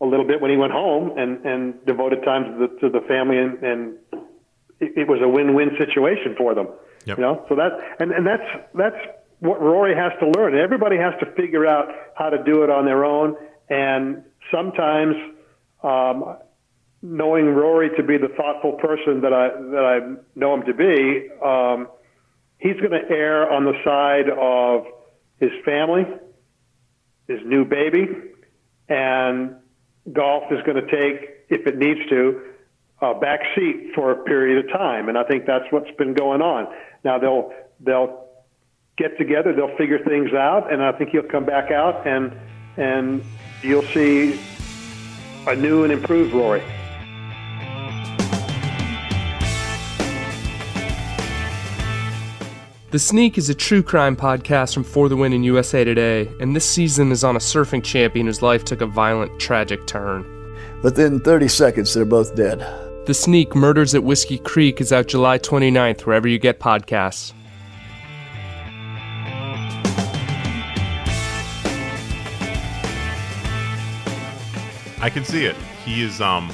a 0.00 0.06
little 0.06 0.26
bit 0.26 0.40
when 0.40 0.50
he 0.50 0.56
went 0.56 0.72
home 0.72 1.18
and, 1.18 1.44
and 1.44 1.86
devoted 1.86 2.22
time 2.24 2.44
to 2.44 2.58
the, 2.58 2.80
to 2.80 2.88
the 2.88 3.06
family, 3.06 3.38
and, 3.38 3.62
and 3.62 3.98
it, 4.78 4.92
it 4.96 5.08
was 5.08 5.20
a 5.22 5.28
win-win 5.28 5.70
situation 5.78 6.34
for 6.38 6.54
them. 6.54 6.68
Yep. 7.06 7.18
You 7.18 7.22
know, 7.22 7.46
so 7.48 7.54
that 7.56 7.72
and, 7.98 8.12
and 8.12 8.26
that's 8.26 8.42
that's 8.74 8.96
what 9.38 9.60
Rory 9.60 9.94
has 9.94 10.12
to 10.20 10.30
learn. 10.38 10.54
Everybody 10.54 10.98
has 10.98 11.14
to 11.20 11.26
figure 11.32 11.66
out 11.66 11.88
how 12.14 12.28
to 12.28 12.42
do 12.44 12.62
it 12.62 12.70
on 12.70 12.84
their 12.84 13.04
own, 13.04 13.36
and 13.70 14.22
sometimes 14.50 15.16
um, 15.82 16.36
knowing 17.02 17.46
Rory 17.46 17.90
to 17.96 18.02
be 18.02 18.18
the 18.18 18.28
thoughtful 18.28 18.72
person 18.72 19.22
that 19.22 19.32
I 19.32 19.48
that 19.48 19.84
I 19.84 20.38
know 20.38 20.54
him 20.54 20.64
to 20.66 20.74
be, 20.74 21.28
um, 21.44 21.88
he's 22.58 22.76
going 22.76 22.92
to 22.92 23.10
err 23.10 23.50
on 23.50 23.64
the 23.64 23.74
side 23.84 24.28
of 24.28 24.84
his 25.38 25.50
family, 25.64 26.06
his 27.26 27.40
new 27.44 27.64
baby, 27.64 28.06
and 28.88 29.56
golf 30.12 30.44
is 30.50 30.58
going 30.66 30.76
to 30.76 30.90
take, 30.90 31.46
if 31.48 31.66
it 31.66 31.78
needs 31.78 32.00
to, 32.10 32.42
a 33.00 33.14
back 33.14 33.40
seat 33.54 33.92
for 33.94 34.10
a 34.10 34.24
period 34.24 34.64
of 34.64 34.70
time. 34.70 35.08
And 35.08 35.16
I 35.16 35.24
think 35.24 35.46
that's 35.46 35.64
what's 35.70 35.90
been 35.96 36.12
going 36.12 36.42
on. 36.42 36.66
Now 37.02 37.18
they'll 37.18 37.52
they'll 37.80 38.26
get 38.98 39.16
together, 39.16 39.54
they'll 39.54 39.76
figure 39.78 39.98
things 40.04 40.34
out, 40.34 40.70
and 40.70 40.82
I 40.82 40.92
think 40.92 41.10
he'll 41.10 41.22
come 41.22 41.46
back 41.46 41.70
out 41.70 42.06
and 42.06 42.36
and 42.76 43.24
you'll 43.62 43.86
see 43.94 44.38
a 45.46 45.56
new 45.56 45.84
and 45.84 45.92
improved 45.92 46.34
Rory. 46.34 46.62
The 52.90 52.98
Sneak 52.98 53.38
is 53.38 53.48
a 53.48 53.54
true 53.54 53.84
crime 53.84 54.16
podcast 54.16 54.74
from 54.74 54.82
For 54.82 55.08
the 55.08 55.16
Win 55.16 55.32
in 55.32 55.44
USA 55.44 55.84
Today, 55.84 56.28
and 56.40 56.56
this 56.56 56.68
season 56.68 57.12
is 57.12 57.22
on 57.22 57.36
a 57.36 57.38
surfing 57.38 57.84
champion 57.84 58.26
whose 58.26 58.42
life 58.42 58.64
took 58.64 58.80
a 58.80 58.86
violent, 58.86 59.38
tragic 59.38 59.86
turn. 59.86 60.24
Within 60.82 61.20
30 61.20 61.46
seconds, 61.46 61.94
they're 61.94 62.04
both 62.04 62.34
dead. 62.34 62.58
The 63.06 63.14
Sneak 63.14 63.54
Murders 63.54 63.94
at 63.94 64.02
Whiskey 64.02 64.38
Creek 64.38 64.80
is 64.80 64.92
out 64.92 65.06
July 65.06 65.38
29th, 65.38 66.00
wherever 66.00 66.26
you 66.26 66.40
get 66.40 66.58
podcasts. 66.58 67.32
I 75.00 75.10
can 75.10 75.24
see 75.24 75.44
it. 75.44 75.54
He 75.84 76.02
is. 76.02 76.20
Um, 76.20 76.50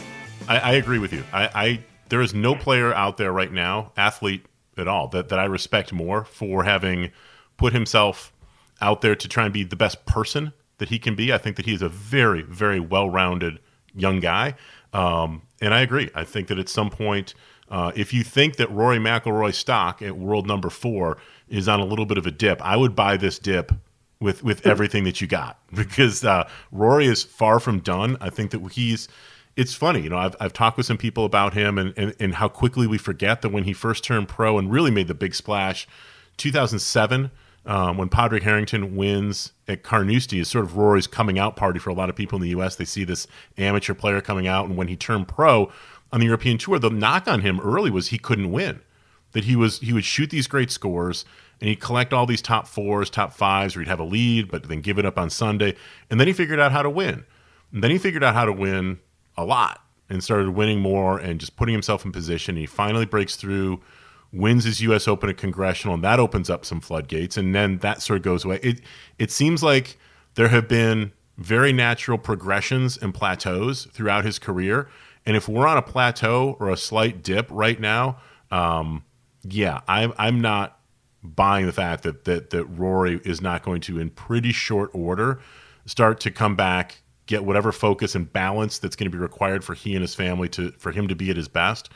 I, 0.49 0.59
I 0.59 0.73
agree 0.73 0.99
with 0.99 1.15
you. 1.15 1.25
I, 1.33 1.49
I 1.55 1.81
there 2.11 2.21
is 2.21 2.35
no 2.35 2.55
player 2.55 2.93
out 2.93 3.17
there 3.17 3.33
right 3.33 3.51
now, 3.51 3.93
athlete 3.97 4.45
at 4.77 4.89
all. 4.89 5.09
That 5.09 5.29
that 5.29 5.39
I 5.39 5.45
respect 5.45 5.93
more 5.93 6.25
for 6.25 6.65
having 6.65 7.11
put 7.57 7.73
himself 7.73 8.33
out 8.81 9.01
there 9.01 9.15
to 9.15 9.29
try 9.29 9.45
and 9.45 9.53
be 9.53 9.65
the 9.65 9.77
best 9.77 10.05
person 10.07 10.53
that 10.79 10.89
he 10.89 10.99
can 10.99 11.15
be. 11.15 11.33
I 11.33 11.39
think 11.39 11.57
that 11.57 11.67
he 11.67 11.75
is 11.75 11.83
a 11.83 11.89
very, 11.89 12.43
very 12.43 12.81
well 12.81 13.09
rounded 13.09 13.59
young 13.95 14.21
guy. 14.21 14.55
Um, 14.93 15.43
and 15.61 15.73
I 15.75 15.81
agree. 15.81 16.11
I 16.15 16.25
think 16.25 16.49
that 16.49 16.59
at 16.59 16.69
some 16.69 16.91
point, 16.91 17.35
uh, 17.69 17.93
if 17.97 18.13
you 18.13 18.23
think 18.23 18.57
that 18.57 18.71
Rory 18.71 18.99
McIlroy 18.99 19.55
stock 19.55 20.03
at 20.03 20.17
world 20.17 20.47
number 20.47 20.71
four 20.71 21.19
is 21.49 21.69
on 21.69 21.81
a 21.81 21.85
little 21.85 22.07
bit 22.07 22.19
of 22.19 22.27
a 22.27 22.31
dip, 22.31 22.61
I 22.63 22.77
would 22.77 22.95
buy 22.95 23.17
this 23.17 23.39
dip 23.39 23.73
with 24.21 24.43
with 24.43 24.67
everything 24.67 25.05
that 25.05 25.21
you 25.21 25.27
got 25.27 25.59
because 25.75 26.25
uh, 26.25 26.49
Rory 26.71 27.07
is 27.07 27.23
far 27.23 27.61
from 27.61 27.81
done. 27.81 28.17
I 28.21 28.31
think 28.31 28.51
that 28.53 28.73
he's. 28.73 29.09
It's 29.57 29.75
funny, 29.75 30.03
you 30.03 30.11
know. 30.11 30.19
I've, 30.19 30.37
I've 30.39 30.53
talked 30.53 30.77
with 30.77 30.87
some 30.87 30.99
people 30.99 31.25
about 31.25 31.55
him 31.55 31.79
and, 31.79 31.95
and, 31.97 32.15
and 32.21 32.35
how 32.35 32.49
quickly 32.49 32.87
we 32.87 32.99
forget 32.99 33.41
that 33.43 33.49
when 33.49 33.65
he 33.65 33.73
first 33.73 34.05
turned 34.05 34.29
pro 34.29 34.59
and 34.59 34.71
really 34.71 34.91
made 34.91 35.09
the 35.09 35.15
big 35.15 35.35
splash, 35.35 35.89
2007 36.37 37.31
um, 37.67 37.97
when 37.97 38.09
Padraig 38.09 38.45
Harrington 38.45 38.95
wins 38.95 39.53
at 39.67 39.83
Carnoustie 39.83 40.39
is 40.39 40.49
sort 40.49 40.65
of 40.65 40.77
Rory's 40.77 41.09
coming 41.09 41.39
out 41.39 41.57
party 41.57 41.81
for 41.81 41.91
a 41.91 41.95
lot 41.95 42.09
of 42.09 42.15
people 42.15 42.37
in 42.37 42.43
the 42.43 42.51
U.S. 42.51 42.77
They 42.77 42.85
see 42.85 43.03
this 43.03 43.27
amateur 43.59 43.93
player 43.93 44.21
coming 44.21 44.47
out, 44.47 44.67
and 44.67 44.77
when 44.77 44.89
he 44.89 44.97
turned 44.97 45.27
pro 45.27 45.73
on 46.13 46.21
the 46.21 46.27
European 46.27 46.59
Tour, 46.59 46.79
the 46.79 46.91
knock 46.91 47.27
on 47.27 47.41
him 47.41 47.59
early 47.61 47.91
was 47.91 48.09
he 48.09 48.19
couldn't 48.19 48.53
win. 48.53 48.81
That 49.33 49.45
he 49.45 49.57
was 49.57 49.81
he 49.81 49.93
would 49.93 50.05
shoot 50.05 50.31
these 50.31 50.47
great 50.47 50.71
scores 50.71 51.25
and 51.61 51.69
he'd 51.69 51.81
collect 51.81 52.13
all 52.13 52.27
these 52.27 52.43
top 52.43 52.69
fours, 52.69 53.11
top 53.11 53.33
fives, 53.33 53.75
or 53.75 53.81
he'd 53.81 53.89
have 53.89 53.99
a 53.99 54.05
lead, 54.05 54.51
but 54.51 54.69
then 54.69 54.81
give 54.81 54.99
it 54.99 55.07
up 55.07 55.19
on 55.19 55.31
Sunday, 55.31 55.75
and 56.11 56.21
then 56.21 56.27
he 56.27 56.33
figured 56.33 56.61
out 56.61 56.71
how 56.71 56.83
to 56.83 56.91
win. 56.91 57.25
And 57.73 57.83
then 57.83 57.91
he 57.91 57.99
figured 57.99 58.23
out 58.23 58.35
how 58.35 58.45
to 58.45 58.53
win 58.53 59.01
a 59.37 59.45
lot 59.45 59.83
and 60.09 60.23
started 60.23 60.51
winning 60.51 60.81
more 60.81 61.19
and 61.19 61.41
just 61.41 61.57
putting 61.57 61.73
himself 61.73 62.05
in 62.05 62.13
position. 62.13 62.57
He 62.57 62.67
finally 62.67 63.07
breaks 63.07 63.37
through 63.37 63.81
wins 64.33 64.65
his 64.65 64.81
U.S. 64.83 65.09
Open 65.09 65.31
at 65.31 65.37
Congressional, 65.37 65.95
and 65.95 66.05
that 66.05 66.21
opens 66.21 66.51
up 66.51 66.65
some 66.65 66.81
floodgates, 66.81 67.37
and 67.37 67.55
then 67.55 67.79
that 67.79 68.03
sort 68.03 68.19
of 68.19 68.23
goes 68.23 68.45
away. 68.45 68.61
It 68.63 68.81
it 69.19 69.31
seems 69.31 69.63
like 69.63 69.99
there 70.35 70.49
have 70.49 70.69
been 70.69 71.13
very 71.39 71.73
natural 71.73 72.19
progressions 72.19 72.97
and 72.97 73.15
plateaus 73.15 73.87
throughout 73.93 74.25
his 74.25 74.39
career, 74.39 74.89
and 75.25 75.37
if 75.37 75.49
we're 75.49 75.67
on 75.67 75.77
a 75.77 75.83
plateau 75.83 76.57
or 76.61 76.71
a 76.71 76.77
slight 76.77 77.23
dip 77.23 77.49
right 77.51 77.81
now, 77.81 78.19
um, 78.51 79.05
yeah, 79.43 79.81
I'm 79.89 80.13
I'm 80.19 80.41
not 80.41 80.79
buying 81.23 81.67
the 81.67 81.73
fact 81.73 82.03
that 82.05 82.25
that 82.25 82.51
that 82.51 82.65
Rory 82.67 83.21
is 83.25 83.41
not 83.41 83.63
going 83.63 83.81
to, 83.83 83.99
in 83.99 84.11
pretty 84.11 84.53
short 84.53 84.91
order, 84.93 85.41
start 85.87 86.21
to 86.21 86.31
come 86.31 86.57
back, 86.57 87.03
get 87.27 87.45
whatever 87.45 87.73
focus 87.73 88.15
and 88.15 88.33
balance 88.33 88.79
that's 88.79 88.97
going 88.97 89.11
to 89.11 89.17
be 89.17 89.21
required 89.21 89.65
for 89.65 89.75
he 89.75 89.95
and 89.95 90.03
his 90.03 90.15
family 90.15 90.49
to 90.51 90.73
for 90.73 90.93
him 90.93 91.09
to 91.09 91.15
be 91.15 91.31
at 91.31 91.37
his 91.37 91.49
best, 91.49 91.91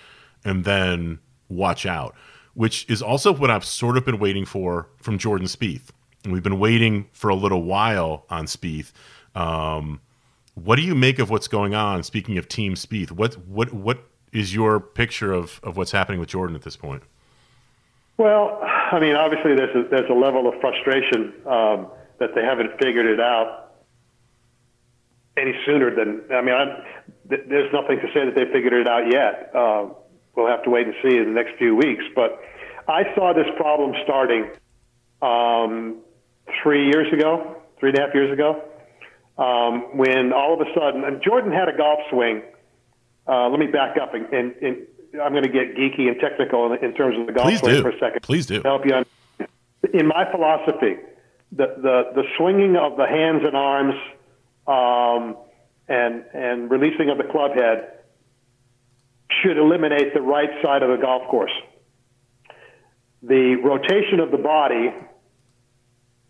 and 0.45 0.65
then 0.65 1.19
watch 1.49 1.87
out, 1.87 2.15
which 2.55 2.89
is 2.89 3.03
also 3.03 3.33
what 3.33 3.51
I've 3.51 3.65
sort 3.65 3.97
of 3.97 4.05
been 4.05 4.19
waiting 4.19 4.45
for 4.45 4.89
from 4.97 5.19
Jordan 5.19 5.47
Spieth. 5.47 5.91
And 6.25 6.33
we've 6.33 6.43
been 6.43 6.59
waiting 6.59 7.09
for 7.13 7.31
a 7.31 7.35
little 7.35 7.63
while 7.63 8.27
on 8.29 8.45
Spieth. 8.45 8.93
Um, 9.35 10.01
what 10.55 10.77
do 10.77 10.83
you 10.83 10.95
make 10.95 11.19
of 11.19 11.31
what's 11.31 11.49
going 11.49 11.75
on? 11.75 12.03
Speaking 12.03 12.37
of 12.37 12.49
Team 12.49 12.75
Spieth, 12.75 13.11
what 13.11 13.35
what 13.47 13.73
what 13.73 14.05
is 14.33 14.55
your 14.55 14.81
picture 14.81 15.33
of, 15.33 15.61
of 15.63 15.77
what's 15.77 15.91
happening 15.91 16.21
with 16.21 16.29
Jordan 16.29 16.55
at 16.55 16.63
this 16.63 16.77
point? 16.77 17.03
Well, 18.17 18.61
I 18.63 19.01
mean, 19.01 19.17
obviously 19.17 19.55
there's 19.55 19.75
a, 19.75 19.89
there's 19.89 20.11
a 20.11 20.15
level 20.15 20.47
of 20.47 20.61
frustration 20.61 21.33
um, 21.47 21.89
that 22.19 22.35
they 22.35 22.43
haven't 22.43 22.79
figured 22.81 23.07
it 23.07 23.19
out 23.19 23.70
any 25.37 25.55
sooner 25.65 25.95
than 25.95 26.23
I 26.33 26.43
mean, 26.43 26.55
I, 26.55 26.65
th- 27.29 27.43
there's 27.49 27.73
nothing 27.73 27.99
to 28.01 28.07
say 28.13 28.25
that 28.25 28.35
they 28.35 28.51
figured 28.53 28.73
it 28.73 28.89
out 28.89 29.11
yet. 29.11 29.55
Um, 29.55 29.95
we'll 30.37 30.49
have 30.49 30.63
to 30.65 30.71
wait 30.71 30.87
and 30.87 30.95
see 31.03 31.17
in 31.17 31.25
the 31.25 31.31
next 31.31 31.57
few 31.59 31.75
weeks. 31.75 32.05
But 32.15 32.41
I 32.89 33.05
saw 33.15 33.33
this 33.33 33.47
problem 33.57 33.95
starting 34.05 34.51
um, 35.23 35.99
three 36.63 36.87
years 36.87 37.13
ago, 37.13 37.57
three 37.79 37.91
and 37.91 37.99
a 37.99 38.03
half 38.03 38.15
years 38.15 38.33
ago, 38.33 38.63
um, 39.39 39.97
when 39.97 40.33
all 40.33 40.55
of 40.55 40.61
a 40.61 40.71
sudden, 40.75 41.05
and 41.05 41.23
Jordan 41.23 41.53
had 41.53 41.69
a 41.69 41.77
golf 41.77 42.01
swing. 42.11 42.43
Uh, 43.29 43.49
let 43.49 43.61
me 43.61 43.67
back 43.67 43.97
up, 44.01 44.15
and, 44.15 44.27
and, 44.33 44.55
and 44.61 44.87
I'm 45.23 45.33
going 45.33 45.45
to 45.45 45.49
get 45.49 45.77
geeky 45.77 46.09
and 46.09 46.19
technical 46.19 46.73
in, 46.73 46.85
in 46.85 46.95
terms 46.95 47.17
of 47.19 47.27
the 47.27 47.33
golf 47.33 47.47
Please 47.49 47.61
swing 47.61 47.77
do. 47.77 47.83
for 47.83 47.91
a 47.91 47.99
second. 47.99 48.23
Please 48.23 48.47
do. 48.47 48.61
Help 48.63 48.85
you. 48.85 48.95
Understand. 48.95 49.49
In 49.95 50.07
my 50.07 50.31
philosophy, 50.31 50.97
the, 51.53 51.67
the, 51.77 52.03
the 52.15 52.23
swinging 52.37 52.77
of 52.77 52.97
the 52.97 53.07
hands 53.07 53.43
and 53.45 53.57
arms 53.57 53.95
um, 54.71 55.37
and, 55.89 56.25
and 56.33 56.71
releasing 56.71 57.11
of 57.11 57.19
the 57.19 57.25
club 57.25 57.53
head 57.57 57.99
should 59.43 59.59
eliminate 59.59 60.15
the 60.15 60.23
right 60.23 60.51
side 60.63 60.83
of 60.83 60.91
the 60.91 61.03
golf 61.03 61.29
course. 61.29 61.53
The 63.23 63.57
rotation 63.57 64.21
of 64.21 64.31
the 64.31 64.39
body 64.39 64.95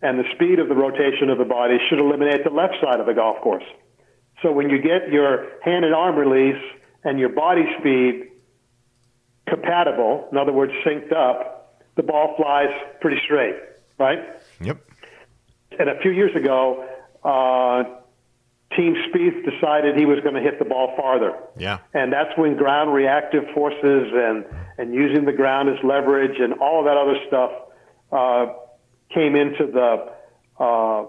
and 0.01 0.17
the 0.17 0.23
speed 0.33 0.57
of 0.57 0.69
the 0.69 0.75
rotation 0.75 1.29
of 1.29 1.37
the 1.37 1.45
body 1.45 1.77
should 1.87 1.99
eliminate 1.99 2.43
the 2.43 2.49
left 2.49 2.75
side 2.81 2.99
of 2.99 3.05
the 3.05 3.13
golf 3.13 3.39
course. 3.41 3.63
So 4.41 4.51
when 4.51 4.69
you 4.69 4.81
get 4.81 5.11
your 5.11 5.47
hand 5.63 5.85
and 5.85 5.93
arm 5.93 6.15
release 6.15 6.61
and 7.03 7.19
your 7.19 7.29
body 7.29 7.63
speed 7.79 8.31
compatible, 9.47 10.27
in 10.31 10.37
other 10.39 10.51
words, 10.51 10.71
synced 10.83 11.13
up, 11.13 11.83
the 11.95 12.03
ball 12.03 12.33
flies 12.37 12.69
pretty 13.01 13.21
straight, 13.23 13.55
right? 13.99 14.19
Yep. 14.61 14.79
And 15.77 15.89
a 15.89 15.99
few 16.01 16.11
years 16.11 16.35
ago, 16.35 16.87
uh, 17.23 18.00
Team 18.81 18.95
Spieth 19.13 19.45
decided 19.45 19.95
he 19.95 20.05
was 20.05 20.19
going 20.21 20.33
to 20.33 20.41
hit 20.41 20.57
the 20.57 20.65
ball 20.65 20.93
farther. 20.97 21.33
Yeah. 21.57 21.77
And 21.93 22.11
that's 22.11 22.35
when 22.35 22.57
ground 22.57 22.91
reactive 22.93 23.43
forces 23.53 24.07
and, 24.11 24.43
and 24.79 24.91
using 24.93 25.25
the 25.25 25.31
ground 25.33 25.69
as 25.69 25.75
leverage 25.83 26.39
and 26.39 26.53
all 26.53 26.79
of 26.79 26.85
that 26.85 26.97
other 26.97 27.17
stuff 27.27 27.51
uh, 28.11 28.53
came 29.13 29.35
into 29.35 29.67
the 29.71 30.11
uh, 30.63 31.05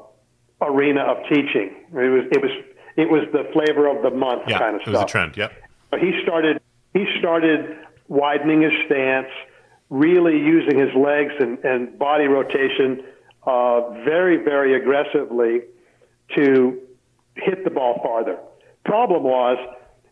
arena 0.60 1.00
of 1.00 1.16
teaching. 1.30 1.74
It 1.94 2.10
was 2.10 2.24
it 2.30 2.42
was 2.42 2.50
it 2.96 3.08
was 3.10 3.22
the 3.32 3.44
flavor 3.54 3.86
of 3.88 4.02
the 4.02 4.10
month 4.10 4.42
Yeah. 4.48 4.58
kind 4.58 4.76
of 4.76 4.82
stuff. 4.82 4.94
it 4.94 4.98
was 4.98 5.02
a 5.04 5.06
trend. 5.06 5.36
Yep. 5.38 5.52
But 5.90 6.00
he 6.00 6.20
started 6.22 6.60
he 6.92 7.06
started 7.20 7.76
widening 8.08 8.60
his 8.62 8.72
stance, 8.84 9.28
really 9.88 10.36
using 10.36 10.78
his 10.78 10.94
legs 10.94 11.32
and, 11.40 11.58
and 11.64 11.98
body 11.98 12.26
rotation 12.26 13.02
uh, 13.46 13.90
very 14.04 14.36
very 14.44 14.74
aggressively 14.76 15.62
to 16.36 16.78
hit 17.36 17.64
the 17.64 17.70
ball 17.70 18.00
farther. 18.02 18.38
Problem 18.84 19.22
was 19.22 19.58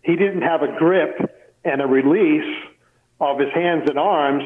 he 0.02 0.16
didn't 0.16 0.42
have 0.42 0.62
a 0.62 0.78
grip 0.78 1.18
and 1.64 1.80
a 1.80 1.86
release 1.86 2.56
of 3.20 3.38
his 3.38 3.52
hands 3.52 3.82
and 3.88 3.98
arms 3.98 4.44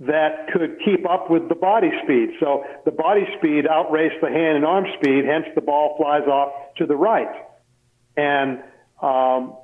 that 0.00 0.48
could 0.52 0.78
keep 0.84 1.08
up 1.08 1.30
with 1.30 1.48
the 1.48 1.54
body 1.54 1.90
speed. 2.02 2.30
So 2.40 2.64
the 2.84 2.90
body 2.90 3.26
speed 3.38 3.66
outraced 3.66 4.16
the 4.20 4.28
hand 4.28 4.56
and 4.56 4.64
arm 4.64 4.86
speed, 4.98 5.24
hence 5.24 5.46
the 5.54 5.60
ball 5.60 5.96
flies 5.96 6.26
off 6.26 6.74
to 6.76 6.86
the 6.86 6.96
right. 6.96 7.28
And 8.16 8.62
um, 9.00 9.56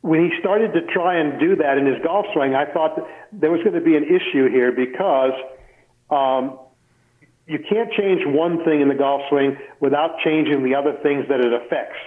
when 0.00 0.24
he 0.24 0.38
started 0.38 0.72
to 0.74 0.82
try 0.92 1.18
and 1.18 1.40
do 1.40 1.56
that 1.56 1.78
in 1.78 1.86
his 1.86 1.96
golf 2.04 2.26
swing, 2.34 2.54
I 2.54 2.66
thought 2.72 2.98
there 3.32 3.50
was 3.50 3.62
going 3.62 3.74
to 3.74 3.80
be 3.80 3.96
an 3.96 4.04
issue 4.04 4.48
here 4.50 4.72
because 4.72 5.32
um, 6.10 6.58
you 7.46 7.58
can't 7.58 7.92
change 7.92 8.22
one 8.26 8.64
thing 8.64 8.80
in 8.80 8.88
the 8.88 8.94
golf 8.94 9.22
swing 9.28 9.56
without 9.80 10.18
changing 10.24 10.64
the 10.64 10.74
other 10.74 10.98
things 11.02 11.26
that 11.28 11.40
it 11.40 11.52
affects. 11.52 11.98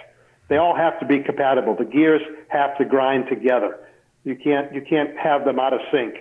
They 0.50 0.58
all 0.58 0.76
have 0.76 1.00
to 1.00 1.06
be 1.06 1.20
compatible. 1.20 1.76
The 1.76 1.86
gears 1.86 2.22
have 2.48 2.78
to 2.78 2.86
grind 2.86 3.26
together. 3.30 3.80
You 4.24 4.36
can't 4.36 4.74
you 4.74 4.82
can't 4.82 5.18
have 5.18 5.46
them 5.46 5.60
out 5.60 5.74
of 5.74 5.80
sync. 5.92 6.16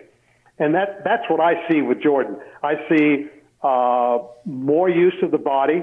And 0.58 0.74
that 0.74 1.02
that's 1.04 1.24
what 1.28 1.40
I 1.40 1.68
see 1.68 1.82
with 1.82 2.02
Jordan. 2.02 2.36
I 2.62 2.74
see 2.88 3.26
uh, 3.62 4.18
more 4.44 4.88
use 4.88 5.16
of 5.22 5.30
the 5.30 5.38
body, 5.38 5.82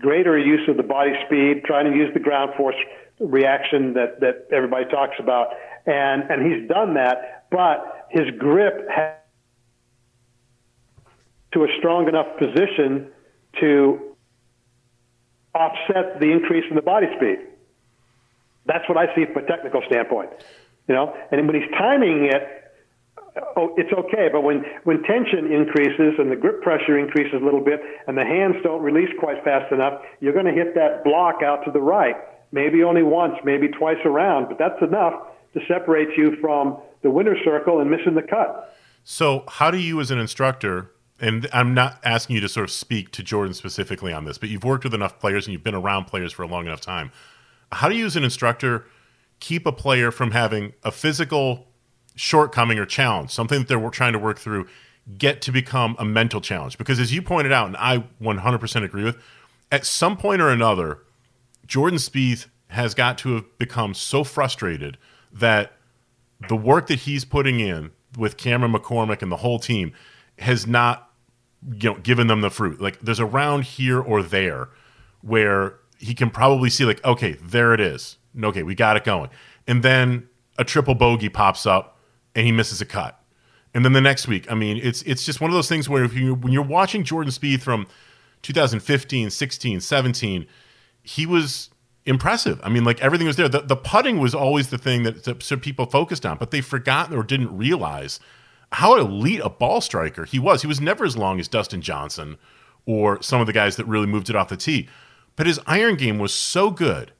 greater 0.00 0.38
use 0.38 0.68
of 0.68 0.76
the 0.76 0.82
body 0.82 1.12
speed, 1.26 1.64
trying 1.64 1.90
to 1.90 1.96
use 1.96 2.12
the 2.12 2.20
ground 2.20 2.52
force 2.56 2.76
reaction 3.20 3.94
that 3.94 4.20
that 4.20 4.46
everybody 4.52 4.84
talks 4.86 5.16
about, 5.18 5.48
and 5.86 6.22
and 6.30 6.44
he's 6.44 6.68
done 6.68 6.94
that. 6.94 7.46
But 7.50 8.08
his 8.10 8.26
grip 8.38 8.88
has 8.94 9.14
to 11.52 11.64
a 11.64 11.68
strong 11.78 12.08
enough 12.08 12.26
position 12.38 13.08
to 13.60 14.16
offset 15.54 16.20
the 16.20 16.30
increase 16.30 16.64
in 16.68 16.76
the 16.76 16.82
body 16.82 17.06
speed. 17.16 17.38
That's 18.66 18.86
what 18.88 18.98
I 18.98 19.14
see 19.14 19.24
from 19.26 19.44
a 19.44 19.46
technical 19.46 19.82
standpoint. 19.86 20.30
You 20.88 20.94
know, 20.94 21.14
and 21.30 21.46
when 21.46 21.56
he's 21.56 21.70
timing 21.72 22.26
it, 22.26 22.42
oh, 23.56 23.74
it's 23.76 23.92
okay. 23.92 24.28
But 24.30 24.42
when 24.42 24.64
when 24.84 25.02
tension 25.02 25.52
increases 25.52 26.14
and 26.18 26.30
the 26.30 26.36
grip 26.36 26.62
pressure 26.62 26.98
increases 26.98 27.40
a 27.40 27.44
little 27.44 27.64
bit, 27.64 27.80
and 28.06 28.16
the 28.16 28.24
hands 28.24 28.56
don't 28.62 28.82
release 28.82 29.10
quite 29.18 29.42
fast 29.44 29.72
enough, 29.72 30.02
you're 30.20 30.32
going 30.32 30.46
to 30.46 30.52
hit 30.52 30.74
that 30.74 31.04
block 31.04 31.42
out 31.42 31.64
to 31.64 31.70
the 31.70 31.80
right. 31.80 32.16
Maybe 32.52 32.82
only 32.84 33.02
once, 33.02 33.34
maybe 33.44 33.68
twice 33.68 33.98
around, 34.04 34.48
but 34.48 34.58
that's 34.58 34.80
enough 34.80 35.14
to 35.54 35.60
separate 35.66 36.16
you 36.16 36.36
from 36.40 36.78
the 37.02 37.10
winner's 37.10 37.38
circle 37.44 37.80
and 37.80 37.90
missing 37.90 38.14
the 38.14 38.22
cut. 38.22 38.74
So, 39.02 39.44
how 39.48 39.70
do 39.70 39.78
you, 39.78 40.00
as 40.00 40.10
an 40.10 40.18
instructor, 40.18 40.90
and 41.18 41.48
I'm 41.52 41.74
not 41.74 41.98
asking 42.04 42.34
you 42.34 42.40
to 42.42 42.48
sort 42.48 42.64
of 42.64 42.70
speak 42.70 43.10
to 43.12 43.22
Jordan 43.22 43.54
specifically 43.54 44.12
on 44.12 44.24
this, 44.24 44.38
but 44.38 44.48
you've 44.48 44.64
worked 44.64 44.84
with 44.84 44.94
enough 44.94 45.18
players 45.18 45.46
and 45.46 45.52
you've 45.52 45.64
been 45.64 45.74
around 45.74 46.06
players 46.06 46.32
for 46.32 46.42
a 46.42 46.46
long 46.46 46.66
enough 46.66 46.80
time. 46.80 47.10
How 47.72 47.88
do 47.88 47.96
you, 47.96 48.06
as 48.06 48.16
an 48.16 48.24
instructor, 48.24 48.86
keep 49.40 49.66
a 49.66 49.72
player 49.72 50.10
from 50.10 50.30
having 50.30 50.72
a 50.82 50.90
physical 50.90 51.66
shortcoming 52.14 52.78
or 52.78 52.86
challenge, 52.86 53.30
something 53.30 53.60
that 53.60 53.68
they're 53.68 53.90
trying 53.90 54.14
to 54.14 54.18
work 54.18 54.38
through, 54.38 54.66
get 55.16 55.40
to 55.42 55.52
become 55.52 55.94
a 55.98 56.04
mental 56.04 56.40
challenge. 56.40 56.76
Because 56.78 56.98
as 56.98 57.14
you 57.14 57.22
pointed 57.22 57.52
out, 57.52 57.66
and 57.66 57.76
I 57.76 58.04
100% 58.20 58.84
agree 58.84 59.04
with, 59.04 59.18
at 59.70 59.86
some 59.86 60.16
point 60.16 60.40
or 60.40 60.48
another, 60.48 61.02
Jordan 61.66 61.98
Spieth 61.98 62.46
has 62.68 62.94
got 62.94 63.18
to 63.18 63.34
have 63.34 63.58
become 63.58 63.94
so 63.94 64.24
frustrated 64.24 64.98
that 65.32 65.72
the 66.48 66.56
work 66.56 66.88
that 66.88 67.00
he's 67.00 67.24
putting 67.24 67.60
in 67.60 67.90
with 68.16 68.36
Cameron 68.36 68.72
McCormick 68.72 69.22
and 69.22 69.30
the 69.30 69.36
whole 69.36 69.58
team 69.58 69.92
has 70.38 70.66
not 70.66 71.05
you 71.62 71.90
know 71.90 71.98
given 71.98 72.26
them 72.26 72.40
the 72.40 72.50
fruit. 72.50 72.80
Like 72.80 73.00
there's 73.00 73.18
a 73.18 73.26
round 73.26 73.64
here 73.64 74.00
or 74.00 74.22
there 74.22 74.68
where 75.22 75.78
he 75.98 76.14
can 76.14 76.30
probably 76.30 76.70
see 76.70 76.84
like 76.84 77.04
okay, 77.04 77.32
there 77.42 77.74
it 77.74 77.80
is. 77.80 78.18
Okay, 78.42 78.62
we 78.62 78.74
got 78.74 78.96
it 78.96 79.04
going. 79.04 79.30
And 79.66 79.82
then 79.82 80.28
a 80.58 80.64
triple 80.64 80.94
bogey 80.94 81.28
pops 81.28 81.66
up 81.66 81.98
and 82.34 82.46
he 82.46 82.52
misses 82.52 82.80
a 82.80 82.86
cut. 82.86 83.20
And 83.74 83.84
then 83.84 83.92
the 83.92 84.00
next 84.00 84.26
week, 84.26 84.50
I 84.50 84.54
mean, 84.54 84.78
it's 84.82 85.02
it's 85.02 85.24
just 85.24 85.40
one 85.40 85.50
of 85.50 85.54
those 85.54 85.68
things 85.68 85.88
where 85.88 86.04
if 86.04 86.14
you 86.14 86.34
when 86.34 86.52
you're 86.52 86.62
watching 86.62 87.04
Jordan 87.04 87.32
Spieth 87.32 87.60
from 87.60 87.86
2015, 88.42 89.30
16, 89.30 89.80
17, 89.80 90.46
he 91.02 91.26
was 91.26 91.70
impressive. 92.06 92.60
I 92.62 92.68
mean, 92.68 92.84
like 92.84 93.00
everything 93.00 93.26
was 93.26 93.36
there. 93.36 93.48
The, 93.48 93.60
the 93.60 93.76
putting 93.76 94.18
was 94.18 94.34
always 94.34 94.70
the 94.70 94.78
thing 94.78 95.02
that, 95.02 95.24
that 95.24 95.60
people 95.60 95.86
focused 95.86 96.24
on, 96.24 96.38
but 96.38 96.52
they 96.52 96.60
forgot 96.60 97.12
or 97.12 97.22
didn't 97.22 97.54
realize 97.56 98.20
how 98.76 98.94
elite 98.94 99.40
a 99.42 99.48
ball 99.48 99.80
striker 99.80 100.26
he 100.26 100.38
was. 100.38 100.60
He 100.60 100.68
was 100.68 100.82
never 100.82 101.06
as 101.06 101.16
long 101.16 101.40
as 101.40 101.48
Dustin 101.48 101.80
Johnson 101.80 102.36
or 102.84 103.22
some 103.22 103.40
of 103.40 103.46
the 103.46 103.52
guys 103.54 103.76
that 103.76 103.86
really 103.86 104.06
moved 104.06 104.28
it 104.28 104.36
off 104.36 104.48
the 104.48 104.56
tee, 104.58 104.86
but 105.34 105.46
his 105.46 105.58
iron 105.66 105.96
game 105.96 106.18
was 106.18 106.34
so 106.34 106.70
good. 106.70 107.12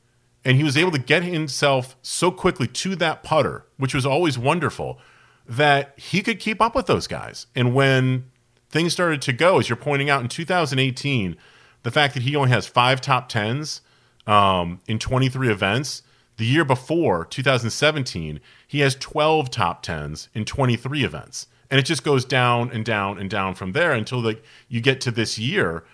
And 0.45 0.59
he 0.59 0.65
was 0.65 0.77
able 0.77 0.91
to 0.91 0.99
get 0.99 1.23
himself 1.23 1.97
so 2.03 2.31
quickly 2.31 2.67
to 2.67 2.95
that 2.97 3.23
putter, 3.23 3.65
which 3.79 3.95
was 3.95 4.05
always 4.05 4.39
wonderful, 4.39 5.01
that 5.49 5.99
he 5.99 6.23
could 6.23 6.41
keep 6.41 6.61
up 6.61 6.75
with 6.75 6.85
those 6.85 7.07
guys. 7.07 7.47
And 7.55 7.75
when 7.75 8.27
things 8.69 8.93
started 8.93 9.23
to 9.23 9.33
go, 9.33 9.59
as 9.59 9.71
you're 9.71 9.77
pointing 9.77 10.11
out 10.11 10.21
in 10.21 10.29
2018, 10.29 11.39
the 11.85 11.91
fact 11.91 12.13
that 12.13 12.23
he 12.23 12.37
only 12.37 12.51
has 12.51 12.67
five 12.67 13.01
top 13.01 13.31
tens 13.31 13.81
um, 14.27 14.81
in 14.87 14.99
23 14.99 15.49
events. 15.49 16.03
The 16.37 16.45
year 16.45 16.65
before, 16.65 17.25
2017, 17.25 18.41
he 18.67 18.81
has 18.81 18.95
12 18.97 19.51
top 19.51 19.83
tens 19.83 20.29
in 20.35 20.45
23 20.45 21.05
events. 21.05 21.47
And 21.71 21.81
it 21.81 21.85
just 21.85 22.05
goes 22.05 22.25
down 22.25 22.71
and 22.71 22.85
down 22.85 23.19
and 23.19 23.29
down 23.29 23.55
from 23.55 23.73
there 23.73 23.93
until 23.93 24.21
like 24.21 24.43
you 24.69 24.81
get 24.81 25.01
to 25.03 25.11
this 25.11 25.39
year. 25.39 25.85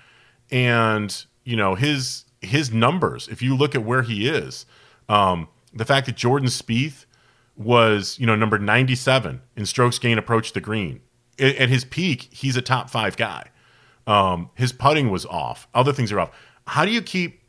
And, 0.50 1.24
you 1.44 1.56
know, 1.56 1.74
his 1.74 2.24
his 2.40 2.72
numbers, 2.72 3.28
if 3.28 3.40
you 3.40 3.56
look 3.56 3.74
at 3.74 3.84
where 3.84 4.02
he 4.02 4.28
is, 4.28 4.66
um, 5.08 5.48
the 5.72 5.84
fact 5.84 6.06
that 6.06 6.16
Jordan 6.16 6.48
Spieth 6.48 7.06
was, 7.56 8.18
you 8.18 8.26
know, 8.26 8.34
number 8.34 8.58
97 8.58 9.40
in 9.56 9.66
strokes 9.66 9.98
gain 9.98 10.18
approach 10.18 10.52
the 10.52 10.60
green. 10.60 11.00
At, 11.38 11.68
his 11.68 11.84
peak, 11.84 12.28
he's 12.32 12.56
a 12.56 12.62
top 12.62 12.90
five 12.90 13.16
guy. 13.16 13.44
Um, 14.06 14.50
his 14.54 14.72
putting 14.72 15.10
was 15.10 15.24
off. 15.24 15.68
Other 15.74 15.92
things 15.92 16.12
are 16.12 16.20
off. 16.20 16.30
How 16.66 16.84
do 16.84 16.90
you 16.90 17.00
keep 17.00 17.41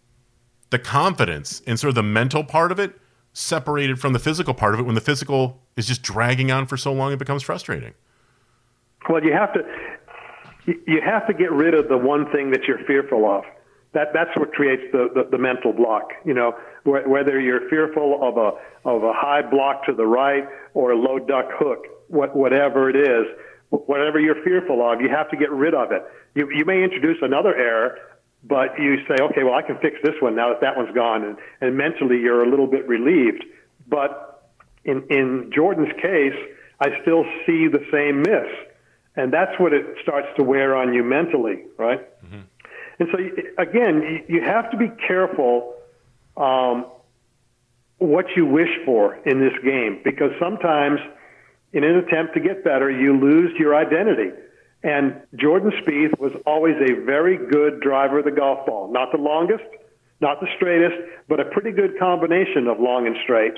the 0.73 0.79
confidence 0.79 1.61
and 1.67 1.79
sort 1.79 1.89
of 1.89 1.95
the 1.95 2.01
mental 2.01 2.43
part 2.43 2.71
of 2.71 2.79
it 2.79 2.99
separated 3.31 3.99
from 3.99 4.11
the 4.11 4.17
physical 4.17 4.55
part 4.55 4.73
of 4.73 4.79
it 4.79 4.83
when 4.83 4.95
the 4.95 5.01
physical 5.01 5.61
is 5.77 5.85
just 5.85 6.01
dragging 6.01 6.51
on 6.51 6.65
for 6.65 6.77
so 6.77 6.91
long 6.91 7.13
it 7.13 7.19
becomes 7.19 7.43
frustrating. 7.43 7.93
Well 9.07 9.23
you 9.23 9.33
have 9.33 9.53
to 9.53 9.61
you 10.65 10.99
have 11.05 11.27
to 11.27 11.33
get 11.33 11.51
rid 11.51 11.75
of 11.75 11.89
the 11.89 11.97
one 11.97 12.25
thing 12.31 12.49
that 12.51 12.63
you're 12.63 12.83
fearful 12.85 13.29
of. 13.29 13.43
That 13.93 14.13
that's 14.15 14.35
what 14.35 14.51
creates 14.51 14.81
the, 14.91 15.09
the, 15.13 15.29
the 15.29 15.37
mental 15.37 15.73
block 15.73 16.09
you 16.25 16.33
know 16.33 16.53
whether 16.85 17.39
you're 17.39 17.69
fearful 17.69 18.19
of 18.27 18.37
a 18.37 18.89
of 18.89 19.03
a 19.03 19.13
high 19.13 19.43
block 19.43 19.85
to 19.85 19.93
the 19.93 20.07
right 20.07 20.43
or 20.73 20.91
a 20.91 20.97
low 20.97 21.19
duck 21.19 21.45
hook 21.51 21.85
what, 22.07 22.35
whatever 22.35 22.89
it 22.89 22.95
is 22.95 23.27
whatever 23.69 24.19
you're 24.19 24.43
fearful 24.43 24.81
of 24.91 25.01
you 25.01 25.09
have 25.09 25.29
to 25.29 25.37
get 25.37 25.51
rid 25.51 25.75
of 25.75 25.91
it. 25.91 26.01
You, 26.33 26.49
you 26.51 26.65
may 26.65 26.83
introduce 26.83 27.17
another 27.21 27.55
error 27.55 27.97
but 28.43 28.77
you 28.77 28.97
say, 29.07 29.15
okay, 29.21 29.43
well, 29.43 29.53
I 29.53 29.61
can 29.61 29.77
fix 29.77 29.97
this 30.03 30.15
one 30.19 30.35
now 30.35 30.49
that 30.49 30.61
that 30.61 30.75
one's 30.75 30.93
gone, 30.93 31.23
and, 31.23 31.37
and 31.61 31.77
mentally 31.77 32.19
you're 32.19 32.43
a 32.43 32.49
little 32.49 32.67
bit 32.67 32.87
relieved. 32.87 33.45
But 33.87 34.49
in 34.83 35.03
in 35.09 35.51
Jordan's 35.53 35.93
case, 36.01 36.35
I 36.79 37.01
still 37.01 37.23
see 37.45 37.67
the 37.67 37.85
same 37.91 38.21
miss, 38.21 38.51
and 39.15 39.31
that's 39.31 39.57
what 39.59 39.73
it 39.73 39.85
starts 40.01 40.27
to 40.37 40.43
wear 40.43 40.75
on 40.75 40.93
you 40.93 41.03
mentally, 41.03 41.63
right? 41.77 42.01
Mm-hmm. 42.25 42.41
And 42.99 43.09
so 43.11 43.61
again, 43.61 44.23
you 44.27 44.41
have 44.41 44.69
to 44.71 44.77
be 44.77 44.89
careful 45.07 45.75
um, 46.37 46.85
what 47.97 48.25
you 48.35 48.45
wish 48.45 48.69
for 48.85 49.15
in 49.25 49.39
this 49.39 49.53
game 49.63 50.01
because 50.03 50.31
sometimes, 50.39 50.99
in 51.71 51.83
an 51.83 51.95
attempt 51.97 52.33
to 52.33 52.39
get 52.39 52.63
better, 52.63 52.91
you 52.91 53.17
lose 53.17 53.51
your 53.57 53.75
identity. 53.75 54.31
And 54.83 55.21
Jordan 55.35 55.71
Spieth 55.81 56.19
was 56.19 56.33
always 56.45 56.75
a 56.75 57.05
very 57.05 57.37
good 57.37 57.79
driver 57.79 58.19
of 58.19 58.25
the 58.25 58.31
golf 58.31 58.65
ball. 58.65 58.91
Not 58.91 59.11
the 59.11 59.17
longest, 59.17 59.63
not 60.19 60.41
the 60.41 60.47
straightest, 60.57 60.95
but 61.29 61.39
a 61.39 61.45
pretty 61.45 61.71
good 61.71 61.97
combination 61.97 62.67
of 62.67 62.79
long 62.79 63.07
and 63.07 63.15
straight. 63.23 63.53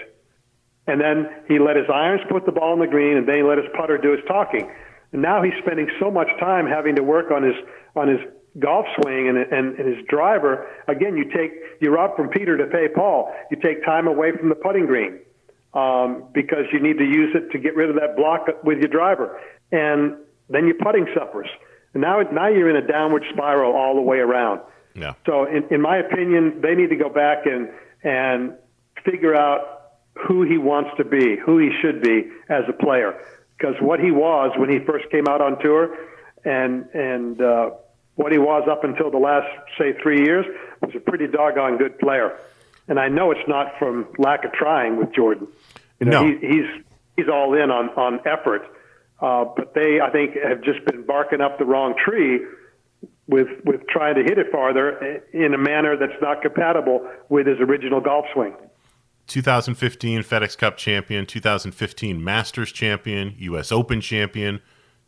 And 0.88 1.02
then 1.02 1.28
he 1.48 1.58
let 1.58 1.78
his 1.78 1.88
irons 1.92 2.22
put 2.30 2.46
the 2.46 2.52
ball 2.52 2.74
in 2.74 2.80
the 2.80 2.88
green, 2.88 3.18
and 3.18 3.28
then 3.28 3.38
he 3.38 3.44
let 3.44 3.58
his 3.58 3.68
putter 3.76 3.98
do 3.98 4.12
his 4.12 4.22
talking. 4.28 4.70
And 5.14 5.22
now 5.22 5.42
he's 5.42 5.54
spending 5.64 5.90
so 6.00 6.12
much 6.12 6.28
time 6.40 6.68
having 6.68 6.96
to 6.96 7.04
work 7.04 7.32
on 7.32 7.42
his 7.42 7.56
on 7.96 8.08
his 8.08 8.20
golf 8.60 8.86
swing 9.02 9.28
and, 9.28 9.38
and, 9.38 9.80
and 9.80 9.96
his 9.96 10.06
driver. 10.08 10.68
Again, 10.88 11.18
you 11.18 11.26
take 11.26 11.54
you 11.82 11.90
rob 11.90 12.16
from 12.16 12.30
Peter 12.30 12.56
to 12.58 12.68
pay 12.68 12.88
Paul. 12.94 13.34
You 13.50 13.58
take 13.58 13.84
time 13.84 14.08
away 14.08 14.32
from 14.38 14.50
the 14.50 14.56
putting 14.56 14.86
green 14.86 15.20
um, 15.74 16.26
because 16.34 16.66
you 16.72 16.80
need 16.80 16.98
to 17.00 17.06
use 17.06 17.36
it 17.36 17.52
to 17.52 17.58
get 17.58 17.76
rid 17.76 17.90
of 17.90 17.96
that 17.96 18.16
block 18.16 18.48
with 18.64 18.78
your 18.78 18.90
driver. 18.90 19.40
And 19.72 20.18
then 20.50 20.66
your 20.66 20.76
putting 20.76 21.08
suffers. 21.18 21.48
And 21.94 22.02
now, 22.02 22.22
now 22.22 22.48
you're 22.48 22.70
in 22.70 22.76
a 22.76 22.86
downward 22.86 23.24
spiral 23.32 23.74
all 23.74 23.96
the 23.96 24.02
way 24.02 24.18
around. 24.18 24.62
Yeah. 24.94 25.14
So, 25.26 25.46
in, 25.46 25.68
in 25.72 25.82
my 25.82 25.98
opinion, 25.98 26.62
they 26.62 26.76
need 26.76 26.90
to 26.90 26.96
go 26.96 27.10
back 27.10 27.46
and 27.46 27.70
and 28.04 28.54
figure 29.04 29.36
out 29.36 29.76
who 30.28 30.44
he 30.44 30.58
wants 30.58 30.92
to 30.98 31.04
be, 31.04 31.36
who 31.36 31.58
he 31.58 31.72
should 31.82 32.02
be 32.02 32.32
as 32.50 32.64
a 32.70 32.74
player. 32.74 33.20
Because 33.58 33.76
what 33.82 34.00
he 34.00 34.12
was 34.12 34.52
when 34.58 34.70
he 34.70 34.80
first 34.80 35.10
came 35.10 35.28
out 35.28 35.42
on 35.42 35.60
tour, 35.60 35.98
and 36.44 36.88
and 36.94 37.42
uh, 37.42 37.72
what 38.16 38.32
he 38.32 38.38
was 38.38 38.68
up 38.70 38.84
until 38.84 39.12
the 39.12 39.18
last 39.18 39.48
say 39.78 39.94
three 40.02 40.24
years 40.24 40.46
was 40.82 40.92
a 40.96 41.00
pretty 41.00 41.28
doggone 41.28 41.78
good 41.78 42.00
player. 42.00 42.38
And 42.88 43.00
I 43.00 43.08
know 43.08 43.32
it's 43.32 43.48
not 43.48 43.80
from 43.80 44.08
lack 44.18 44.46
of 44.46 44.54
trying 44.54 44.98
with 44.98 45.14
Jordan. 45.14 45.48
You 46.00 46.08
know, 46.08 46.26
no. 46.26 46.28
he, 46.28 46.48
he's 46.48 46.84
he's 47.18 47.30
all 47.30 47.54
in 47.54 47.72
on 47.72 47.90
on 47.90 48.20
effort 48.26 48.64
uh, 49.22 49.46
but 49.56 49.74
they, 49.74 50.00
I 50.02 50.10
think, 50.12 50.36
have 50.36 50.62
just 50.62 50.86
been 50.86 51.06
barking 51.06 51.42
up 51.42 51.58
the 51.58 51.66
wrong 51.66 51.96
tree 52.04 52.42
with 53.28 53.48
with 53.64 53.88
trying 53.88 54.16
to 54.16 54.24
hit 54.24 54.38
it 54.38 54.52
farther 54.52 55.22
in 55.34 55.54
a 55.54 55.58
manner 55.58 55.98
that's 55.98 56.22
not 56.22 56.42
compatible 56.42 57.08
with 57.30 57.48
his 57.48 57.60
original 57.60 58.02
golf 58.02 58.26
swing. 58.34 58.54
2015 59.28 60.22
FedEx 60.22 60.58
Cup 60.58 60.78
champion, 60.78 61.26
2015 61.26 62.24
Masters 62.24 62.72
champion, 62.72 63.34
U.S. 63.40 63.72
Open 63.72 64.00
champion, 64.00 64.62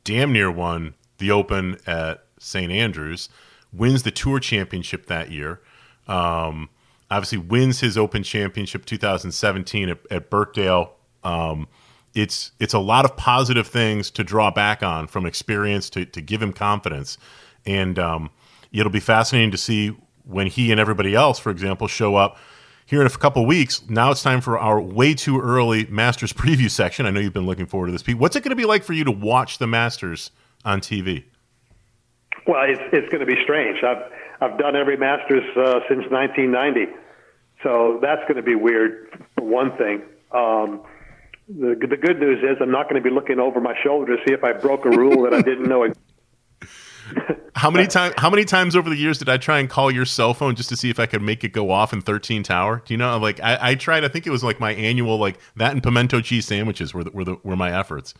damn 0.03 0.33
near 0.33 0.49
won 0.49 0.95
the 1.19 1.31
Open 1.31 1.77
at 1.85 2.23
St. 2.39 2.71
Andrews, 2.71 3.29
wins 3.71 4.03
the 4.03 4.11
Tour 4.11 4.39
Championship 4.39 5.07
that 5.07 5.31
year. 5.31 5.61
Um, 6.07 6.69
obviously, 7.11 7.37
wins 7.39 7.81
his 7.81 7.97
Open 7.97 8.23
Championship 8.23 8.85
2017 8.85 9.89
at, 9.89 9.99
at 10.09 10.29
Birkdale. 10.29 10.91
Um, 11.23 11.67
it's 12.17 12.51
it's 12.59 12.73
a 12.73 12.79
lot 12.79 13.05
of 13.05 13.15
positive 13.15 13.67
things 13.67 14.09
to 14.11 14.23
draw 14.23 14.49
back 14.49 14.81
on 14.81 15.07
from 15.07 15.25
experience 15.25 15.89
to, 15.91 16.05
to 16.05 16.21
give 16.21 16.41
him 16.41 16.51
confidence. 16.51 17.17
And 17.65 17.99
um, 17.99 18.31
it'll 18.71 18.91
be 18.91 18.99
fascinating 18.99 19.51
to 19.51 19.57
see 19.57 19.95
when 20.23 20.47
he 20.47 20.71
and 20.71 20.79
everybody 20.79 21.13
else, 21.13 21.37
for 21.37 21.51
example, 21.51 21.87
show 21.87 22.15
up 22.15 22.37
here 22.85 23.01
in 23.01 23.07
a 23.07 23.09
couple 23.11 23.45
weeks. 23.45 23.87
Now 23.87 24.09
it's 24.11 24.23
time 24.23 24.41
for 24.41 24.57
our 24.57 24.81
way 24.81 25.13
too 25.13 25.39
early 25.39 25.85
Masters 25.87 26.33
preview 26.43 26.71
section. 26.71 27.05
I 27.05 27.11
know 27.11 27.19
you've 27.19 27.33
been 27.33 27.45
looking 27.45 27.67
forward 27.67 27.87
to 27.87 27.91
this, 27.91 28.03
Pete. 28.03 28.17
What's 28.17 28.35
it 28.35 28.43
going 28.43 28.49
to 28.49 28.55
be 28.55 28.65
like 28.65 28.83
for 28.83 28.93
you 28.93 29.03
to 29.03 29.11
watch 29.11 29.59
the 29.59 29.67
Masters 29.67 30.31
on 30.65 30.81
TV? 30.81 31.23
Well, 32.47 32.63
it's 32.67 32.81
it's 32.91 33.09
going 33.09 33.25
to 33.25 33.27
be 33.27 33.39
strange. 33.43 33.83
I've 33.83 34.11
I've 34.41 34.57
done 34.57 34.75
every 34.75 34.97
Masters 34.97 35.43
uh, 35.55 35.81
since 35.87 36.09
1990, 36.09 36.91
so 37.61 37.99
that's 38.01 38.21
going 38.21 38.37
to 38.37 38.41
be 38.41 38.55
weird 38.55 39.07
for 39.35 39.43
one 39.43 39.75
thing. 39.77 40.01
Um, 40.31 40.81
the, 41.47 41.75
the 41.87 41.97
good 41.97 42.19
news 42.19 42.43
is 42.43 42.57
I'm 42.61 42.71
not 42.71 42.89
going 42.89 43.01
to 43.01 43.09
be 43.09 43.13
looking 43.13 43.39
over 43.39 43.61
my 43.61 43.73
shoulder 43.83 44.17
to 44.17 44.23
see 44.27 44.33
if 44.33 44.43
I 44.43 44.53
broke 44.53 44.85
a 44.85 44.89
rule 44.89 45.23
that 45.23 45.33
I 45.33 45.41
didn't 45.41 45.67
know. 45.67 45.87
how 47.55 47.69
many 47.69 47.87
times? 47.87 48.13
How 48.17 48.29
many 48.29 48.43
times 48.43 48.75
over 48.75 48.89
the 48.89 48.97
years 48.97 49.17
did 49.19 49.29
I 49.29 49.37
try 49.37 49.59
and 49.59 49.69
call 49.69 49.89
your 49.89 50.05
cell 50.05 50.33
phone 50.33 50.55
just 50.55 50.69
to 50.69 50.75
see 50.75 50.89
if 50.89 50.99
I 50.99 51.05
could 51.05 51.21
make 51.21 51.43
it 51.43 51.53
go 51.53 51.71
off 51.71 51.93
in 51.93 52.01
13 52.01 52.43
Tower? 52.43 52.81
Do 52.85 52.93
you 52.93 52.97
know? 52.97 53.17
Like 53.17 53.39
I, 53.41 53.57
I 53.61 53.75
tried. 53.75 54.03
I 54.03 54.09
think 54.09 54.27
it 54.27 54.31
was 54.31 54.43
like 54.43 54.59
my 54.59 54.73
annual 54.73 55.17
like 55.17 55.39
that 55.55 55.71
and 55.71 55.81
pimento 55.81 56.19
cheese 56.21 56.45
sandwiches 56.45 56.93
were 56.93 57.05
the, 57.05 57.11
were 57.11 57.23
the, 57.23 57.37
were 57.43 57.55
my 57.55 57.77
efforts. 57.77 58.13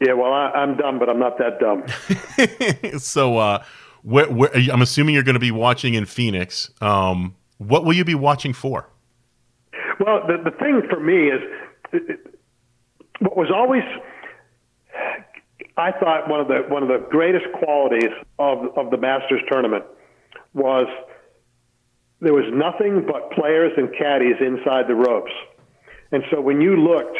Yeah, 0.00 0.14
well, 0.14 0.32
I, 0.32 0.50
am 0.60 0.76
dumb, 0.76 0.98
but 0.98 1.08
I'm 1.08 1.20
not 1.20 1.38
that 1.38 1.60
dumb. 1.60 2.98
so, 2.98 3.38
uh, 3.38 3.64
where, 4.02 4.28
where, 4.28 4.50
I'm 4.52 4.82
assuming 4.82 5.14
you're 5.14 5.22
going 5.22 5.34
to 5.34 5.40
be 5.40 5.52
watching 5.52 5.94
in 5.94 6.04
Phoenix. 6.04 6.68
Um, 6.80 7.36
what 7.58 7.84
will 7.84 7.92
you 7.92 8.04
be 8.04 8.16
watching 8.16 8.52
for? 8.52 8.90
Well, 10.00 10.26
the 10.26 10.50
the 10.50 10.56
thing 10.56 10.82
for 10.90 10.98
me 10.98 11.28
is 11.28 11.40
what 13.20 13.36
was 13.36 13.50
always 13.54 13.82
I 15.76 15.90
thought 15.92 16.28
one 16.28 16.40
of 16.40 16.48
the 16.48 16.64
one 16.68 16.82
of 16.82 16.88
the 16.88 17.06
greatest 17.10 17.46
qualities 17.52 18.10
of 18.38 18.76
of 18.76 18.90
the 18.90 18.96
Masters 18.96 19.40
tournament 19.50 19.84
was 20.52 20.86
there 22.20 22.32
was 22.32 22.44
nothing 22.52 23.04
but 23.06 23.32
players 23.32 23.72
and 23.76 23.92
caddies 23.96 24.36
inside 24.40 24.86
the 24.88 24.94
ropes, 24.94 25.32
and 26.12 26.22
so 26.30 26.40
when 26.40 26.60
you 26.60 26.76
looked, 26.76 27.16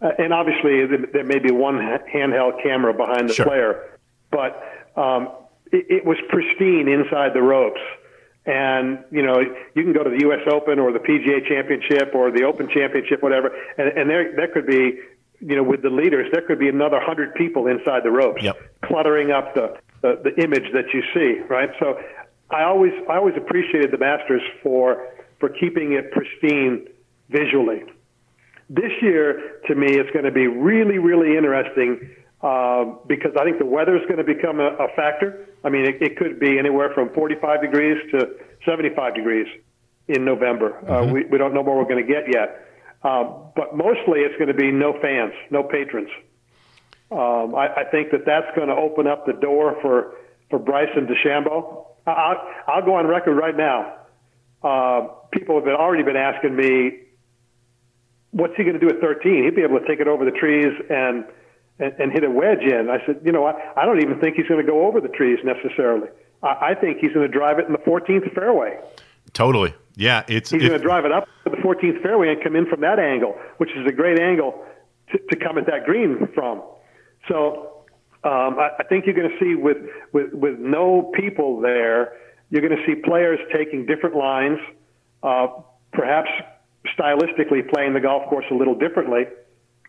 uh, 0.00 0.10
and 0.18 0.32
obviously 0.32 0.86
there 1.12 1.24
may 1.24 1.38
be 1.38 1.50
one 1.50 1.76
handheld 2.14 2.62
camera 2.62 2.94
behind 2.94 3.28
the 3.28 3.34
Sure. 3.34 3.46
player, 3.46 3.98
but 4.30 4.62
um, 4.96 5.28
it, 5.72 5.86
it 5.90 6.04
was 6.04 6.16
pristine 6.28 6.88
inside 6.88 7.34
the 7.34 7.42
ropes. 7.42 7.80
And 8.46 9.04
you 9.10 9.22
know, 9.22 9.40
you 9.74 9.82
can 9.82 9.92
go 9.92 10.04
to 10.04 10.10
the 10.10 10.20
U.S. 10.20 10.40
Open 10.50 10.78
or 10.78 10.92
the 10.92 11.00
PGA 11.00 11.46
Championship 11.48 12.14
or 12.14 12.30
the 12.30 12.44
Open 12.44 12.68
Championship, 12.68 13.22
whatever, 13.22 13.50
and, 13.76 13.88
and 13.98 14.08
there 14.08 14.34
there 14.36 14.48
could 14.48 14.66
be, 14.66 15.00
you 15.40 15.56
know, 15.56 15.64
with 15.64 15.82
the 15.82 15.90
leaders, 15.90 16.28
there 16.32 16.42
could 16.42 16.58
be 16.60 16.68
another 16.68 17.00
hundred 17.00 17.34
people 17.34 17.66
inside 17.66 18.04
the 18.04 18.10
ropes, 18.10 18.42
Yep. 18.42 18.56
cluttering 18.84 19.32
up 19.32 19.54
the, 19.54 19.76
the 20.02 20.20
the 20.22 20.42
image 20.42 20.72
that 20.72 20.84
you 20.94 21.02
see, 21.12 21.40
right? 21.48 21.70
So, 21.80 21.98
I 22.50 22.62
always 22.62 22.92
I 23.10 23.16
always 23.16 23.34
appreciated 23.36 23.90
the 23.90 23.98
Masters 23.98 24.42
for 24.62 25.08
for 25.40 25.48
keeping 25.48 25.92
it 25.92 26.12
pristine 26.12 26.86
visually. 27.28 27.82
This 28.70 28.92
year, 29.02 29.60
to 29.66 29.74
me, 29.74 29.88
it's 29.98 30.10
going 30.10 30.24
to 30.24 30.30
be 30.32 30.46
really, 30.46 30.98
really 30.98 31.36
interesting 31.36 32.10
uh, 32.42 32.84
because 33.06 33.32
I 33.38 33.44
think 33.44 33.58
the 33.58 33.66
weather 33.66 33.96
is 33.96 34.02
going 34.06 34.18
to 34.18 34.24
become 34.24 34.60
a, 34.60 34.68
a 34.76 34.88
factor. 34.94 35.46
I 35.66 35.68
mean, 35.68 35.84
it, 35.84 36.00
it 36.00 36.16
could 36.16 36.38
be 36.38 36.60
anywhere 36.60 36.92
from 36.94 37.12
45 37.12 37.60
degrees 37.60 37.98
to 38.12 38.36
75 38.64 39.16
degrees 39.16 39.48
in 40.06 40.24
November. 40.24 40.78
Uh, 40.88 41.12
we, 41.12 41.24
we 41.24 41.38
don't 41.38 41.54
know 41.54 41.62
what 41.62 41.76
we're 41.76 41.90
going 41.92 42.06
to 42.06 42.12
get 42.12 42.32
yet. 42.32 42.64
Uh, 43.02 43.24
but 43.56 43.76
mostly 43.76 44.20
it's 44.20 44.36
going 44.36 44.46
to 44.46 44.54
be 44.54 44.70
no 44.70 44.96
fans, 45.02 45.32
no 45.50 45.64
patrons. 45.64 46.08
Um, 47.10 47.56
I, 47.56 47.68
I 47.78 47.84
think 47.90 48.12
that 48.12 48.24
that's 48.24 48.46
going 48.54 48.68
to 48.68 48.76
open 48.76 49.08
up 49.08 49.26
the 49.26 49.32
door 49.32 49.76
for, 49.82 50.14
for 50.50 50.60
Bryson 50.60 51.08
DeChambeau. 51.08 51.86
I- 52.06 52.10
I'll, 52.12 52.48
I'll 52.68 52.84
go 52.84 52.94
on 52.94 53.08
record 53.08 53.34
right 53.34 53.56
now. 53.56 53.92
Uh, 54.62 55.08
people 55.32 55.56
have 55.56 55.64
been, 55.64 55.74
already 55.74 56.04
been 56.04 56.16
asking 56.16 56.54
me, 56.54 57.00
what's 58.30 58.54
he 58.56 58.62
going 58.62 58.78
to 58.78 58.80
do 58.80 58.88
at 58.88 59.00
13? 59.00 59.44
He'd 59.44 59.56
be 59.56 59.62
able 59.62 59.80
to 59.80 59.86
take 59.86 59.98
it 59.98 60.06
over 60.06 60.24
the 60.24 60.30
trees 60.30 60.72
and, 60.88 61.24
and, 61.78 61.92
and 61.98 62.12
hit 62.12 62.24
a 62.24 62.30
wedge 62.30 62.62
in. 62.62 62.88
I 62.90 63.04
said, 63.06 63.20
you 63.24 63.32
know 63.32 63.42
what? 63.42 63.56
I 63.76 63.84
don't 63.84 64.00
even 64.00 64.20
think 64.20 64.36
he's 64.36 64.46
going 64.46 64.64
to 64.64 64.70
go 64.70 64.86
over 64.86 65.00
the 65.00 65.08
trees 65.08 65.38
necessarily. 65.44 66.08
I, 66.42 66.70
I 66.70 66.74
think 66.74 66.98
he's 66.98 67.12
going 67.12 67.30
to 67.30 67.32
drive 67.32 67.58
it 67.58 67.66
in 67.66 67.72
the 67.72 67.78
14th 67.78 68.32
fairway. 68.34 68.78
Totally. 69.32 69.74
Yeah, 69.96 70.24
it's 70.28 70.50
He's 70.50 70.62
if- 70.62 70.68
going 70.68 70.80
to 70.80 70.84
drive 70.86 71.04
it 71.04 71.12
up 71.12 71.28
to 71.44 71.50
the 71.50 71.56
14th 71.56 72.02
fairway 72.02 72.30
and 72.32 72.42
come 72.42 72.56
in 72.56 72.66
from 72.66 72.80
that 72.82 72.98
angle, 72.98 73.36
which 73.58 73.70
is 73.76 73.86
a 73.86 73.92
great 73.92 74.18
angle 74.18 74.64
to, 75.12 75.18
to 75.18 75.36
come 75.36 75.58
at 75.58 75.66
that 75.66 75.84
green 75.84 76.28
from. 76.34 76.62
So 77.28 77.84
um, 78.24 78.58
I, 78.58 78.70
I 78.78 78.84
think 78.88 79.06
you're 79.06 79.14
going 79.14 79.30
to 79.30 79.38
see 79.38 79.54
with, 79.54 79.78
with, 80.12 80.32
with 80.32 80.58
no 80.58 81.12
people 81.14 81.60
there, 81.60 82.12
you're 82.50 82.62
going 82.62 82.76
to 82.76 82.84
see 82.86 82.94
players 83.00 83.40
taking 83.54 83.86
different 83.86 84.16
lines, 84.16 84.58
uh, 85.22 85.48
perhaps 85.92 86.30
stylistically 86.98 87.68
playing 87.72 87.94
the 87.94 88.00
golf 88.00 88.28
course 88.28 88.44
a 88.50 88.54
little 88.54 88.74
differently. 88.76 89.24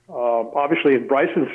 Uh, 0.10 0.14
obviously, 0.56 0.96
in 0.96 1.08
Bryson's 1.08 1.50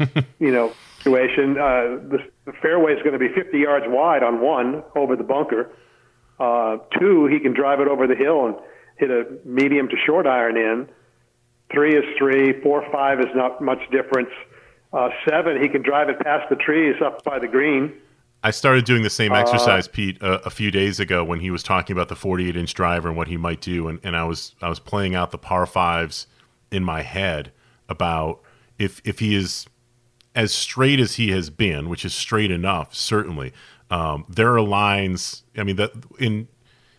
you 0.38 0.50
know 0.50 0.72
situation, 1.00 1.52
uh, 1.52 1.96
the, 2.08 2.18
the 2.44 2.52
fairway 2.60 2.92
is 2.92 3.02
going 3.02 3.12
to 3.12 3.18
be 3.18 3.28
50 3.28 3.58
yards 3.58 3.86
wide 3.88 4.22
on 4.22 4.40
one 4.40 4.82
over 4.94 5.16
the 5.16 5.24
bunker. 5.24 5.70
Uh, 6.38 6.78
two, 6.98 7.26
he 7.26 7.40
can 7.40 7.52
drive 7.52 7.80
it 7.80 7.88
over 7.88 8.06
the 8.06 8.14
hill 8.14 8.46
and 8.46 8.56
hit 8.96 9.10
a 9.10 9.26
medium 9.44 9.88
to 9.88 9.96
short 10.04 10.26
iron 10.26 10.56
in. 10.56 10.88
Three 11.72 11.96
is 11.96 12.04
three. 12.18 12.60
Four, 12.62 12.84
five 12.90 13.20
is 13.20 13.28
not 13.34 13.62
much 13.62 13.78
difference. 13.90 14.30
Uh, 14.92 15.08
seven, 15.28 15.60
he 15.60 15.68
can 15.68 15.82
drive 15.82 16.08
it 16.08 16.18
past 16.20 16.48
the 16.50 16.56
trees 16.56 16.96
up 17.04 17.22
by 17.24 17.38
the 17.38 17.46
green. 17.48 17.92
I 18.42 18.50
started 18.50 18.84
doing 18.84 19.02
the 19.02 19.06
Uh, 19.06 19.10
same 19.10 19.32
exercise, 19.32 19.86
Pete, 19.86 20.20
a, 20.22 20.46
a 20.46 20.50
few 20.50 20.70
days 20.70 20.98
ago 20.98 21.22
when 21.22 21.40
he 21.40 21.50
was 21.50 21.62
talking 21.62 21.94
about 21.94 22.08
the 22.08 22.16
48 22.16 22.56
inch 22.56 22.74
driver 22.74 23.08
and 23.08 23.16
what 23.16 23.28
he 23.28 23.36
might 23.36 23.60
do, 23.60 23.86
and, 23.88 24.00
and 24.02 24.16
I 24.16 24.24
was 24.24 24.54
I 24.62 24.68
was 24.68 24.80
playing 24.80 25.14
out 25.14 25.30
the 25.30 25.38
par 25.38 25.66
fives 25.66 26.26
in 26.70 26.82
my 26.82 27.02
head 27.02 27.52
about 27.88 28.40
if 28.78 29.00
if 29.04 29.18
he 29.18 29.34
is 29.34 29.66
as 30.34 30.52
straight 30.52 31.00
as 31.00 31.16
he 31.16 31.30
has 31.30 31.50
been, 31.50 31.88
which 31.88 32.04
is 32.04 32.14
straight 32.14 32.50
enough, 32.50 32.94
certainly. 32.94 33.52
Um, 33.90 34.24
there 34.28 34.54
are 34.54 34.60
lines. 34.60 35.42
I 35.56 35.64
mean, 35.64 35.76
that 35.76 35.92
in 36.18 36.48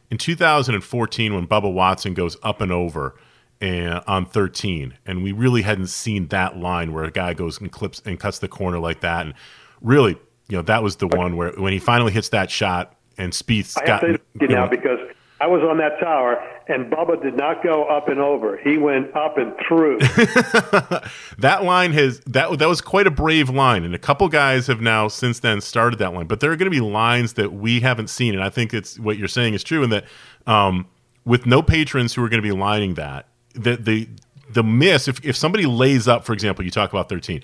in 0.09 0.17
2014 0.17 1.33
when 1.33 1.47
Bubba 1.47 1.71
Watson 1.71 2.13
goes 2.13 2.37
up 2.43 2.59
and 2.61 2.71
over 2.71 3.15
and 3.61 4.01
on 4.07 4.25
13, 4.25 4.97
and 5.05 5.23
we 5.23 5.31
really 5.31 5.61
hadn't 5.61 5.87
seen 5.87 6.27
that 6.27 6.57
line 6.57 6.91
where 6.91 7.05
a 7.05 7.11
guy 7.11 7.33
goes 7.33 7.61
and 7.61 7.71
clips 7.71 8.01
and 8.05 8.19
cuts 8.19 8.39
the 8.39 8.47
corner 8.47 8.79
like 8.79 9.01
that, 9.01 9.25
and 9.25 9.35
really, 9.81 10.17
you 10.49 10.57
know, 10.57 10.63
that 10.63 10.83
was 10.83 10.97
the 10.97 11.07
one 11.07 11.37
where 11.37 11.51
when 11.53 11.71
he 11.71 11.79
finally 11.79 12.11
hits 12.11 12.29
that 12.29 12.51
shot 12.51 12.95
and 13.17 13.31
Spieth's 13.31 13.77
I 13.77 13.85
got 13.85 14.01
have 14.01 14.17
to 14.17 14.21
you 14.41 14.47
now 14.47 14.65
know, 14.65 14.69
because 14.69 14.99
I 15.41 15.47
was 15.47 15.61
on 15.63 15.77
that 15.77 15.99
tower 15.99 16.37
and 16.67 16.91
Bubba 16.91 17.21
did 17.21 17.35
not 17.35 17.63
go 17.63 17.83
up 17.85 18.07
and 18.07 18.19
over. 18.19 18.57
He 18.57 18.77
went 18.77 19.15
up 19.15 19.37
and 19.37 19.53
through. 19.67 19.97
that 21.39 21.63
line 21.63 21.91
has 21.93 22.19
that 22.21 22.59
that 22.59 22.67
was 22.67 22.79
quite 22.79 23.07
a 23.07 23.11
brave 23.11 23.49
line, 23.49 23.83
and 23.83 23.95
a 23.95 23.99
couple 23.99 24.27
guys 24.29 24.67
have 24.67 24.81
now 24.81 25.07
since 25.07 25.39
then 25.39 25.61
started 25.61 25.99
that 25.99 26.13
line. 26.13 26.27
But 26.27 26.39
there 26.39 26.51
are 26.51 26.55
going 26.55 26.71
to 26.71 26.75
be 26.75 26.81
lines 26.81 27.33
that 27.33 27.53
we 27.53 27.79
haven't 27.79 28.09
seen, 28.09 28.33
and 28.33 28.43
I 28.43 28.49
think 28.49 28.73
it's 28.73 28.99
what 28.99 29.17
you're 29.17 29.27
saying 29.27 29.53
is 29.53 29.63
true, 29.63 29.83
and 29.83 29.91
that 29.91 30.05
um, 30.47 30.87
with 31.25 31.45
no 31.45 31.61
patrons 31.61 32.13
who 32.13 32.23
are 32.23 32.29
going 32.29 32.41
to 32.41 32.47
be 32.47 32.53
lining 32.53 32.93
that, 32.95 33.27
that 33.55 33.85
the 33.85 34.07
the 34.49 34.63
miss 34.63 35.07
if 35.07 35.23
if 35.25 35.35
somebody 35.35 35.65
lays 35.65 36.07
up, 36.07 36.23
for 36.23 36.33
example, 36.33 36.63
you 36.63 36.71
talk 36.71 36.91
about 36.91 37.09
13, 37.09 37.41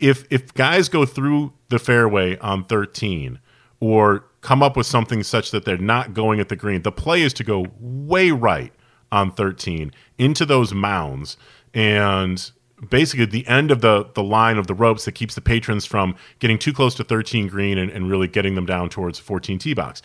if 0.00 0.24
if 0.30 0.52
guys 0.54 0.88
go 0.88 1.04
through 1.04 1.52
the 1.68 1.78
fairway 1.78 2.38
on 2.38 2.64
13 2.64 3.38
or 3.80 4.24
come 4.46 4.62
up 4.62 4.76
with 4.76 4.86
something 4.86 5.24
such 5.24 5.50
that 5.50 5.64
they're 5.64 5.76
not 5.76 6.14
going 6.14 6.38
at 6.38 6.48
the 6.48 6.54
green, 6.54 6.82
the 6.82 6.92
play 6.92 7.20
is 7.20 7.32
to 7.32 7.42
go 7.42 7.66
way 7.80 8.30
right 8.30 8.72
on 9.10 9.32
13 9.32 9.92
into 10.18 10.46
those 10.46 10.72
mounds 10.72 11.36
and 11.74 12.52
basically 12.88 13.24
the 13.24 13.46
end 13.48 13.72
of 13.72 13.80
the 13.80 14.04
the 14.14 14.22
line 14.22 14.56
of 14.56 14.68
the 14.68 14.74
ropes 14.74 15.04
that 15.04 15.12
keeps 15.12 15.34
the 15.34 15.40
patrons 15.40 15.84
from 15.84 16.14
getting 16.38 16.58
too 16.60 16.72
close 16.72 16.94
to 16.94 17.02
13 17.02 17.48
green 17.48 17.76
and, 17.76 17.90
and 17.90 18.08
really 18.08 18.28
getting 18.28 18.54
them 18.54 18.66
down 18.66 18.88
towards 18.88 19.18
14 19.18 19.58
tee 19.58 19.74
box. 19.74 20.00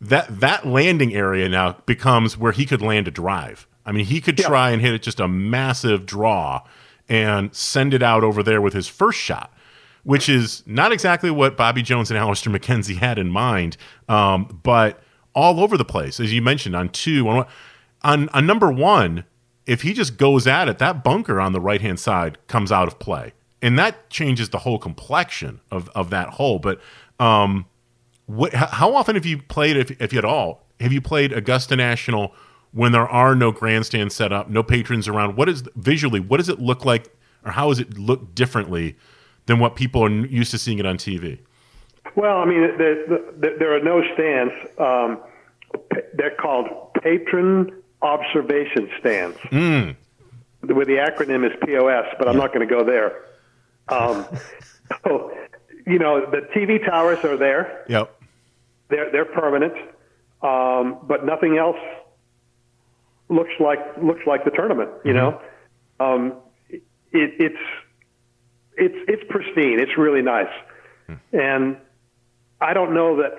That 0.00 0.40
that 0.40 0.66
landing 0.66 1.14
area 1.14 1.48
now 1.48 1.76
becomes 1.86 2.36
where 2.36 2.52
he 2.52 2.66
could 2.66 2.82
land 2.82 3.06
a 3.06 3.12
drive. 3.12 3.68
I 3.84 3.92
mean, 3.92 4.06
he 4.06 4.20
could 4.20 4.36
try 4.36 4.70
and 4.70 4.82
hit 4.82 4.94
it 4.94 5.02
just 5.02 5.20
a 5.20 5.28
massive 5.28 6.06
draw 6.06 6.62
and 7.08 7.54
send 7.54 7.94
it 7.94 8.02
out 8.02 8.24
over 8.24 8.42
there 8.42 8.60
with 8.60 8.72
his 8.72 8.88
first 8.88 9.20
shot 9.20 9.52
which 10.06 10.28
is 10.28 10.62
not 10.66 10.92
exactly 10.92 11.32
what 11.32 11.56
Bobby 11.56 11.82
Jones 11.82 12.12
and 12.12 12.16
Alister 12.16 12.48
MacKenzie 12.48 12.96
had 12.96 13.18
in 13.18 13.28
mind, 13.28 13.76
um, 14.08 14.60
but 14.62 15.02
all 15.34 15.58
over 15.58 15.76
the 15.76 15.84
place, 15.84 16.20
as 16.20 16.32
you 16.32 16.40
mentioned, 16.40 16.76
on 16.76 16.90
two, 16.90 17.28
on, 17.28 17.44
on, 18.02 18.28
on 18.28 18.46
number 18.46 18.70
one, 18.70 19.24
if 19.66 19.82
he 19.82 19.92
just 19.92 20.16
goes 20.16 20.46
at 20.46 20.68
it, 20.68 20.78
that 20.78 21.02
bunker 21.02 21.40
on 21.40 21.52
the 21.52 21.60
right 21.60 21.80
hand 21.80 21.98
side 21.98 22.38
comes 22.46 22.70
out 22.70 22.86
of 22.86 23.00
play. 23.00 23.32
And 23.60 23.76
that 23.80 24.08
changes 24.08 24.50
the 24.50 24.58
whole 24.58 24.78
complexion 24.78 25.60
of, 25.72 25.88
of 25.88 26.10
that 26.10 26.28
hole. 26.28 26.60
But 26.60 26.80
um, 27.18 27.66
what, 28.26 28.54
how 28.54 28.94
often 28.94 29.16
have 29.16 29.26
you 29.26 29.42
played, 29.42 29.76
if, 29.76 29.90
if 30.00 30.14
at 30.14 30.24
all, 30.24 30.68
have 30.78 30.92
you 30.92 31.00
played 31.00 31.32
Augusta 31.32 31.74
National 31.74 32.32
when 32.70 32.92
there 32.92 33.08
are 33.08 33.34
no 33.34 33.50
grandstands 33.50 34.14
set 34.14 34.32
up, 34.32 34.48
no 34.48 34.62
patrons 34.62 35.08
around? 35.08 35.36
What 35.36 35.48
is 35.48 35.64
visually, 35.74 36.20
what 36.20 36.36
does 36.36 36.48
it 36.48 36.60
look 36.60 36.84
like, 36.84 37.12
or 37.44 37.50
how 37.50 37.70
does 37.70 37.80
it 37.80 37.98
look 37.98 38.36
differently 38.36 38.96
than 39.46 39.58
what 39.58 39.76
people 39.76 40.04
are 40.04 40.10
used 40.10 40.50
to 40.50 40.58
seeing 40.58 40.78
it 40.78 40.86
on 40.86 40.98
TV? 40.98 41.38
Well, 42.14 42.38
I 42.38 42.44
mean, 42.44 42.62
the, 42.62 43.34
the, 43.38 43.56
there 43.58 43.76
are 43.76 43.82
no 43.82 44.02
stands. 44.14 44.52
Um, 44.78 45.20
they're 46.14 46.34
called 46.34 46.94
patron 47.02 47.82
observation 48.02 48.88
stands, 49.00 49.36
where 49.50 50.84
the 50.84 50.96
acronym 50.96 51.46
is 51.46 51.52
POS, 51.64 52.06
but 52.18 52.28
I'm 52.28 52.36
not 52.36 52.52
going 52.52 52.66
to 52.66 52.74
go 52.74 52.84
there. 52.84 53.24
Um, 53.88 54.26
so, 55.04 55.32
you 55.86 55.98
know, 55.98 56.24
the 56.30 56.48
TV 56.54 56.84
towers 56.84 57.24
are 57.24 57.36
there. 57.36 57.84
Yep. 57.88 58.12
They're 58.88 59.10
they're 59.10 59.24
permanent, 59.24 59.74
um, 60.42 60.98
but 61.02 61.26
nothing 61.26 61.58
else 61.58 61.78
looks 63.28 63.50
like 63.58 63.80
looks 64.00 64.24
like 64.26 64.44
the 64.44 64.52
tournament. 64.52 64.90
You 65.04 65.12
know, 65.12 65.40
um, 65.98 66.34
it, 66.70 66.82
it's 67.12 67.58
it's 68.76 68.96
it's 69.08 69.22
pristine. 69.30 69.80
It's 69.80 69.96
really 69.96 70.22
nice, 70.22 70.52
and 71.32 71.76
I 72.60 72.72
don't 72.72 72.94
know 72.94 73.16
that 73.16 73.32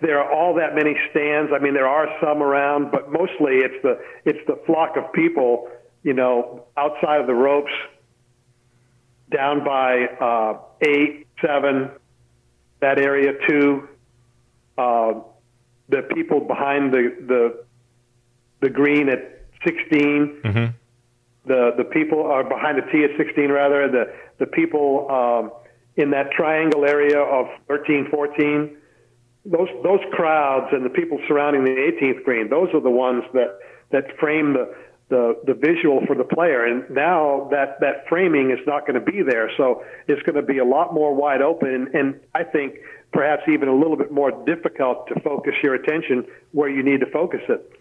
there 0.00 0.20
are 0.20 0.30
all 0.30 0.54
that 0.54 0.74
many 0.74 0.96
stands. 1.10 1.52
I 1.54 1.58
mean, 1.58 1.74
there 1.74 1.88
are 1.88 2.08
some 2.20 2.42
around, 2.42 2.90
but 2.90 3.10
mostly 3.10 3.56
it's 3.58 3.82
the 3.82 4.00
it's 4.24 4.44
the 4.46 4.60
flock 4.66 4.96
of 4.96 5.12
people. 5.12 5.68
You 6.02 6.12
know, 6.12 6.66
outside 6.76 7.20
of 7.20 7.26
the 7.26 7.34
ropes, 7.34 7.72
down 9.30 9.64
by 9.64 10.06
uh, 10.20 10.58
eight, 10.86 11.26
seven, 11.40 11.90
that 12.80 12.98
area 12.98 13.32
too. 13.48 13.88
Uh, 14.78 15.14
the 15.88 16.02
people 16.14 16.40
behind 16.40 16.92
the 16.92 17.14
the 17.26 17.64
the 18.60 18.70
green 18.70 19.08
at 19.08 19.42
16. 19.64 20.40
The 21.46 21.72
the 21.76 21.84
people 21.84 22.22
are 22.24 22.44
behind 22.44 22.78
the 22.78 22.90
tee 22.90 23.04
at 23.04 23.16
16 23.16 23.50
rather 23.50 23.90
the 23.90 24.12
the 24.38 24.46
people 24.46 25.10
um, 25.10 25.52
in 25.96 26.10
that 26.10 26.30
triangle 26.32 26.84
area 26.84 27.18
of 27.18 27.46
13, 27.68 28.08
14. 28.10 28.76
Those 29.44 29.68
those 29.82 30.00
crowds 30.12 30.66
and 30.72 30.84
the 30.84 30.90
people 30.90 31.18
surrounding 31.28 31.64
the 31.64 31.70
18th 31.70 32.24
green. 32.24 32.50
Those 32.50 32.68
are 32.74 32.80
the 32.80 32.90
ones 32.90 33.24
that 33.32 33.58
that 33.92 34.18
frame 34.18 34.54
the 34.54 34.74
the 35.08 35.40
the 35.46 35.54
visual 35.54 36.00
for 36.06 36.16
the 36.16 36.24
player. 36.24 36.64
And 36.64 36.90
now 36.90 37.48
that 37.52 37.78
that 37.80 38.08
framing 38.08 38.50
is 38.50 38.58
not 38.66 38.86
going 38.86 38.98
to 38.98 39.12
be 39.12 39.22
there, 39.22 39.50
so 39.56 39.84
it's 40.08 40.22
going 40.22 40.36
to 40.36 40.42
be 40.42 40.58
a 40.58 40.64
lot 40.64 40.92
more 40.92 41.14
wide 41.14 41.42
open. 41.42 41.88
And 41.94 42.20
I 42.34 42.42
think 42.42 42.74
perhaps 43.12 43.42
even 43.48 43.68
a 43.68 43.74
little 43.74 43.96
bit 43.96 44.10
more 44.10 44.32
difficult 44.44 45.06
to 45.08 45.20
focus 45.20 45.54
your 45.62 45.74
attention 45.74 46.26
where 46.52 46.68
you 46.68 46.82
need 46.82 47.00
to 47.00 47.06
focus 47.06 47.40
it. 47.48 47.72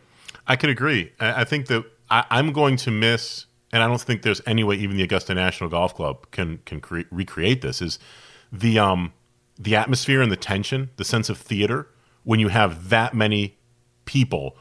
I 0.47 0.55
can 0.55 0.69
agree. 0.69 1.11
I 1.19 1.43
think 1.43 1.67
that 1.67 1.83
I, 2.09 2.39
am 2.39 2.51
going 2.53 2.77
to 2.77 2.91
miss, 2.91 3.45
and 3.71 3.83
I 3.83 3.87
don't 3.87 4.01
think 4.01 4.21
there's 4.21 4.41
any 4.45 4.63
way 4.63 4.75
even 4.75 4.97
the 4.97 5.03
Augusta 5.03 5.33
National 5.33 5.69
Golf 5.69 5.95
Club 5.95 6.29
can 6.31 6.59
can 6.65 6.79
cre- 6.79 7.01
recreate 7.11 7.61
this. 7.61 7.81
Is 7.81 7.99
the 8.51 8.79
um 8.79 9.13
the 9.57 9.75
atmosphere 9.75 10.21
and 10.21 10.31
the 10.31 10.37
tension, 10.37 10.89
the 10.97 11.05
sense 11.05 11.29
of 11.29 11.37
theater 11.37 11.87
when 12.23 12.39
you 12.39 12.49
have 12.49 12.89
that 12.89 13.13
many 13.13 13.57
people 14.05 14.57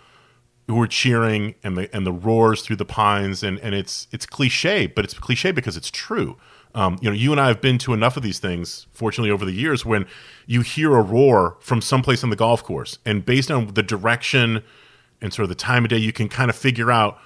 who 0.69 0.81
are 0.81 0.87
cheering 0.87 1.55
and 1.63 1.77
the 1.77 1.95
and 1.95 2.07
the 2.07 2.13
roars 2.13 2.63
through 2.63 2.77
the 2.77 2.85
pines 2.85 3.43
and 3.43 3.59
and 3.61 3.75
it's 3.75 4.07
it's 4.13 4.27
cliche, 4.27 4.87
but 4.87 5.05
it's 5.05 5.15
cliche 5.15 5.53
because 5.53 5.77
it's 5.77 5.91
true. 5.91 6.37
Um, 6.75 6.99
you 7.01 7.09
know, 7.09 7.15
you 7.15 7.31
and 7.31 7.41
I 7.41 7.49
have 7.49 7.61
been 7.61 7.79
to 7.79 7.93
enough 7.93 8.17
of 8.17 8.25
these 8.25 8.41
things, 8.41 8.89
fortunately, 8.93 9.31
over 9.31 9.45
the 9.45 9.53
years, 9.53 9.85
when 9.85 10.07
you 10.47 10.63
hear 10.63 10.97
a 10.97 11.03
roar 11.03 11.57
from 11.61 11.81
someplace 11.81 12.25
on 12.25 12.31
the 12.31 12.37
golf 12.37 12.65
course, 12.65 12.99
and 13.07 13.25
based 13.25 13.49
on 13.49 13.75
the 13.75 13.83
direction 13.83 14.63
and 15.21 15.33
sort 15.33 15.45
of 15.45 15.51
the 15.51 15.55
time 15.55 15.85
of 15.85 15.91
day, 15.91 15.99
you 15.99 16.13
can 16.13 16.29
kind 16.29 16.51
of 16.51 16.57
figure 16.57 16.91
out 16.91 17.19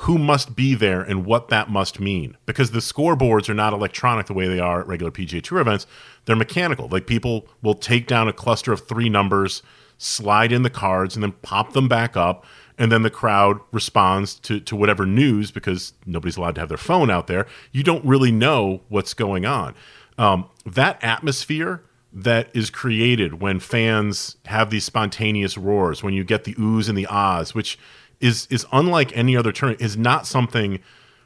who 0.00 0.18
must 0.18 0.54
be 0.54 0.74
there 0.74 1.00
and 1.00 1.24
what 1.24 1.48
that 1.48 1.70
must 1.70 2.00
mean. 2.00 2.36
Because 2.44 2.70
the 2.70 2.80
scoreboards 2.80 3.48
are 3.48 3.54
not 3.54 3.72
electronic 3.72 4.26
the 4.26 4.34
way 4.34 4.46
they 4.46 4.60
are 4.60 4.80
at 4.80 4.86
regular 4.86 5.10
PGA 5.10 5.42
Tour 5.42 5.60
events; 5.60 5.86
they're 6.24 6.36
mechanical. 6.36 6.88
Like 6.88 7.06
people 7.06 7.46
will 7.62 7.74
take 7.74 8.06
down 8.06 8.28
a 8.28 8.32
cluster 8.32 8.72
of 8.72 8.86
three 8.86 9.08
numbers, 9.08 9.62
slide 9.98 10.52
in 10.52 10.62
the 10.62 10.70
cards, 10.70 11.16
and 11.16 11.22
then 11.22 11.32
pop 11.42 11.72
them 11.72 11.88
back 11.88 12.16
up 12.16 12.44
and 12.78 12.92
then 12.92 13.02
the 13.02 13.10
crowd 13.10 13.58
responds 13.72 14.34
to, 14.40 14.60
to 14.60 14.76
whatever 14.76 15.06
news 15.06 15.50
because 15.50 15.94
nobody's 16.04 16.36
allowed 16.36 16.54
to 16.56 16.60
have 16.60 16.68
their 16.68 16.78
phone 16.78 17.10
out 17.10 17.26
there. 17.26 17.46
You 17.72 17.82
don't 17.82 18.04
really 18.04 18.30
know 18.30 18.82
what's 18.88 19.14
going 19.14 19.46
on. 19.46 19.74
Um, 20.18 20.48
that 20.64 21.02
atmosphere 21.02 21.82
that 22.12 22.48
is 22.54 22.70
created 22.70 23.40
when 23.40 23.60
fans 23.60 24.36
have 24.46 24.70
these 24.70 24.84
spontaneous 24.84 25.58
roars, 25.58 26.02
when 26.02 26.14
you 26.14 26.24
get 26.24 26.44
the 26.44 26.54
oohs 26.54 26.88
and 26.88 26.96
the 26.96 27.06
ahs, 27.06 27.54
which 27.54 27.78
is 28.20 28.46
is 28.50 28.66
unlike 28.72 29.16
any 29.16 29.36
other 29.36 29.52
tournament, 29.52 29.82
is 29.82 29.96
not 29.96 30.26
something 30.26 30.80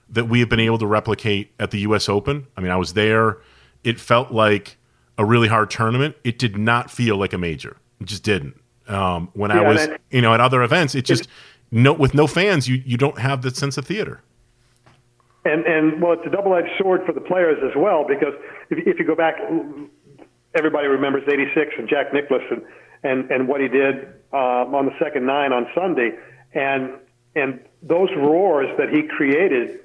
that 0.08 0.28
we 0.28 0.40
have 0.40 0.48
been 0.48 0.60
able 0.60 0.78
to 0.78 0.86
replicate 0.86 1.52
at 1.58 1.70
the 1.70 1.80
U.S. 1.80 2.08
Open. 2.08 2.46
I 2.56 2.60
mean, 2.60 2.70
I 2.70 2.76
was 2.76 2.94
there; 2.94 3.38
it 3.84 4.00
felt 4.00 4.32
like 4.32 4.76
a 5.18 5.24
really 5.24 5.48
hard 5.48 5.70
tournament. 5.70 6.16
It 6.24 6.38
did 6.38 6.56
not 6.56 6.90
feel 6.90 7.16
like 7.16 7.32
a 7.32 7.38
major. 7.38 7.76
It 8.00 8.06
just 8.06 8.22
didn't. 8.22 8.60
Um, 8.88 9.30
when 9.34 9.50
yeah, 9.50 9.60
I 9.60 9.68
was, 9.68 9.88
you 10.10 10.20
know, 10.20 10.34
at 10.34 10.40
other 10.40 10.62
events, 10.62 10.94
it 10.94 11.04
just 11.04 11.28
no 11.70 11.92
with 11.92 12.14
no 12.14 12.26
fans, 12.26 12.68
you 12.68 12.82
you 12.84 12.96
don't 12.96 13.18
have 13.18 13.42
the 13.42 13.50
sense 13.50 13.78
of 13.78 13.86
theater. 13.86 14.22
And 15.44 15.64
and 15.64 16.02
well, 16.02 16.12
it's 16.12 16.26
a 16.26 16.30
double-edged 16.30 16.72
sword 16.78 17.02
for 17.06 17.12
the 17.12 17.20
players 17.20 17.58
as 17.64 17.74
well 17.76 18.04
because 18.06 18.34
if, 18.70 18.86
if 18.86 18.98
you 18.98 19.06
go 19.06 19.14
back, 19.14 19.36
everybody 20.54 20.88
remembers 20.88 21.22
'86 21.26 21.70
and 21.78 21.88
Jack 21.88 22.12
Nicklaus 22.12 22.42
and 22.50 22.62
and 23.02 23.30
and 23.30 23.48
what 23.48 23.60
he 23.60 23.68
did 23.68 24.06
um, 24.32 24.74
on 24.74 24.86
the 24.86 24.92
second 24.98 25.26
nine 25.26 25.52
on 25.52 25.66
Sunday, 25.74 26.10
and 26.52 26.98
and 27.34 27.60
those 27.82 28.10
roars 28.16 28.68
that 28.78 28.90
he 28.90 29.02
created 29.02 29.80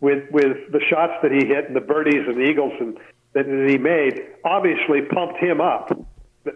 with 0.00 0.30
with 0.30 0.72
the 0.72 0.80
shots 0.88 1.14
that 1.22 1.32
he 1.32 1.46
hit 1.46 1.66
and 1.66 1.76
the 1.76 1.80
birdies 1.80 2.26
and 2.26 2.36
the 2.36 2.44
eagles 2.48 2.72
and 2.80 2.98
that 3.32 3.46
he 3.46 3.76
made 3.76 4.20
obviously 4.44 5.02
pumped 5.02 5.38
him 5.38 5.60
up 5.60 5.90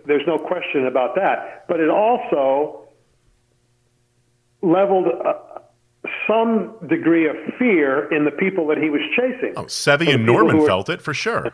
there's 0.07 0.27
no 0.27 0.39
question 0.39 0.87
about 0.87 1.15
that. 1.17 1.65
But 1.69 1.81
it 1.81 1.89
also 1.89 2.89
leveled 4.63 5.07
uh, 5.07 5.61
some 6.27 6.75
degree 6.89 7.29
of 7.29 7.37
fear 7.59 8.13
in 8.13 8.25
the 8.25 8.31
people 8.31 8.67
that 8.69 8.79
he 8.79 8.91
was 8.91 9.01
chasing. 9.17 9.55
Oh, 9.57 9.65
Seve 9.65 10.13
and 10.13 10.27
Norman 10.27 10.59
were, 10.59 10.67
felt 10.67 10.89
it 10.89 11.01
for 11.01 11.15
sure. 11.15 11.53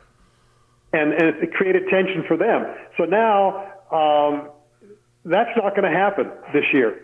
And, 0.93 1.13
and 1.13 1.43
it 1.43 1.53
created 1.53 1.89
tension 1.89 2.25
for 2.27 2.37
them. 2.37 2.67
So 2.97 3.05
now 3.05 3.73
um, 3.91 4.51
that's 5.25 5.51
not 5.57 5.77
going 5.77 5.91
to 5.91 5.97
happen 5.97 6.31
this 6.53 6.65
year. 6.73 7.03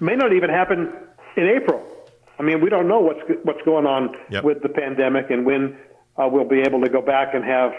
May 0.00 0.16
not 0.16 0.32
even 0.32 0.50
happen 0.50 0.92
in 1.36 1.46
April. 1.46 1.82
I 2.38 2.42
mean, 2.42 2.60
we 2.60 2.68
don't 2.68 2.88
know 2.88 3.00
what's 3.00 3.20
what's 3.44 3.62
going 3.62 3.86
on 3.86 4.14
yep. 4.30 4.44
with 4.44 4.62
the 4.62 4.68
pandemic 4.68 5.30
and 5.30 5.46
when 5.46 5.78
uh, 6.16 6.28
we'll 6.30 6.48
be 6.48 6.60
able 6.60 6.80
to 6.82 6.88
go 6.88 7.00
back 7.00 7.34
and 7.34 7.44
have 7.44 7.72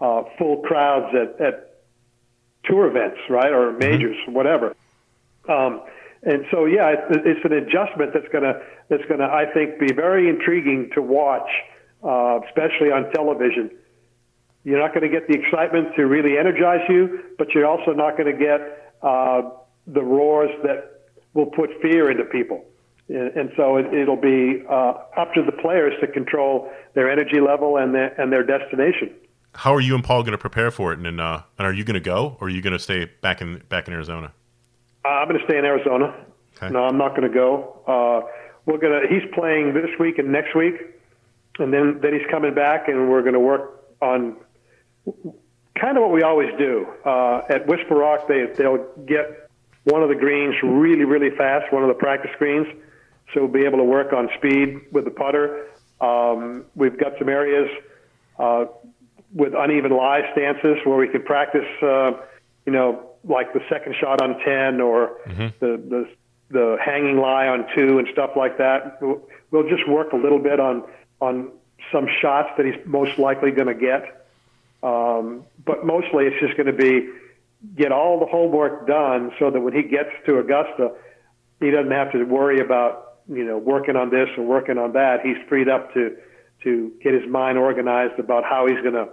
uh, 0.00 0.22
full 0.38 0.58
crowds 0.62 1.14
at, 1.14 1.40
at 1.40 1.80
tour 2.64 2.86
events, 2.86 3.18
right, 3.30 3.52
or 3.52 3.70
mm-hmm. 3.70 3.78
majors, 3.78 4.16
mm-hmm. 4.22 4.32
whatever. 4.32 4.74
Um, 5.48 5.82
and 6.22 6.46
so, 6.50 6.64
yeah, 6.64 6.94
it's, 6.96 7.20
it's 7.26 7.44
an 7.44 7.52
adjustment 7.52 8.12
that's 8.14 8.28
gonna 8.32 8.60
that's 8.88 9.04
gonna, 9.08 9.26
I 9.26 9.46
think, 9.52 9.78
be 9.78 9.92
very 9.92 10.28
intriguing 10.28 10.90
to 10.94 11.02
watch, 11.02 11.48
uh, 12.02 12.40
especially 12.46 12.90
on 12.90 13.10
television. 13.12 13.70
You're 14.64 14.80
not 14.80 14.94
going 14.94 15.02
to 15.02 15.10
get 15.10 15.28
the 15.28 15.34
excitement 15.34 15.94
to 15.96 16.06
really 16.06 16.38
energize 16.38 16.80
you, 16.88 17.22
but 17.36 17.50
you're 17.54 17.66
also 17.66 17.92
not 17.92 18.16
going 18.16 18.32
to 18.32 18.38
get 18.38 18.94
uh, 19.02 19.42
the 19.86 20.02
roars 20.02 20.50
that 20.62 20.93
will 21.34 21.46
put 21.46 21.70
fear 21.82 22.10
into 22.10 22.24
people. 22.24 22.64
And 23.08 23.52
so 23.54 23.76
it, 23.76 24.08
will 24.08 24.16
be 24.16 24.64
uh, 24.68 24.94
up 25.18 25.34
to 25.34 25.42
the 25.42 25.52
players 25.52 25.92
to 26.00 26.06
control 26.06 26.70
their 26.94 27.10
energy 27.10 27.38
level 27.38 27.76
and 27.76 27.94
their, 27.94 28.18
and 28.18 28.32
their 28.32 28.42
destination 28.42 29.14
how 29.54 29.74
are 29.74 29.80
you 29.80 29.94
and 29.94 30.02
Paul 30.02 30.22
going 30.22 30.32
to 30.32 30.38
prepare 30.38 30.70
for 30.70 30.92
it? 30.92 30.98
And 30.98 31.20
uh, 31.20 31.42
and 31.58 31.66
are 31.66 31.72
you 31.72 31.84
going 31.84 31.94
to 31.94 32.00
go, 32.00 32.36
or 32.40 32.48
are 32.48 32.50
you 32.50 32.60
going 32.60 32.72
to 32.72 32.78
stay 32.78 33.10
back 33.20 33.40
in 33.40 33.62
back 33.68 33.86
in 33.86 33.94
Arizona? 33.94 34.32
Uh, 35.04 35.08
I'm 35.08 35.28
going 35.28 35.38
to 35.38 35.46
stay 35.46 35.58
in 35.58 35.64
Arizona. 35.64 36.14
Okay. 36.56 36.72
No, 36.72 36.84
I'm 36.84 36.98
not 36.98 37.10
going 37.10 37.28
to 37.28 37.34
go. 37.34 37.82
Uh, 37.86 38.28
we're 38.66 38.78
gonna. 38.78 39.00
He's 39.08 39.22
playing 39.32 39.74
this 39.74 39.90
week 39.98 40.18
and 40.18 40.32
next 40.32 40.54
week, 40.54 40.74
and 41.58 41.72
then 41.72 42.00
then 42.02 42.12
he's 42.12 42.26
coming 42.30 42.54
back, 42.54 42.88
and 42.88 43.10
we're 43.10 43.22
going 43.22 43.34
to 43.34 43.40
work 43.40 43.84
on 44.00 44.36
kind 45.80 45.96
of 45.96 46.02
what 46.02 46.12
we 46.12 46.22
always 46.22 46.50
do 46.58 46.86
uh, 47.04 47.42
at 47.48 47.66
Whisper 47.66 47.94
Rock. 47.94 48.26
They 48.28 48.46
they'll 48.56 48.86
get 49.06 49.43
one 49.84 50.02
of 50.02 50.08
the 50.08 50.14
greens 50.14 50.54
really 50.62 51.04
really 51.04 51.30
fast, 51.36 51.72
one 51.72 51.82
of 51.82 51.88
the 51.88 51.94
practice 51.94 52.30
greens, 52.38 52.66
so 53.32 53.40
we'll 53.40 53.48
be 53.48 53.64
able 53.64 53.78
to 53.78 53.84
work 53.84 54.12
on 54.12 54.28
speed 54.38 54.80
with 54.92 55.04
the 55.04 55.10
putter. 55.10 55.66
Um, 56.00 56.64
we've 56.74 56.98
got 56.98 57.12
some 57.18 57.28
areas. 57.28 57.70
Uh, 58.38 58.66
with 59.34 59.52
uneven 59.56 59.90
lie 59.90 60.22
stances 60.32 60.78
where 60.84 60.96
we 60.96 61.08
can 61.08 61.22
practice, 61.22 61.66
uh, 61.82 62.12
you 62.64 62.72
know, 62.72 63.10
like 63.24 63.52
the 63.52 63.60
second 63.68 63.94
shot 64.00 64.22
on 64.22 64.38
10 64.38 64.80
or 64.80 65.18
mm-hmm. 65.26 65.46
the, 65.58 65.76
the, 65.76 66.08
the 66.50 66.76
hanging 66.82 67.18
lie 67.18 67.48
on 67.48 67.66
two 67.74 67.98
and 67.98 68.06
stuff 68.12 68.30
like 68.36 68.58
that. 68.58 69.02
We'll, 69.02 69.20
we'll 69.50 69.68
just 69.68 69.88
work 69.88 70.12
a 70.12 70.16
little 70.16 70.38
bit 70.38 70.60
on, 70.60 70.84
on 71.20 71.50
some 71.92 72.06
shots 72.22 72.50
that 72.56 72.64
he's 72.64 72.76
most 72.86 73.18
likely 73.18 73.50
going 73.50 73.66
to 73.66 73.74
get. 73.74 74.28
Um, 74.82 75.44
but 75.64 75.84
mostly 75.84 76.26
it's 76.26 76.40
just 76.40 76.56
going 76.56 76.66
to 76.66 76.72
be 76.72 77.08
get 77.76 77.92
all 77.92 78.20
the 78.20 78.26
homework 78.26 78.86
done 78.86 79.30
so 79.38 79.50
that 79.50 79.60
when 79.60 79.72
he 79.72 79.82
gets 79.82 80.10
to 80.26 80.38
Augusta, 80.38 80.92
he 81.60 81.70
doesn't 81.70 81.92
have 81.92 82.12
to 82.12 82.24
worry 82.24 82.60
about, 82.60 83.18
you 83.28 83.44
know, 83.44 83.58
working 83.58 83.96
on 83.96 84.10
this 84.10 84.28
or 84.36 84.44
working 84.44 84.78
on 84.78 84.92
that. 84.92 85.20
He's 85.22 85.36
freed 85.48 85.68
up 85.68 85.92
to, 85.94 86.16
to 86.64 86.92
get 87.02 87.14
his 87.14 87.28
mind 87.28 87.58
organized 87.58 88.18
about 88.18 88.44
how 88.44 88.66
he's 88.66 88.80
going 88.82 88.94
to 88.94 89.08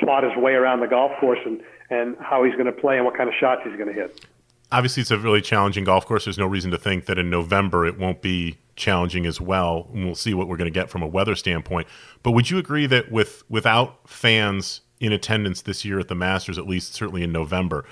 plot 0.00 0.24
his 0.24 0.32
way 0.36 0.52
around 0.52 0.80
the 0.80 0.86
golf 0.86 1.12
course 1.20 1.38
and, 1.44 1.60
and 1.90 2.16
how 2.20 2.44
he's 2.44 2.54
going 2.54 2.66
to 2.66 2.72
play 2.72 2.96
and 2.96 3.04
what 3.04 3.16
kind 3.16 3.28
of 3.28 3.34
shots 3.38 3.62
he's 3.64 3.76
going 3.76 3.88
to 3.88 3.94
hit. 3.94 4.24
Obviously, 4.70 5.02
it's 5.02 5.10
a 5.10 5.18
really 5.18 5.42
challenging 5.42 5.84
golf 5.84 6.06
course. 6.06 6.24
There's 6.24 6.38
no 6.38 6.46
reason 6.46 6.70
to 6.70 6.78
think 6.78 7.04
that 7.04 7.18
in 7.18 7.28
November 7.28 7.84
it 7.84 7.98
won't 7.98 8.22
be 8.22 8.56
challenging 8.74 9.26
as 9.26 9.38
well. 9.38 9.90
And 9.92 10.06
we'll 10.06 10.14
see 10.14 10.32
what 10.32 10.48
we're 10.48 10.56
going 10.56 10.72
to 10.72 10.74
get 10.74 10.88
from 10.88 11.02
a 11.02 11.06
weather 11.06 11.34
standpoint. 11.34 11.88
But 12.22 12.30
would 12.30 12.48
you 12.48 12.56
agree 12.56 12.86
that 12.86 13.12
with 13.12 13.44
without 13.50 14.08
fans 14.08 14.80
in 15.02 15.12
attendance 15.12 15.62
this 15.62 15.84
year 15.84 15.98
at 15.98 16.08
the 16.08 16.14
Masters, 16.14 16.58
at 16.58 16.66
least 16.66 16.94
certainly 16.94 17.22
in 17.22 17.32
November, 17.32 17.84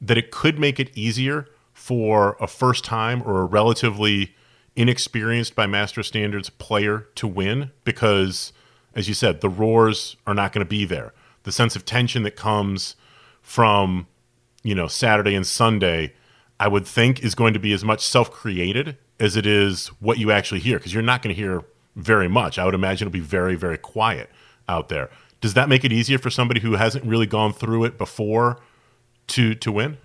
that 0.00 0.16
it 0.16 0.30
could 0.30 0.58
make 0.58 0.80
it 0.80 0.90
easier 0.96 1.46
for 1.72 2.36
a 2.40 2.46
first 2.46 2.84
time 2.84 3.22
or 3.24 3.40
a 3.40 3.44
relatively 3.44 4.34
inexperienced 4.74 5.54
by 5.54 5.66
master 5.66 6.02
standards 6.02 6.48
player 6.48 7.06
to 7.14 7.26
win 7.26 7.70
because 7.84 8.52
as 8.94 9.06
you 9.06 9.12
said 9.12 9.42
the 9.42 9.48
roars 9.48 10.16
are 10.26 10.32
not 10.32 10.50
going 10.50 10.64
to 10.64 10.68
be 10.68 10.86
there 10.86 11.12
the 11.42 11.52
sense 11.52 11.76
of 11.76 11.84
tension 11.84 12.22
that 12.22 12.36
comes 12.36 12.96
from 13.42 14.06
you 14.62 14.74
know 14.74 14.86
Saturday 14.86 15.34
and 15.34 15.46
Sunday, 15.46 16.14
I 16.58 16.68
would 16.68 16.86
think 16.86 17.22
is 17.22 17.34
going 17.34 17.54
to 17.54 17.60
be 17.60 17.72
as 17.72 17.84
much 17.84 18.00
self-created 18.00 18.96
as 19.20 19.36
it 19.36 19.46
is 19.46 19.88
what 20.00 20.18
you 20.18 20.30
actually 20.30 20.60
hear 20.60 20.78
because 20.78 20.94
you're 20.94 21.02
not 21.02 21.22
going 21.22 21.34
to 21.34 21.40
hear 21.40 21.62
very 21.96 22.28
much. 22.28 22.58
I 22.58 22.64
would 22.64 22.74
imagine 22.74 23.08
it'll 23.08 23.12
be 23.12 23.20
very 23.20 23.54
very 23.54 23.78
quiet 23.78 24.30
out 24.68 24.88
there. 24.88 25.10
Does 25.42 25.54
that 25.54 25.68
make 25.68 25.84
it 25.84 25.92
easier 25.92 26.18
for 26.18 26.30
somebody 26.30 26.60
who 26.60 26.76
hasn't 26.76 27.04
really 27.04 27.26
gone 27.26 27.52
through 27.52 27.84
it 27.84 27.98
before 27.98 28.60
to 29.26 29.54
to 29.56 29.72
win? 29.72 29.98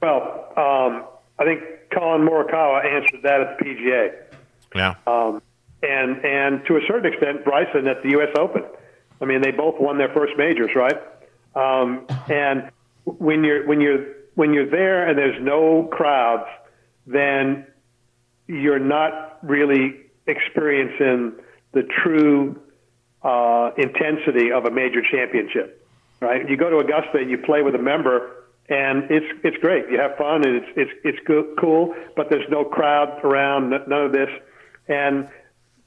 Well, 0.00 0.22
um, 0.56 1.04
I 1.38 1.44
think 1.44 1.60
Collin 1.92 2.22
Morikawa 2.22 2.86
answered 2.86 3.22
that 3.24 3.40
at 3.40 3.58
the 3.58 3.64
PGA. 3.64 4.14
Yeah. 4.74 4.94
Um, 5.06 5.42
and 5.82 6.24
and 6.24 6.64
to 6.66 6.76
a 6.76 6.80
certain 6.86 7.12
extent, 7.12 7.44
Bryson 7.44 7.88
at 7.88 8.04
the 8.04 8.10
U.S. 8.10 8.30
Open. 8.38 8.62
I 9.20 9.24
mean, 9.24 9.42
they 9.42 9.50
both 9.50 9.80
won 9.80 9.98
their 9.98 10.12
first 10.14 10.34
majors, 10.38 10.70
right? 10.76 10.96
Um, 11.56 12.06
and 12.30 12.70
when 13.04 13.42
you're 13.42 13.66
when 13.66 13.80
you're 13.80 14.06
when 14.36 14.54
you're 14.54 14.70
there 14.70 15.08
and 15.08 15.18
there's 15.18 15.42
no 15.42 15.88
crowds, 15.90 16.48
then 17.04 17.66
you're 18.46 18.78
not 18.78 19.38
really 19.42 19.96
experiencing 20.28 21.32
the 21.72 21.82
true 21.82 22.61
uh, 23.24 23.70
intensity 23.76 24.52
of 24.52 24.64
a 24.64 24.70
major 24.70 25.02
championship, 25.02 25.86
right? 26.20 26.48
You 26.48 26.56
go 26.56 26.70
to 26.70 26.78
Augusta 26.78 27.18
and 27.18 27.30
you 27.30 27.38
play 27.38 27.62
with 27.62 27.74
a 27.74 27.82
member, 27.82 28.44
and 28.68 29.10
it's 29.10 29.26
it's 29.44 29.56
great. 29.58 29.90
You 29.90 29.98
have 30.00 30.16
fun 30.16 30.46
and 30.46 30.56
it's 30.56 30.72
it's 30.76 30.90
it's 31.04 31.18
go- 31.26 31.54
cool, 31.58 31.94
but 32.16 32.30
there's 32.30 32.48
no 32.50 32.64
crowd 32.64 33.24
around, 33.24 33.70
none 33.70 33.92
of 33.92 34.12
this, 34.12 34.30
and 34.88 35.28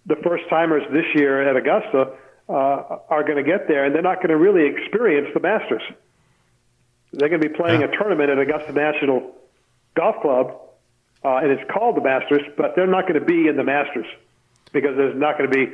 the 0.06 0.16
first 0.18 0.44
timers 0.50 0.84
this 0.92 1.06
year 1.16 1.48
at 1.48 1.56
Augusta 1.56 2.14
uh, 2.48 2.54
are 3.10 3.24
going 3.24 3.38
to 3.38 3.44
get 3.44 3.68
there, 3.68 3.86
and 3.86 3.94
they're 3.94 4.02
not 4.02 4.18
going 4.18 4.30
to 4.30 4.38
really 4.38 4.68
experience 4.68 5.30
the 5.34 5.40
Masters. 5.40 5.82
They're 7.12 7.30
going 7.30 7.42
to 7.42 7.50
be 7.50 7.56
playing 7.56 7.82
yeah. 7.82 7.88
a 7.88 7.92
tournament 7.92 8.30
at 8.30 8.38
Augusta 8.38 8.72
National 8.72 9.34
Golf 9.96 10.22
Club, 10.22 10.60
uh, 11.24 11.38
and 11.38 11.52
it's 11.52 11.64
called 11.72 11.98
the 11.98 12.02
Masters, 12.02 12.42
but 12.56 12.76
they're 12.76 12.88
not 12.88 13.08
going 13.08 13.20
to 13.20 13.26
be 13.26 13.48
in 13.48 13.58
the 13.58 13.64
Masters 13.64 14.06
because 14.74 14.96
there's 14.96 15.18
not 15.18 15.38
going 15.38 15.50
to 15.50 15.56
be 15.56 15.74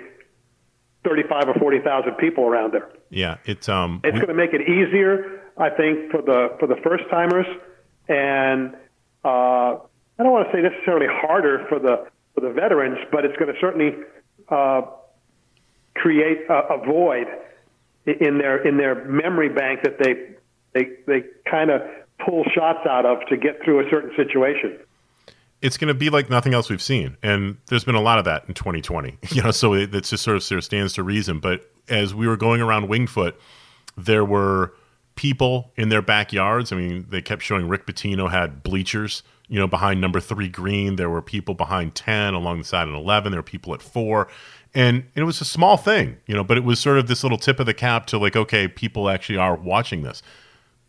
35 1.04 1.50
or 1.50 1.54
40,000 1.56 2.14
people 2.16 2.46
around 2.46 2.74
there. 2.74 2.90
Yeah, 3.10 3.38
it's 3.46 3.68
um 3.68 4.02
it's 4.04 4.16
going 4.16 4.28
to 4.28 4.34
make 4.34 4.54
it 4.54 4.62
easier, 4.62 5.42
I 5.58 5.70
think, 5.70 6.12
for 6.12 6.22
the 6.22 6.56
for 6.60 6.68
the 6.68 6.78
first 6.84 7.04
timers, 7.10 7.48
and 8.08 8.76
uh, 9.26 9.78
I 9.78 10.24
don't 10.24 10.32
want 10.32 10.50
to 10.52 10.58
say 10.58 10.62
necessarily 10.62 11.08
harder 11.10 11.66
for 11.68 11.80
the 11.80 12.08
for 12.36 12.42
the 12.42 12.54
veterans, 12.54 13.00
but 13.12 13.26
it's 13.26 13.36
going 13.38 13.54
to 13.54 13.60
certainly 13.60 13.96
uh, 14.50 14.82
create 15.96 16.50
a, 16.50 16.76
a 16.76 16.86
void 16.86 17.28
in 18.06 18.38
their 18.38 18.66
in 18.66 18.78
their 18.78 19.06
memory 19.06 19.50
bank 19.50 19.82
that 19.84 19.98
they 20.00 20.36
they 20.74 20.92
they 21.08 21.24
kind 21.50 21.72
of 21.72 21.82
pull 22.26 22.44
shots 22.54 22.86
out 22.88 23.06
of 23.06 23.18
to 23.28 23.38
get 23.38 23.64
through 23.64 23.86
a 23.86 23.90
certain 23.90 24.12
situation 24.16 24.80
it's 25.62 25.78
going 25.78 25.88
to 25.90 25.94
be 25.94 26.10
like 26.10 26.30
nothing 26.30 26.54
else 26.54 26.70
we've 26.70 26.82
seen. 26.82 27.18
And 27.22 27.58
there's 27.68 27.84
been 27.84 27.96
a 27.96 28.02
lot 28.02 28.20
of 28.20 28.26
that 28.26 28.46
in 28.48 28.54
2020, 28.54 29.18
you 29.30 29.44
know, 29.44 29.52
so 29.52 29.74
it, 29.74 29.92
just 29.92 30.24
sort 30.24 30.38
of, 30.38 30.44
sort 30.44 30.58
of 30.58 30.64
stands 30.64 30.94
to 30.94 31.04
reason. 31.04 31.40
But 31.40 31.70
as 31.88 32.14
we 32.14 32.28
were 32.28 32.38
going 32.38 32.62
around 32.62 32.88
Winged 32.88 33.10
Foot, 33.10 33.40
there 33.96 34.26
were 34.26 34.74
people 35.16 35.72
in 35.76 35.90
their 35.90 36.02
backyards. 36.02 36.72
I 36.72 36.76
mean, 36.76 37.06
they 37.10 37.22
kept 37.22 37.44
showing 37.44 37.68
Rick 37.68 37.86
Pitino 37.86 38.30
had 38.30 38.64
bleachers, 38.64 39.24
you 39.48 39.60
know, 39.60 39.68
behind 39.68 40.02
number 40.02 40.20
three 40.20 40.50
green. 40.50 40.96
There 40.96 41.10
were 41.10 41.22
people 41.22 41.54
behind 41.54 41.94
10 41.94 42.34
along 42.34 42.60
the 42.60 42.64
side 42.64 42.88
of 42.88 42.94
11. 42.96 43.32
There 43.32 43.40
were 43.40 43.44
people 43.44 43.74
at 43.74 43.82
four. 43.82 44.28
And 44.74 45.04
it 45.16 45.24
was 45.24 45.42
a 45.42 45.46
small 45.46 45.76
thing, 45.76 46.18
you 46.26 46.34
know, 46.34 46.46
but 46.46 46.58
it 46.58 46.64
was 46.64 46.80
sort 46.80 46.98
of 46.98 47.08
this 47.08 47.24
little 47.24 47.38
tip 47.38 47.60
of 47.60 47.66
the 47.66 47.74
cap 47.74 48.06
to 48.08 48.18
like, 48.18 48.38
okay, 48.38 48.70
people 48.70 49.10
actually 49.10 49.38
are 49.38 49.56
watching 49.56 50.04
this 50.04 50.24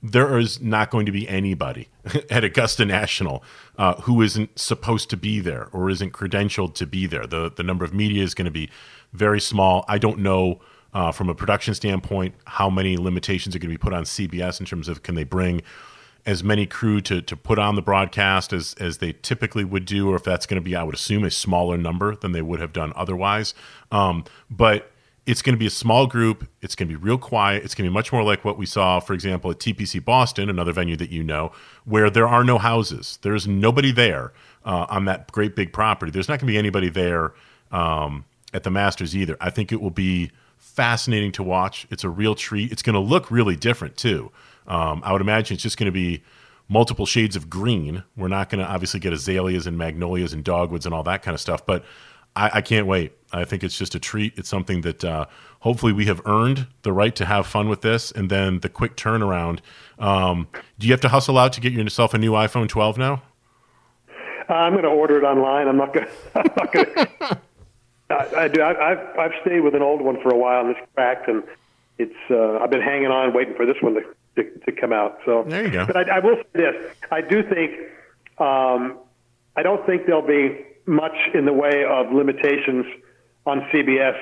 there 0.02 0.38
is 0.38 0.60
not 0.60 0.90
going 0.90 1.06
to 1.06 1.12
be 1.12 1.28
anybody 1.28 1.88
at 2.30 2.42
Augusta 2.42 2.84
National 2.84 3.42
uh, 3.78 3.94
who 4.02 4.20
isn't 4.22 4.58
supposed 4.58 5.08
to 5.10 5.16
be 5.16 5.40
there 5.40 5.68
or 5.72 5.88
isn't 5.90 6.12
credentialed 6.12 6.74
to 6.74 6.86
be 6.86 7.06
there. 7.06 7.26
The 7.26 7.50
the 7.50 7.62
number 7.62 7.84
of 7.84 7.94
media 7.94 8.22
is 8.22 8.34
going 8.34 8.46
to 8.46 8.50
be 8.50 8.70
very 9.12 9.40
small. 9.40 9.84
I 9.88 9.98
don't 9.98 10.18
know 10.18 10.60
uh, 10.94 11.12
from 11.12 11.28
a 11.28 11.34
production 11.34 11.74
standpoint 11.74 12.34
how 12.44 12.68
many 12.68 12.96
limitations 12.96 13.54
are 13.54 13.58
going 13.58 13.70
to 13.70 13.78
be 13.78 13.82
put 13.82 13.92
on 13.92 14.04
CBS 14.04 14.60
in 14.60 14.66
terms 14.66 14.88
of 14.88 15.02
can 15.02 15.14
they 15.14 15.24
bring 15.24 15.62
as 16.24 16.44
many 16.44 16.66
crew 16.66 17.00
to, 17.00 17.20
to 17.20 17.36
put 17.36 17.58
on 17.58 17.74
the 17.74 17.82
broadcast 17.82 18.52
as, 18.52 18.74
as 18.78 18.98
they 18.98 19.12
typically 19.12 19.64
would 19.64 19.84
do, 19.84 20.10
or 20.10 20.16
if 20.16 20.22
that's 20.22 20.46
going 20.46 20.60
to 20.60 20.64
be, 20.64 20.76
I 20.76 20.82
would 20.84 20.94
assume, 20.94 21.24
a 21.24 21.30
smaller 21.30 21.76
number 21.76 22.14
than 22.14 22.30
they 22.30 22.42
would 22.42 22.60
have 22.60 22.72
done 22.72 22.92
otherwise. 22.94 23.54
Um, 23.90 24.24
but 24.48 24.91
it's 25.24 25.40
going 25.42 25.54
to 25.54 25.58
be 25.58 25.66
a 25.66 25.70
small 25.70 26.06
group. 26.06 26.48
It's 26.60 26.74
going 26.74 26.88
to 26.88 26.98
be 26.98 27.02
real 27.02 27.18
quiet. 27.18 27.64
It's 27.64 27.74
going 27.74 27.84
to 27.84 27.90
be 27.90 27.94
much 27.94 28.12
more 28.12 28.24
like 28.24 28.44
what 28.44 28.58
we 28.58 28.66
saw, 28.66 28.98
for 28.98 29.12
example, 29.14 29.50
at 29.50 29.58
TPC 29.58 30.04
Boston, 30.04 30.50
another 30.50 30.72
venue 30.72 30.96
that 30.96 31.10
you 31.10 31.22
know, 31.22 31.52
where 31.84 32.10
there 32.10 32.26
are 32.26 32.42
no 32.42 32.58
houses. 32.58 33.18
There's 33.22 33.46
nobody 33.46 33.92
there 33.92 34.32
uh, 34.64 34.86
on 34.88 35.04
that 35.04 35.30
great 35.30 35.54
big 35.54 35.72
property. 35.72 36.10
There's 36.10 36.28
not 36.28 36.40
going 36.40 36.48
to 36.48 36.52
be 36.52 36.58
anybody 36.58 36.88
there 36.88 37.34
um, 37.70 38.24
at 38.52 38.64
the 38.64 38.70
Masters 38.70 39.16
either. 39.16 39.36
I 39.40 39.50
think 39.50 39.70
it 39.70 39.80
will 39.80 39.90
be 39.90 40.32
fascinating 40.58 41.30
to 41.32 41.42
watch. 41.42 41.86
It's 41.90 42.02
a 42.02 42.08
real 42.08 42.34
treat. 42.34 42.72
It's 42.72 42.82
going 42.82 42.94
to 42.94 43.00
look 43.00 43.30
really 43.30 43.56
different 43.56 43.96
too. 43.96 44.32
Um, 44.66 45.02
I 45.04 45.12
would 45.12 45.20
imagine 45.20 45.54
it's 45.54 45.62
just 45.62 45.76
going 45.76 45.86
to 45.86 45.92
be 45.92 46.22
multiple 46.68 47.06
shades 47.06 47.36
of 47.36 47.50
green. 47.50 48.02
We're 48.16 48.28
not 48.28 48.48
going 48.48 48.64
to 48.64 48.70
obviously 48.70 48.98
get 48.98 49.12
azaleas 49.12 49.66
and 49.66 49.76
magnolias 49.76 50.32
and 50.32 50.42
dogwoods 50.42 50.86
and 50.86 50.94
all 50.94 51.02
that 51.04 51.22
kind 51.22 51.34
of 51.34 51.40
stuff, 51.40 51.64
but 51.66 51.84
I, 52.34 52.50
I 52.54 52.60
can't 52.60 52.86
wait. 52.86 53.12
I 53.32 53.44
think 53.44 53.62
it's 53.64 53.78
just 53.78 53.94
a 53.94 53.98
treat. 53.98 54.34
It's 54.36 54.48
something 54.48 54.82
that 54.82 55.04
uh, 55.04 55.26
hopefully 55.60 55.92
we 55.92 56.06
have 56.06 56.20
earned 56.26 56.66
the 56.82 56.92
right 56.92 57.14
to 57.16 57.24
have 57.24 57.46
fun 57.46 57.68
with 57.68 57.80
this, 57.80 58.10
and 58.10 58.30
then 58.30 58.60
the 58.60 58.68
quick 58.68 58.96
turnaround. 58.96 59.60
Um, 59.98 60.48
do 60.78 60.86
you 60.86 60.92
have 60.92 61.00
to 61.02 61.08
hustle 61.08 61.38
out 61.38 61.52
to 61.54 61.60
get 61.60 61.72
yourself 61.72 62.14
a 62.14 62.18
new 62.18 62.32
iPhone 62.32 62.68
12 62.68 62.98
now? 62.98 63.22
Uh, 64.48 64.54
I'm 64.54 64.72
going 64.72 64.84
to 64.84 64.90
order 64.90 65.18
it 65.18 65.24
online. 65.24 65.68
I'm 65.68 65.76
not 65.76 65.94
going. 65.94 66.06
to. 66.34 67.38
I, 68.10 68.34
I 68.36 68.48
do. 68.48 68.62
I, 68.62 68.88
have 68.90 69.18
I've 69.18 69.32
stayed 69.40 69.60
with 69.60 69.74
an 69.74 69.82
old 69.82 70.02
one 70.02 70.20
for 70.20 70.30
a 70.30 70.36
while, 70.36 70.60
and 70.66 70.76
it's 70.76 70.86
cracked, 70.94 71.28
and 71.28 71.42
it's. 71.98 72.14
Uh, 72.30 72.58
I've 72.58 72.70
been 72.70 72.82
hanging 72.82 73.10
on, 73.10 73.32
waiting 73.32 73.54
for 73.54 73.64
this 73.64 73.76
one 73.80 73.94
to 73.94 74.02
to, 74.36 74.50
to 74.66 74.72
come 74.72 74.92
out. 74.92 75.18
So 75.24 75.44
there 75.46 75.64
you 75.64 75.70
go. 75.70 75.86
But 75.86 75.96
I, 76.10 76.16
I 76.16 76.18
will 76.18 76.36
say 76.36 76.44
this: 76.54 76.96
I 77.10 77.20
do 77.20 77.42
think. 77.42 77.72
Um, 78.38 78.98
I 79.54 79.62
don't 79.62 79.84
think 79.86 80.06
there'll 80.06 80.26
be 80.26 80.64
much 80.86 81.16
in 81.34 81.44
the 81.44 81.52
way 81.52 81.84
of 81.84 82.12
limitations 82.12 82.86
on 83.46 83.60
CBS 83.72 84.18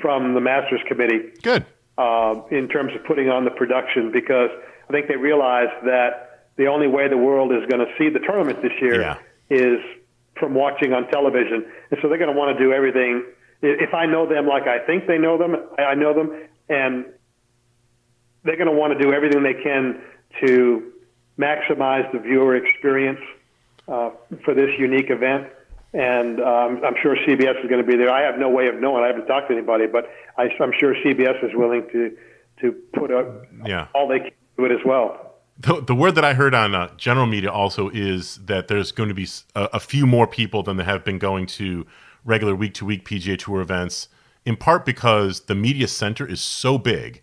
from 0.00 0.34
the 0.34 0.40
Masters 0.40 0.80
Committee. 0.88 1.32
Good. 1.42 1.64
Uh, 1.96 2.42
in 2.50 2.68
terms 2.68 2.92
of 2.94 3.04
putting 3.04 3.28
on 3.28 3.44
the 3.44 3.50
production, 3.50 4.12
because 4.12 4.50
I 4.88 4.92
think 4.92 5.08
they 5.08 5.16
realize 5.16 5.68
that 5.84 6.44
the 6.56 6.66
only 6.66 6.86
way 6.86 7.08
the 7.08 7.16
world 7.16 7.52
is 7.52 7.68
going 7.68 7.84
to 7.84 7.92
see 7.98 8.08
the 8.08 8.20
tournament 8.20 8.62
this 8.62 8.72
year 8.80 9.00
yeah. 9.00 9.18
is 9.50 9.80
from 10.38 10.54
watching 10.54 10.92
on 10.92 11.08
television, 11.08 11.66
and 11.90 11.98
so 12.00 12.08
they're 12.08 12.18
going 12.18 12.32
to 12.32 12.38
want 12.38 12.56
to 12.56 12.64
do 12.64 12.72
everything. 12.72 13.24
If 13.62 13.94
I 13.94 14.06
know 14.06 14.28
them 14.28 14.46
like 14.46 14.68
I 14.68 14.78
think 14.86 15.08
they 15.08 15.18
know 15.18 15.36
them, 15.36 15.56
I 15.76 15.96
know 15.96 16.14
them, 16.14 16.46
and 16.68 17.06
they're 18.44 18.56
going 18.56 18.70
to 18.70 18.72
want 18.72 18.96
to 18.96 19.04
do 19.04 19.12
everything 19.12 19.42
they 19.42 19.60
can 19.60 20.00
to 20.46 20.92
maximize 21.36 22.10
the 22.12 22.20
viewer 22.20 22.54
experience 22.54 23.20
uh, 23.88 24.10
for 24.44 24.54
this 24.54 24.70
unique 24.78 25.10
event 25.10 25.48
and 25.94 26.40
um, 26.40 26.82
I'm 26.84 26.94
sure 27.02 27.16
CBS 27.16 27.62
is 27.62 27.68
going 27.68 27.82
to 27.82 27.86
be 27.86 27.96
there. 27.96 28.10
I 28.10 28.22
have 28.22 28.38
no 28.38 28.48
way 28.48 28.68
of 28.68 28.76
knowing. 28.76 29.04
I 29.04 29.06
haven't 29.06 29.26
talked 29.26 29.48
to 29.48 29.54
anybody, 29.54 29.86
but 29.86 30.10
I, 30.36 30.44
am 30.60 30.72
sure 30.78 30.94
CBS 30.94 31.42
is 31.44 31.54
willing 31.54 31.86
to 31.92 32.16
to 32.60 32.72
put 32.92 33.12
up 33.12 33.46
yeah. 33.64 33.86
all 33.94 34.08
they 34.08 34.18
can 34.18 34.30
do 34.56 34.64
it 34.64 34.72
as 34.72 34.84
well. 34.84 35.36
The, 35.60 35.80
the 35.80 35.94
word 35.94 36.16
that 36.16 36.24
I 36.24 36.34
heard 36.34 36.54
on 36.54 36.74
uh, 36.74 36.90
general 36.96 37.26
media 37.26 37.50
also 37.50 37.88
is 37.88 38.36
that 38.44 38.66
there's 38.66 38.90
going 38.90 39.08
to 39.08 39.14
be 39.14 39.28
a, 39.54 39.68
a 39.74 39.80
few 39.80 40.06
more 40.06 40.26
people 40.26 40.62
than 40.64 40.76
there 40.76 40.86
have 40.86 41.04
been 41.04 41.18
going 41.18 41.46
to 41.46 41.86
regular 42.24 42.56
week 42.56 42.74
to 42.74 42.84
week 42.84 43.08
PGA 43.08 43.38
Tour 43.38 43.60
events, 43.60 44.08
in 44.44 44.56
part 44.56 44.84
because 44.84 45.42
the 45.42 45.54
media 45.54 45.86
center 45.86 46.26
is 46.26 46.40
so 46.40 46.78
big 46.78 47.22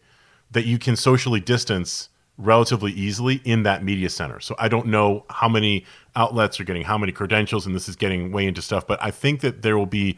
that 0.52 0.66
you 0.66 0.80
can 0.80 0.96
socially 0.96 1.40
distance 1.42 2.10
relatively 2.38 2.92
easily 2.92 3.42
in 3.46 3.64
that 3.64 3.84
media 3.84 4.10
center. 4.10 4.40
So 4.40 4.56
I 4.60 4.68
don't 4.68 4.88
know 4.88 5.26
how 5.30 5.48
many 5.48 5.86
outlets 6.16 6.60
are 6.60 6.64
getting 6.64 6.84
how 6.84 6.98
many 6.98 7.12
credentials, 7.12 7.66
and 7.66 7.76
this 7.76 7.88
is 7.88 7.96
getting 7.96 8.32
way 8.32 8.46
into 8.46 8.62
stuff, 8.62 8.86
but 8.88 9.02
I 9.02 9.12
think 9.12 9.42
that 9.42 9.62
there 9.62 9.78
will 9.78 9.86
be 9.86 10.18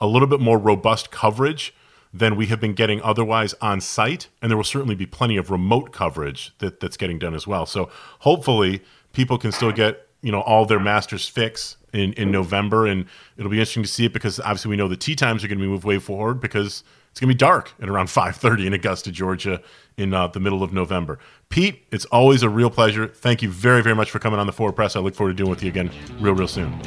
a 0.00 0.06
little 0.06 0.28
bit 0.28 0.40
more 0.40 0.58
robust 0.58 1.10
coverage 1.10 1.74
than 2.12 2.36
we 2.36 2.46
have 2.46 2.60
been 2.60 2.72
getting 2.72 3.02
otherwise 3.02 3.54
on 3.60 3.80
site, 3.80 4.28
and 4.40 4.50
there 4.50 4.56
will 4.56 4.64
certainly 4.64 4.94
be 4.94 5.06
plenty 5.06 5.36
of 5.36 5.50
remote 5.50 5.92
coverage 5.92 6.52
that, 6.58 6.80
that's 6.80 6.96
getting 6.96 7.18
done 7.18 7.34
as 7.34 7.46
well. 7.46 7.66
So 7.66 7.90
hopefully 8.20 8.82
people 9.12 9.38
can 9.38 9.52
still 9.52 9.72
get 9.72 10.06
you 10.22 10.32
know 10.32 10.40
all 10.40 10.64
their 10.64 10.80
masters 10.80 11.28
fix 11.28 11.76
in, 11.92 12.12
in 12.14 12.30
November, 12.30 12.86
and 12.86 13.06
it'll 13.36 13.50
be 13.50 13.58
interesting 13.58 13.82
to 13.82 13.88
see 13.88 14.06
it 14.06 14.12
because 14.12 14.40
obviously 14.40 14.70
we 14.70 14.76
know 14.76 14.88
the 14.88 14.96
tee 14.96 15.14
times 15.14 15.44
are 15.44 15.48
going 15.48 15.58
to 15.58 15.64
be 15.64 15.68
moved 15.68 15.84
way 15.84 15.98
forward 15.98 16.40
because 16.40 16.82
it's 17.18 17.20
going 17.20 17.30
to 17.30 17.34
be 17.34 17.38
dark 17.38 17.74
at 17.82 17.88
around 17.88 18.06
5:30 18.06 18.66
in 18.66 18.72
Augusta, 18.74 19.10
Georgia, 19.10 19.60
in 19.96 20.14
uh, 20.14 20.28
the 20.28 20.38
middle 20.38 20.62
of 20.62 20.72
November. 20.72 21.18
Pete, 21.48 21.84
it's 21.90 22.04
always 22.04 22.44
a 22.44 22.48
real 22.48 22.70
pleasure. 22.70 23.08
Thank 23.08 23.42
you 23.42 23.50
very, 23.50 23.82
very 23.82 23.96
much 23.96 24.08
for 24.12 24.20
coming 24.20 24.38
on 24.38 24.46
the 24.46 24.52
Forepress. 24.52 24.94
I 24.94 25.00
look 25.00 25.16
forward 25.16 25.32
to 25.32 25.36
doing 25.36 25.50
with 25.50 25.60
you 25.60 25.68
again 25.68 25.90
real, 26.20 26.34
real 26.34 26.46
soon. 26.46 26.80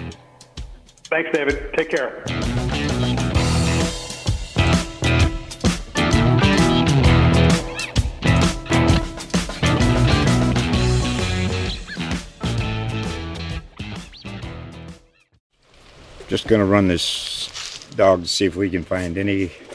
Thanks, 1.10 1.32
David. 1.34 1.74
Take 1.76 1.90
care. 1.90 2.24
Just 16.30 16.48
going 16.48 16.62
to 16.62 16.66
run 16.66 16.88
this 16.88 17.86
dog 17.98 18.22
to 18.22 18.28
see 18.30 18.46
if 18.46 18.56
we 18.56 18.70
can 18.70 18.86
find 18.86 19.18
any 19.18 19.52